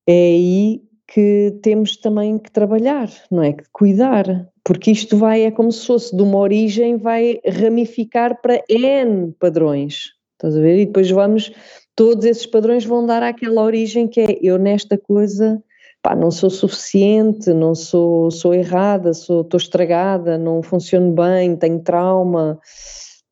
é 0.06 0.12
aí 0.12 0.82
que 1.06 1.58
temos 1.62 1.96
também 1.96 2.38
que 2.38 2.50
trabalhar, 2.50 3.08
não 3.30 3.42
é? 3.42 3.52
Que 3.52 3.64
cuidar, 3.72 4.48
porque 4.64 4.90
isto 4.90 5.16
vai, 5.16 5.42
é 5.42 5.50
como 5.50 5.70
se 5.70 5.86
fosse 5.86 6.16
de 6.16 6.22
uma 6.22 6.38
origem, 6.38 6.96
vai 6.96 7.38
ramificar 7.46 8.40
para 8.40 8.62
N 8.68 9.32
padrões, 9.38 10.12
estás 10.32 10.56
a 10.56 10.60
ver? 10.60 10.78
E 10.78 10.86
depois 10.86 11.10
vamos, 11.10 11.52
todos 11.94 12.24
esses 12.24 12.46
padrões 12.46 12.84
vão 12.84 13.04
dar 13.04 13.22
àquela 13.22 13.62
origem 13.62 14.08
que 14.08 14.20
é 14.20 14.38
eu 14.42 14.58
nesta 14.58 14.96
coisa 14.96 15.62
pá, 16.04 16.14
não 16.14 16.30
sou 16.30 16.50
suficiente, 16.50 17.54
não 17.54 17.74
sou, 17.74 18.30
sou 18.30 18.52
errada, 18.52 19.14
sou, 19.14 19.40
estou 19.40 19.56
estragada, 19.56 20.36
não 20.36 20.62
funciono 20.62 21.14
bem, 21.14 21.56
tenho 21.56 21.80
trauma. 21.82 22.60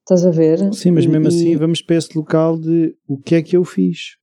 Estás 0.01 0.25
a 0.25 0.31
ver? 0.31 0.73
Sim, 0.73 0.93
mas 0.93 1.07
mesmo 1.07 1.27
e, 1.27 1.29
assim 1.29 1.57
vamos 1.57 1.83
para 1.83 1.97
esse 1.97 2.17
local 2.17 2.59
de 2.59 2.97
o 3.07 3.19
que 3.19 3.35
é 3.35 3.43
que 3.43 3.55
eu 3.55 3.63
fiz. 3.63 4.17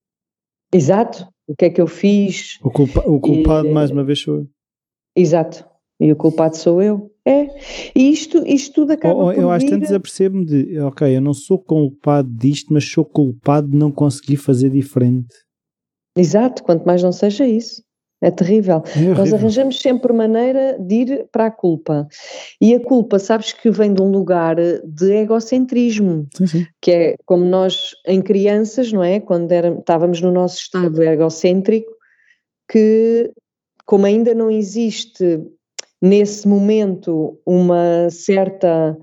Exato, 0.74 1.28
o 1.48 1.56
que 1.56 1.66
é 1.66 1.70
que 1.70 1.80
eu 1.80 1.86
fiz. 1.86 2.58
O, 2.64 2.72
culpa, 2.72 3.02
o 3.08 3.20
culpado, 3.20 3.68
e, 3.68 3.72
mais 3.72 3.92
uma 3.92 4.04
vez, 4.04 4.20
sou 4.20 4.38
eu. 4.38 4.48
Exato, 5.16 5.64
e 6.02 6.12
o 6.12 6.16
culpado 6.16 6.58
sou 6.58 6.82
eu. 6.82 7.12
É, 7.24 7.48
e 7.96 8.12
isto, 8.12 8.44
isto 8.48 8.74
tudo 8.74 8.94
acaba 8.94 9.14
oh, 9.14 9.26
oh, 9.28 9.32
Eu 9.32 9.52
acho 9.52 9.66
que 9.66 9.72
tanto 9.72 9.84
desapercebo-me 9.84 10.46
de, 10.46 10.80
ok, 10.80 11.16
eu 11.16 11.22
não 11.22 11.36
sou 11.36 11.60
culpado 11.60 12.28
disto, 12.28 12.74
mas 12.74 12.90
sou 12.90 13.06
culpado 13.06 13.70
de 13.70 13.78
não 13.78 13.92
conseguir 13.92 14.38
fazer 14.38 14.72
diferente. 14.72 15.36
Exato, 16.18 16.64
quanto 16.64 16.84
mais 16.86 17.04
não 17.04 17.12
seja 17.12 17.46
isso. 17.46 17.88
É 18.22 18.30
terrível. 18.30 18.84
É 18.96 19.14
Nós 19.14 19.34
arranjamos 19.34 19.80
sempre 19.80 20.12
maneira 20.12 20.78
de 20.80 20.96
ir 20.96 21.28
para 21.32 21.46
a 21.46 21.52
culpa. 21.52 22.08
E 22.60 22.76
a 22.76 22.80
culpa, 22.80 23.18
sabes 23.18 23.54
que 23.54 23.72
vem 23.72 23.94
de 23.94 24.02
um 24.02 24.12
lugar 24.12 24.58
de 24.58 25.14
egocentrismo, 25.14 26.28
sim, 26.36 26.48
sim. 26.48 26.68
que 26.82 26.92
é 26.92 27.16
como 27.26 27.46
nós 27.46 27.92
em 28.06 28.22
crianças, 28.22 28.92
não 28.92 29.04
é? 29.04 29.20
Quando 29.22 29.52
era, 29.52 29.70
estávamos 29.70 30.20
no 30.22 30.32
nosso 30.32 30.58
estado 30.58 31.02
egocêntrico, 31.02 31.90
que 32.70 33.32
como 33.86 34.06
ainda 34.06 34.36
não 34.36 34.52
existe 34.52 35.42
nesse 36.02 36.48
momento 36.48 37.40
uma 37.46 38.10
certa 38.10 38.98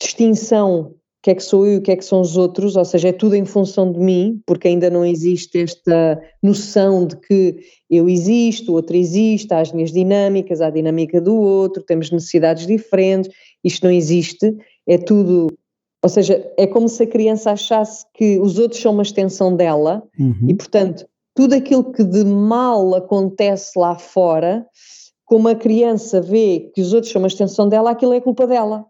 distinção 0.00 0.94
o 1.20 1.22
que 1.22 1.30
é 1.32 1.34
que 1.34 1.42
sou 1.42 1.66
eu 1.66 1.74
e 1.74 1.76
o 1.76 1.82
que 1.82 1.90
é 1.90 1.96
que 1.96 2.04
são 2.04 2.22
os 2.22 2.38
outros, 2.38 2.76
ou 2.76 2.84
seja, 2.84 3.08
é 3.08 3.12
tudo 3.12 3.34
em 3.34 3.44
função 3.44 3.92
de 3.92 3.98
mim, 3.98 4.40
porque 4.46 4.68
ainda 4.68 4.88
não 4.88 5.04
existe 5.04 5.58
esta 5.58 6.18
noção 6.42 7.06
de 7.06 7.14
que 7.16 7.56
eu 7.90 8.08
existo, 8.08 8.72
o 8.72 8.74
outro 8.74 8.96
existe, 8.96 9.52
há 9.52 9.60
as 9.60 9.70
minhas 9.70 9.92
dinâmicas, 9.92 10.62
há 10.62 10.68
a 10.68 10.70
dinâmica 10.70 11.20
do 11.20 11.36
outro, 11.36 11.82
temos 11.82 12.10
necessidades 12.10 12.66
diferentes, 12.66 13.30
isto 13.62 13.84
não 13.84 13.92
existe, 13.92 14.56
é 14.88 14.96
tudo, 14.96 15.48
ou 16.02 16.08
seja, 16.08 16.42
é 16.56 16.66
como 16.66 16.88
se 16.88 17.02
a 17.02 17.06
criança 17.06 17.50
achasse 17.50 18.06
que 18.14 18.38
os 18.38 18.58
outros 18.58 18.80
são 18.80 18.94
uma 18.94 19.02
extensão 19.02 19.54
dela 19.54 20.02
uhum. 20.18 20.46
e, 20.48 20.54
portanto, 20.54 21.04
tudo 21.34 21.54
aquilo 21.54 21.92
que 21.92 22.02
de 22.02 22.24
mal 22.24 22.94
acontece 22.94 23.78
lá 23.78 23.94
fora, 23.94 24.66
como 25.26 25.48
a 25.48 25.54
criança 25.54 26.18
vê 26.18 26.70
que 26.74 26.80
os 26.80 26.94
outros 26.94 27.12
são 27.12 27.20
uma 27.20 27.28
extensão 27.28 27.68
dela, 27.68 27.90
aquilo 27.90 28.14
é 28.14 28.20
culpa 28.22 28.46
dela. 28.46 28.86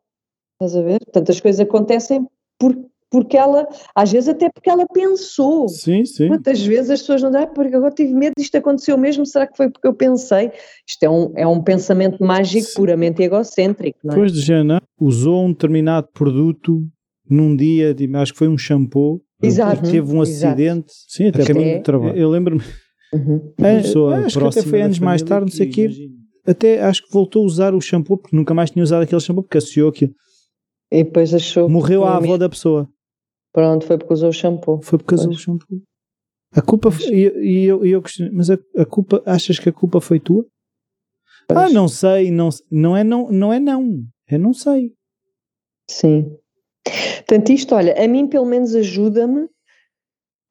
Estás 0.60 0.76
a 0.76 0.82
ver? 0.82 0.98
Portanto, 1.00 1.30
as 1.30 1.40
coisas 1.40 1.60
acontecem 1.60 2.26
por, 2.58 2.76
porque 3.10 3.36
ela, 3.36 3.66
às 3.94 4.12
vezes 4.12 4.28
até 4.28 4.50
porque 4.50 4.68
ela 4.68 4.86
pensou. 4.86 5.66
Sim, 5.68 6.04
sim. 6.04 6.28
Quantas 6.28 6.60
vezes 6.60 6.90
as 6.90 7.00
pessoas 7.00 7.22
não 7.22 7.30
dizem, 7.30 7.44
ah, 7.44 7.46
porque 7.46 7.74
agora 7.74 7.94
tive 7.94 8.12
medo, 8.12 8.34
isto 8.38 8.54
aconteceu 8.56 8.98
mesmo, 8.98 9.24
será 9.24 9.46
que 9.46 9.56
foi 9.56 9.70
porque 9.70 9.88
eu 9.88 9.94
pensei? 9.94 10.52
Isto 10.86 11.02
é 11.02 11.10
um, 11.10 11.32
é 11.34 11.46
um 11.46 11.62
pensamento 11.62 12.22
mágico 12.22 12.66
sim. 12.66 12.74
puramente 12.74 13.22
egocêntrico, 13.22 13.98
não 14.04 14.12
é? 14.12 14.14
Depois 14.16 14.32
de 14.32 14.40
Jana, 14.42 14.82
usou 15.00 15.46
um 15.46 15.50
determinado 15.50 16.08
produto 16.12 16.86
num 17.28 17.56
dia, 17.56 17.96
acho 18.16 18.32
que 18.32 18.38
foi 18.38 18.48
um 18.48 18.58
shampoo, 18.58 19.22
Exato. 19.42 19.90
teve 19.90 20.14
um 20.14 20.20
acidente, 20.20 20.92
Exato. 20.92 20.92
sim, 21.08 21.28
até, 21.28 21.42
até 21.42 21.78
do 21.78 21.82
trabalho. 21.82 22.18
Eu 22.18 22.28
lembro-me, 22.28 22.60
uhum. 23.14 23.52
a 23.58 23.62
pessoa 23.62 24.18
acho 24.18 24.38
que 24.38 24.44
até 24.44 24.62
foi 24.62 24.82
anos 24.82 24.98
mais 24.98 25.22
tarde, 25.22 25.50
não 25.50 25.56
sei 25.56 25.68
o 25.68 25.70
quê, 25.70 25.88
até 26.46 26.82
acho 26.82 27.06
que 27.06 27.12
voltou 27.12 27.42
a 27.44 27.46
usar 27.46 27.74
o 27.74 27.80
shampoo, 27.80 28.18
porque 28.18 28.36
nunca 28.36 28.52
mais 28.52 28.70
tinha 28.70 28.82
usado 28.82 29.02
aquele 29.02 29.20
shampoo, 29.20 29.42
porque 29.42 29.58
associou 29.58 29.88
aquilo. 29.88 30.12
E 30.90 31.04
depois 31.04 31.32
achou. 31.32 31.68
Morreu 31.68 32.04
a 32.04 32.16
avó 32.16 32.36
da 32.36 32.48
pessoa. 32.48 32.88
Pronto, 33.52 33.86
foi 33.86 33.98
porque 33.98 34.12
usou 34.12 34.30
o 34.30 34.32
shampoo. 34.32 34.80
Foi 34.82 34.98
porque 34.98 35.14
usou 35.14 35.30
o 35.30 35.38
shampoo. 35.38 35.82
A 36.52 36.60
culpa 36.60 36.90
foi, 36.90 37.06
e, 37.06 37.64
eu, 37.64 37.84
eu, 37.84 38.02
mas 38.32 38.50
a, 38.50 38.58
a, 38.76 38.84
culpa, 38.84 39.22
achas 39.24 39.58
que 39.58 39.68
a 39.68 39.72
culpa 39.72 40.00
foi 40.00 40.18
tua? 40.18 40.44
Pois. 41.46 41.58
Ah, 41.58 41.68
não 41.68 41.86
sei, 41.86 42.30
não, 42.30 42.48
não 42.70 42.96
é 42.96 43.04
não, 43.04 43.30
não 43.30 43.52
é 43.52 43.60
não, 43.60 44.04
é 44.28 44.36
não 44.36 44.52
sei. 44.52 44.92
Sim. 45.88 46.36
Portanto, 47.18 47.50
isto, 47.50 47.74
olha, 47.74 47.94
a 48.02 48.08
mim 48.08 48.26
pelo 48.26 48.46
menos 48.46 48.74
ajuda-me. 48.74 49.48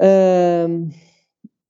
Uh, 0.01 0.89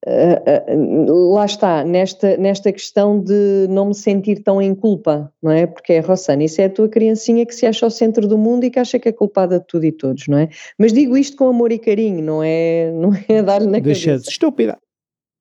Uh, 0.07 0.71
uh, 0.73 1.33
lá 1.33 1.45
está, 1.45 1.83
nesta, 1.83 2.37
nesta 2.37 2.71
questão 2.71 3.19
de 3.21 3.67
não 3.69 3.87
me 3.87 3.93
sentir 3.93 4.41
tão 4.41 4.61
em 4.61 4.73
culpa, 4.73 5.31
não 5.43 5.51
é? 5.51 5.67
Porque 5.67 5.93
é 5.93 5.99
Rossana, 5.99 6.43
isso 6.43 6.61
é 6.61 6.65
a 6.65 6.69
tua 6.69 6.87
criancinha 6.87 7.45
que 7.45 7.53
se 7.53 7.65
acha 7.65 7.85
ao 7.85 7.89
centro 7.89 8.25
do 8.25 8.37
mundo 8.37 8.63
e 8.63 8.69
que 8.69 8.79
acha 8.79 8.97
que 8.97 9.09
é 9.09 9.11
culpada 9.11 9.59
de 9.59 9.67
tudo 9.67 9.85
e 9.85 9.91
todos, 9.91 10.27
não 10.29 10.37
é? 10.37 10.49
Mas 10.77 10.93
digo 10.93 11.17
isto 11.17 11.35
com 11.35 11.49
amor 11.49 11.73
e 11.73 11.77
carinho, 11.77 12.23
não 12.23 12.41
é, 12.41 12.91
não 12.93 13.11
é 13.27 13.41
dar-lhe 13.43 13.67
na 13.67 13.79
Deixa 13.79 14.11
cabeça. 14.11 14.29
estúpida. 14.29 14.77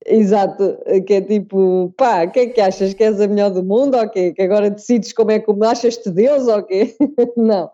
Exato, 0.05 0.79
que 1.07 1.15
é 1.15 1.21
tipo, 1.21 1.93
pá, 1.97 2.25
o 2.25 2.31
que 2.31 2.41
é 2.41 2.47
que 2.47 2.61
achas? 2.61 2.95
Que 2.95 3.05
és 3.05 3.21
a 3.21 3.29
melhor 3.29 3.51
do 3.51 3.63
mundo 3.63 3.97
ou 3.97 4.09
quê? 4.09 4.33
Que 4.33 4.43
agora 4.43 4.71
decides 4.71 5.13
como 5.13 5.31
é 5.31 5.39
que 5.39 5.51
achas-te 5.65 6.11
Deus 6.11 6.49
ou 6.49 6.63
quê? 6.63 6.97
não. 7.37 7.71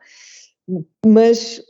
Mas 1.06 1.62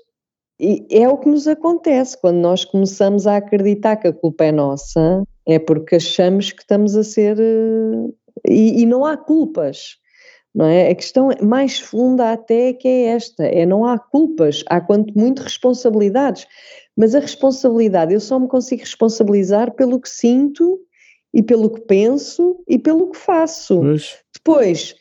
e 0.59 0.87
é 0.91 1.09
o 1.09 1.19
que 1.19 1.29
nos 1.29 1.49
acontece 1.49 2.21
quando 2.21 2.37
nós 2.37 2.65
começamos 2.65 3.27
a 3.27 3.37
acreditar 3.37 3.97
que 3.97 4.09
a 4.09 4.13
culpa 4.13 4.45
é 4.45 4.53
nossa, 4.53 5.25
é 5.47 5.59
porque 5.59 5.97
achamos 5.97 6.53
que 6.53 6.63
estamos 6.63 6.97
a 6.97 7.03
ser. 7.03 7.39
Eh, 7.39 8.13
e, 8.49 8.83
e 8.83 8.87
não 8.87 9.05
há 9.05 9.17
culpas, 9.17 9.97
não 10.55 10.67
é? 10.67 10.91
A 10.91 10.95
questão 10.95 11.31
mais 11.43 11.79
funda 11.79 12.33
até 12.33 12.73
que 12.73 12.87
é 12.87 13.05
esta: 13.07 13.45
é 13.45 13.67
não 13.67 13.85
há 13.85 13.99
culpas, 13.99 14.63
há 14.69 14.81
quanto 14.81 15.17
muito 15.19 15.43
responsabilidades. 15.43 16.47
Mas 16.97 17.15
a 17.15 17.19
responsabilidade, 17.19 18.15
eu 18.15 18.21
só 18.21 18.39
me 18.39 18.47
consigo 18.47 18.83
responsabilizar 18.83 19.73
pelo 19.75 20.01
que 20.01 20.09
sinto 20.09 20.81
e 21.33 21.43
pelo 21.43 21.69
que 21.69 21.81
penso 21.81 22.63
e 22.69 22.79
pelo 22.79 23.11
que 23.11 23.19
faço. 23.19 23.81
Pois. 23.81 24.19
Depois, 24.33 24.95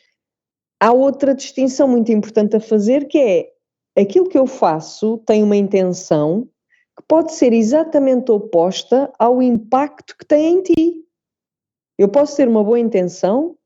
há 0.80 0.92
outra 0.92 1.32
distinção 1.32 1.86
muito 1.86 2.10
importante 2.10 2.56
a 2.56 2.60
fazer 2.60 3.06
que 3.06 3.18
é 3.18 3.53
aquilo 3.96 4.28
que 4.28 4.38
eu 4.38 4.46
faço 4.46 5.18
tem 5.18 5.42
uma 5.42 5.56
intenção 5.56 6.48
que 6.96 7.04
pode 7.08 7.34
ser 7.34 7.52
exatamente 7.52 8.30
oposta 8.30 9.12
ao 9.18 9.42
impacto 9.42 10.16
que 10.16 10.24
tem 10.24 10.54
em 10.54 10.62
ti. 10.62 11.04
Eu 11.98 12.08
posso 12.08 12.36
ter 12.36 12.48
uma 12.48 12.62
boa 12.62 12.78
intenção 12.78 13.56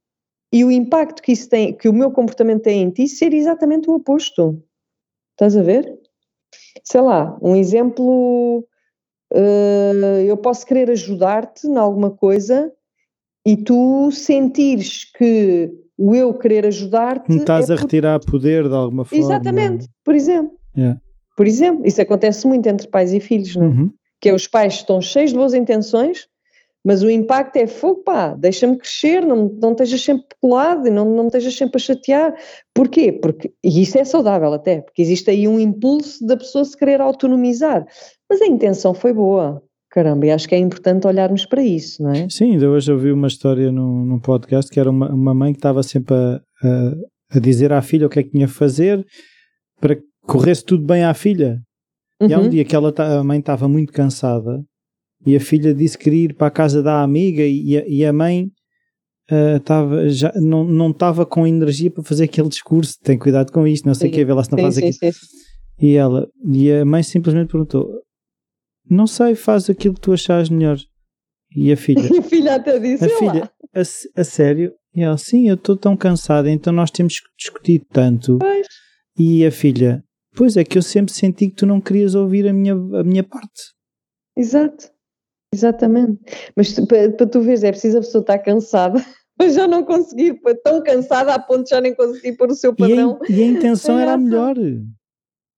e 0.52 0.64
o 0.64 0.70
impacto 0.70 1.22
que 1.22 1.32
isso 1.32 1.48
tem, 1.48 1.76
que 1.76 1.88
o 1.88 1.92
meu 1.92 2.10
comportamento 2.10 2.62
tem 2.62 2.82
em 2.82 2.90
ti 2.90 3.06
ser 3.06 3.34
exatamente 3.34 3.88
o 3.88 3.94
oposto. 3.94 4.62
Estás 5.32 5.56
a 5.56 5.62
ver? 5.62 5.98
Sei 6.82 7.00
lá, 7.00 7.38
um 7.42 7.54
exemplo, 7.54 8.66
uh, 9.32 10.20
eu 10.26 10.36
posso 10.36 10.66
querer 10.66 10.90
ajudar-te 10.90 11.66
em 11.66 11.76
alguma 11.76 12.10
coisa 12.10 12.72
e 13.46 13.56
tu 13.56 14.10
sentires 14.10 15.04
que 15.04 15.70
o 15.98 16.14
eu 16.14 16.32
querer 16.32 16.64
ajudar-te. 16.64 17.28
Me 17.28 17.38
estás 17.38 17.68
é 17.68 17.74
a 17.74 17.76
retirar 17.76 18.20
poder 18.20 18.68
de 18.68 18.74
alguma 18.74 19.04
forma. 19.04 19.24
Exatamente, 19.24 19.88
por 20.04 20.14
exemplo. 20.14 20.56
Yeah. 20.76 21.00
Por 21.36 21.46
exemplo, 21.46 21.84
isso 21.84 22.00
acontece 22.00 22.46
muito 22.46 22.66
entre 22.68 22.86
pais 22.86 23.12
e 23.12 23.18
filhos, 23.18 23.56
não 23.56 23.64
é? 23.64 23.68
Uhum. 23.68 23.92
Que 24.20 24.28
é 24.28 24.34
os 24.34 24.46
pais 24.46 24.74
estão 24.74 25.00
cheios 25.00 25.30
de 25.30 25.36
boas 25.36 25.54
intenções, 25.54 26.28
mas 26.84 27.02
o 27.02 27.10
impacto 27.10 27.56
é 27.56 27.66
fogo, 27.66 28.02
pá, 28.02 28.34
deixa-me 28.34 28.76
crescer, 28.76 29.24
não, 29.24 29.48
não 29.60 29.72
estejas 29.72 30.02
sempre 30.02 30.26
colado 30.40 30.86
e 30.86 30.90
não, 30.90 31.04
não 31.04 31.26
estejas 31.26 31.56
sempre 31.56 31.76
a 31.76 31.80
chatear. 31.80 32.34
Porquê? 32.72 33.12
Porque, 33.12 33.52
e 33.62 33.82
isso 33.82 33.98
é 33.98 34.04
saudável 34.04 34.52
até, 34.52 34.80
porque 34.80 35.02
existe 35.02 35.30
aí 35.30 35.46
um 35.46 35.58
impulso 35.58 36.24
da 36.26 36.36
pessoa 36.36 36.64
se 36.64 36.76
querer 36.76 37.00
autonomizar. 37.00 37.86
Mas 38.28 38.40
a 38.40 38.46
intenção 38.46 38.94
foi 38.94 39.12
boa. 39.12 39.62
Caramba, 39.90 40.26
e 40.26 40.30
acho 40.30 40.46
que 40.46 40.54
é 40.54 40.58
importante 40.58 41.06
olharmos 41.06 41.46
para 41.46 41.62
isso, 41.62 42.02
não 42.02 42.10
é? 42.10 42.28
Sim, 42.28 42.52
ainda 42.52 42.68
hoje 42.68 42.92
ouvi 42.92 43.10
uma 43.10 43.26
história 43.26 43.72
num, 43.72 44.04
num 44.04 44.18
podcast 44.18 44.70
que 44.70 44.78
era 44.78 44.90
uma, 44.90 45.10
uma 45.10 45.32
mãe 45.32 45.52
que 45.52 45.58
estava 45.58 45.82
sempre 45.82 46.14
a, 46.14 46.40
a, 46.62 47.36
a, 47.36 47.38
dizer 47.38 47.72
à 47.72 47.80
filha 47.80 48.06
o 48.06 48.10
que 48.10 48.18
é 48.18 48.22
que 48.22 48.30
tinha 48.30 48.44
a 48.44 48.48
fazer 48.48 49.04
para 49.80 49.96
que 49.96 50.02
corresse 50.26 50.64
tudo 50.64 50.84
bem 50.84 51.04
à 51.04 51.14
filha. 51.14 51.58
Uhum. 52.20 52.28
E 52.28 52.34
há 52.34 52.38
um 52.38 52.42
uhum. 52.42 52.48
dia 52.50 52.64
que 52.64 52.76
ela, 52.76 52.92
a 52.98 53.24
mãe 53.24 53.38
estava 53.38 53.66
muito 53.66 53.92
cansada 53.92 54.62
e 55.24 55.34
a 55.34 55.40
filha 55.40 55.72
disse 55.72 55.96
que 55.96 56.04
queria 56.04 56.24
ir 56.26 56.34
para 56.34 56.48
a 56.48 56.50
casa 56.50 56.82
da 56.82 57.02
amiga 57.02 57.42
e 57.42 57.78
a, 57.78 57.88
e 57.88 58.04
a 58.04 58.12
mãe 58.12 58.50
uh, 59.30 60.08
já 60.08 60.32
não 60.36 60.90
estava 60.90 61.24
com 61.24 61.46
energia 61.46 61.90
para 61.90 62.04
fazer 62.04 62.24
aquele 62.24 62.48
discurso. 62.48 62.94
Tem 63.02 63.18
cuidado 63.18 63.50
com 63.50 63.66
isto, 63.66 63.86
não 63.86 63.94
sei 63.94 64.10
o 64.10 64.12
que, 64.12 64.24
vê 64.24 64.32
lá 64.32 64.44
se 64.44 64.52
não 64.52 64.58
sim, 64.58 64.62
faz 64.62 64.74
sim, 64.74 64.86
aqui. 64.86 64.92
Sim, 64.92 65.10
e 65.80 65.94
ela, 65.94 66.28
e 66.44 66.72
a 66.72 66.84
mãe 66.84 67.02
simplesmente 67.02 67.50
perguntou: 67.50 67.88
não 68.90 69.06
sei, 69.06 69.34
faz 69.34 69.68
aquilo 69.68 69.94
que 69.94 70.00
tu 70.00 70.12
achas 70.12 70.48
melhor. 70.48 70.78
E 71.54 71.72
a 71.72 71.76
filha? 71.76 72.02
a 72.18 72.22
filha 72.22 72.54
até 72.56 72.78
disse, 72.78 73.04
a 73.04 73.18
filha, 73.18 73.50
a, 73.74 73.80
a, 74.20 74.24
sério? 74.24 74.74
E 74.94 75.02
ela, 75.02 75.16
sim, 75.16 75.48
eu 75.48 75.54
estou 75.54 75.76
tão 75.76 75.96
cansada, 75.96 76.50
então 76.50 76.72
nós 76.72 76.90
temos 76.90 77.14
discutido 77.38 77.86
tanto. 77.92 78.38
Pois. 78.38 78.66
E 79.18 79.44
a 79.44 79.50
filha, 79.50 80.04
pois 80.34 80.56
é 80.56 80.64
que 80.64 80.78
eu 80.78 80.82
sempre 80.82 81.12
senti 81.12 81.48
que 81.48 81.56
tu 81.56 81.66
não 81.66 81.80
querias 81.80 82.14
ouvir 82.14 82.46
a 82.48 82.52
minha, 82.52 82.74
a 82.74 83.04
minha 83.04 83.24
parte. 83.24 83.74
Exato, 84.36 84.90
exatamente. 85.52 86.20
Mas 86.56 86.72
para, 86.72 87.10
para 87.10 87.26
tu 87.26 87.40
veres, 87.40 87.64
é 87.64 87.70
preciso 87.70 87.98
a 87.98 88.00
pessoa 88.00 88.20
estar 88.20 88.38
cansada 88.38 89.04
mas 89.38 89.54
já 89.54 89.68
não 89.68 89.84
consegui, 89.84 90.38
foi 90.40 90.54
tão 90.56 90.82
cansada 90.82 91.32
a 91.32 91.38
ponto 91.38 91.64
de 91.64 91.70
já 91.70 91.80
nem 91.80 91.94
conseguir 91.94 92.36
pôr 92.36 92.50
o 92.50 92.54
seu 92.54 92.74
padrão. 92.74 93.18
E 93.28 93.32
a, 93.32 93.36
e 93.36 93.42
a 93.42 93.46
intenção 93.46 93.98
era 93.98 94.14
a 94.14 94.18
melhor. 94.18 94.56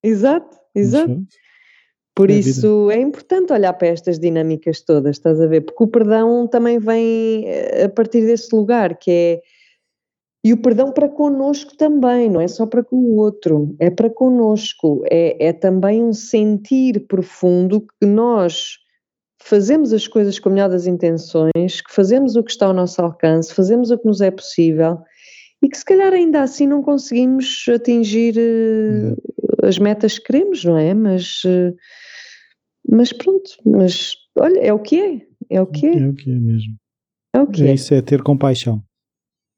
Exato, 0.02 0.56
exato. 0.74 1.22
Por 2.20 2.30
é 2.30 2.34
isso 2.34 2.90
é 2.90 3.00
importante 3.00 3.50
olhar 3.50 3.72
para 3.72 3.88
estas 3.88 4.18
dinâmicas 4.18 4.82
todas, 4.82 5.16
estás 5.16 5.40
a 5.40 5.46
ver? 5.46 5.62
Porque 5.62 5.84
o 5.84 5.88
perdão 5.88 6.46
também 6.46 6.78
vem 6.78 7.46
eh, 7.46 7.84
a 7.84 7.88
partir 7.88 8.26
desse 8.26 8.54
lugar, 8.54 8.98
que 8.98 9.10
é. 9.10 9.42
E 10.44 10.52
o 10.52 10.60
perdão 10.60 10.92
para 10.92 11.08
connosco 11.08 11.74
também, 11.78 12.28
não 12.28 12.40
é 12.40 12.48
só 12.48 12.66
para 12.66 12.84
com 12.84 12.96
o 12.96 13.16
outro, 13.16 13.74
é 13.78 13.88
para 13.88 14.10
connosco. 14.10 15.02
É, 15.10 15.48
é 15.48 15.52
também 15.52 16.02
um 16.02 16.12
sentir 16.12 17.06
profundo 17.06 17.86
que 17.98 18.06
nós 18.06 18.76
fazemos 19.42 19.92
as 19.94 20.06
coisas 20.06 20.38
com 20.38 20.50
a 20.50 20.52
melhor 20.52 20.68
das 20.68 20.86
intenções, 20.86 21.80
que 21.80 21.94
fazemos 21.94 22.36
o 22.36 22.42
que 22.42 22.50
está 22.50 22.66
ao 22.66 22.74
nosso 22.74 23.00
alcance, 23.00 23.54
fazemos 23.54 23.90
o 23.90 23.98
que 23.98 24.06
nos 24.06 24.20
é 24.20 24.30
possível 24.30 24.98
e 25.62 25.68
que 25.68 25.76
se 25.76 25.84
calhar 25.84 26.12
ainda 26.12 26.42
assim 26.42 26.66
não 26.66 26.82
conseguimos 26.82 27.64
atingir 27.74 28.34
uh, 28.36 29.66
as 29.66 29.78
metas 29.78 30.18
que 30.18 30.26
queremos, 30.26 30.64
não 30.64 30.76
é? 30.76 30.94
Mas, 30.94 31.42
uh, 31.44 31.74
mas 32.88 33.12
pronto, 33.12 33.50
mas 33.64 34.14
olha, 34.38 34.58
é 34.60 34.72
o 34.72 34.78
que 34.78 35.00
é, 35.00 35.20
é 35.48 35.60
o 35.60 35.66
que 35.66 35.86
é. 35.86 35.98
É 35.98 36.08
o 36.08 36.14
que 36.14 36.30
é 36.30 36.34
mesmo. 36.34 36.74
É 37.34 37.40
o 37.40 37.46
que 37.46 37.62
é. 37.62 37.68
é. 37.68 37.74
Isso 37.74 37.94
é 37.94 38.02
ter 38.02 38.22
compaixão. 38.22 38.82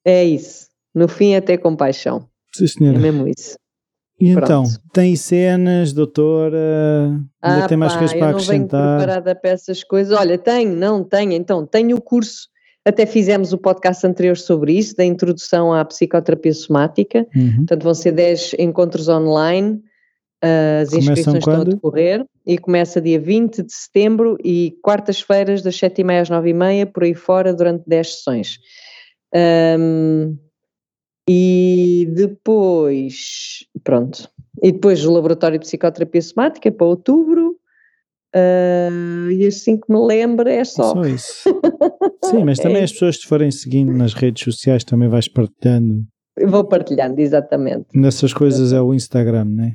É 0.05 0.25
isso. 0.25 0.69
No 0.95 1.09
fim 1.09 1.33
é 1.33 1.41
ter 1.41 1.59
compaixão. 1.59 2.29
Sim, 2.55 2.67
senhora. 2.67 2.99
É 2.99 3.01
mesmo 3.01 3.27
isso. 3.29 3.57
E 4.21 4.33
Pronto. 4.35 4.45
então, 4.45 4.65
tem 4.93 5.17
cenas, 5.17 5.93
doutora? 5.93 7.19
Ainda 7.41 7.65
ah, 7.65 7.69
tem 7.69 7.77
mais 7.77 7.97
coisas 7.97 8.17
para 8.17 8.31
acrescentar? 8.31 8.81
Eu 8.81 8.87
não 8.87 8.99
venho 8.99 8.99
preparada 8.99 9.35
para 9.35 9.51
essas 9.51 9.83
coisas. 9.83 10.17
Olha, 10.17 10.39
tenho, 10.39 10.77
não 10.77 11.03
tenho. 11.03 11.33
Então, 11.33 11.67
tenho 11.67 11.97
o 11.97 12.01
curso 12.01 12.53
até 12.85 13.07
fizemos 13.07 13.53
o 13.53 13.59
podcast 13.59 14.05
anterior 14.07 14.37
sobre 14.37 14.73
isso, 14.77 14.97
da 14.97 15.05
introdução 15.05 15.73
à 15.73 15.85
psicoterapia 15.85 16.53
somática. 16.53 17.27
Uhum. 17.35 17.57
Portanto, 17.59 17.85
vão 17.85 17.95
ser 17.95 18.13
10 18.13 18.57
encontros 18.59 19.09
online. 19.09 19.81
As 20.43 20.93
inscrições 20.93 21.39
estão 21.39 21.61
a 21.61 21.65
decorrer 21.65 22.27
e 22.45 22.59
começa 22.59 23.01
dia 23.01 23.21
20 23.21 23.63
de 23.63 23.73
setembro 23.73 24.37
e 24.43 24.77
quartas-feiras 24.83 25.63
das 25.63 25.77
7h30 25.77 26.21
às 26.21 26.31
9h30, 26.31 26.87
por 26.93 27.05
aí 27.05 27.15
fora, 27.15 27.55
durante 27.55 27.85
10 27.87 28.17
sessões. 28.17 28.59
Um, 29.35 30.37
e 31.29 32.09
depois, 32.13 33.65
pronto, 33.85 34.29
e 34.61 34.73
depois 34.73 35.07
o 35.07 35.13
laboratório 35.13 35.59
de 35.59 35.65
psicoterapia 35.65 36.21
somática 36.21 36.73
para 36.73 36.87
outubro, 36.87 37.57
Uh, 38.35 39.31
e 39.31 39.47
assim 39.47 39.77
que 39.77 39.93
me 39.93 39.99
lembro 40.07 40.49
é 40.49 40.65
só. 40.65 40.95
Só 40.95 41.03
isso. 41.03 41.43
Sim, 42.25 42.45
mas 42.45 42.57
também 42.61 42.81
é. 42.81 42.85
as 42.85 42.93
pessoas 42.93 43.19
que 43.19 43.27
forem 43.27 43.51
seguindo 43.51 43.93
nas 43.93 44.15
redes 44.15 44.43
sociais 44.43 44.85
também 44.85 45.07
vais 45.07 45.29
partilhando. 45.29 46.07
Eu 46.39 46.49
vou 46.49 46.65
partilhando, 46.65 47.21
exatamente. 47.21 47.87
Nessas 47.95 48.33
coisas 48.33 48.73
é 48.73 48.81
o 48.81 48.95
Instagram, 48.95 49.45
não 49.45 49.65
é? 49.65 49.75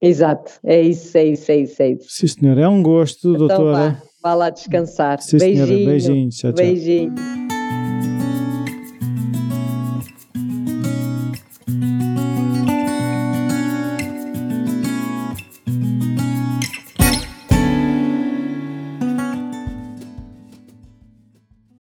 Exato, 0.00 0.52
é 0.64 0.80
isso, 0.80 1.16
é 1.18 1.24
isso, 1.24 1.50
é 1.50 1.56
isso, 1.56 1.82
é 1.82 1.90
isso. 1.90 2.06
Sim, 2.08 2.26
senhor, 2.28 2.58
é 2.58 2.68
um 2.68 2.82
gosto, 2.82 3.34
então 3.34 3.48
doutora. 3.48 3.72
Vá, 3.90 4.02
vá 4.22 4.34
lá 4.34 4.50
descansar. 4.50 5.20
Sim, 5.20 5.38
beijinho, 5.38 5.66
senhora, 5.66 5.84
beijinho, 5.86 6.28
tchau, 6.30 6.52
tchau. 6.52 6.64
Beijinho. 6.64 7.47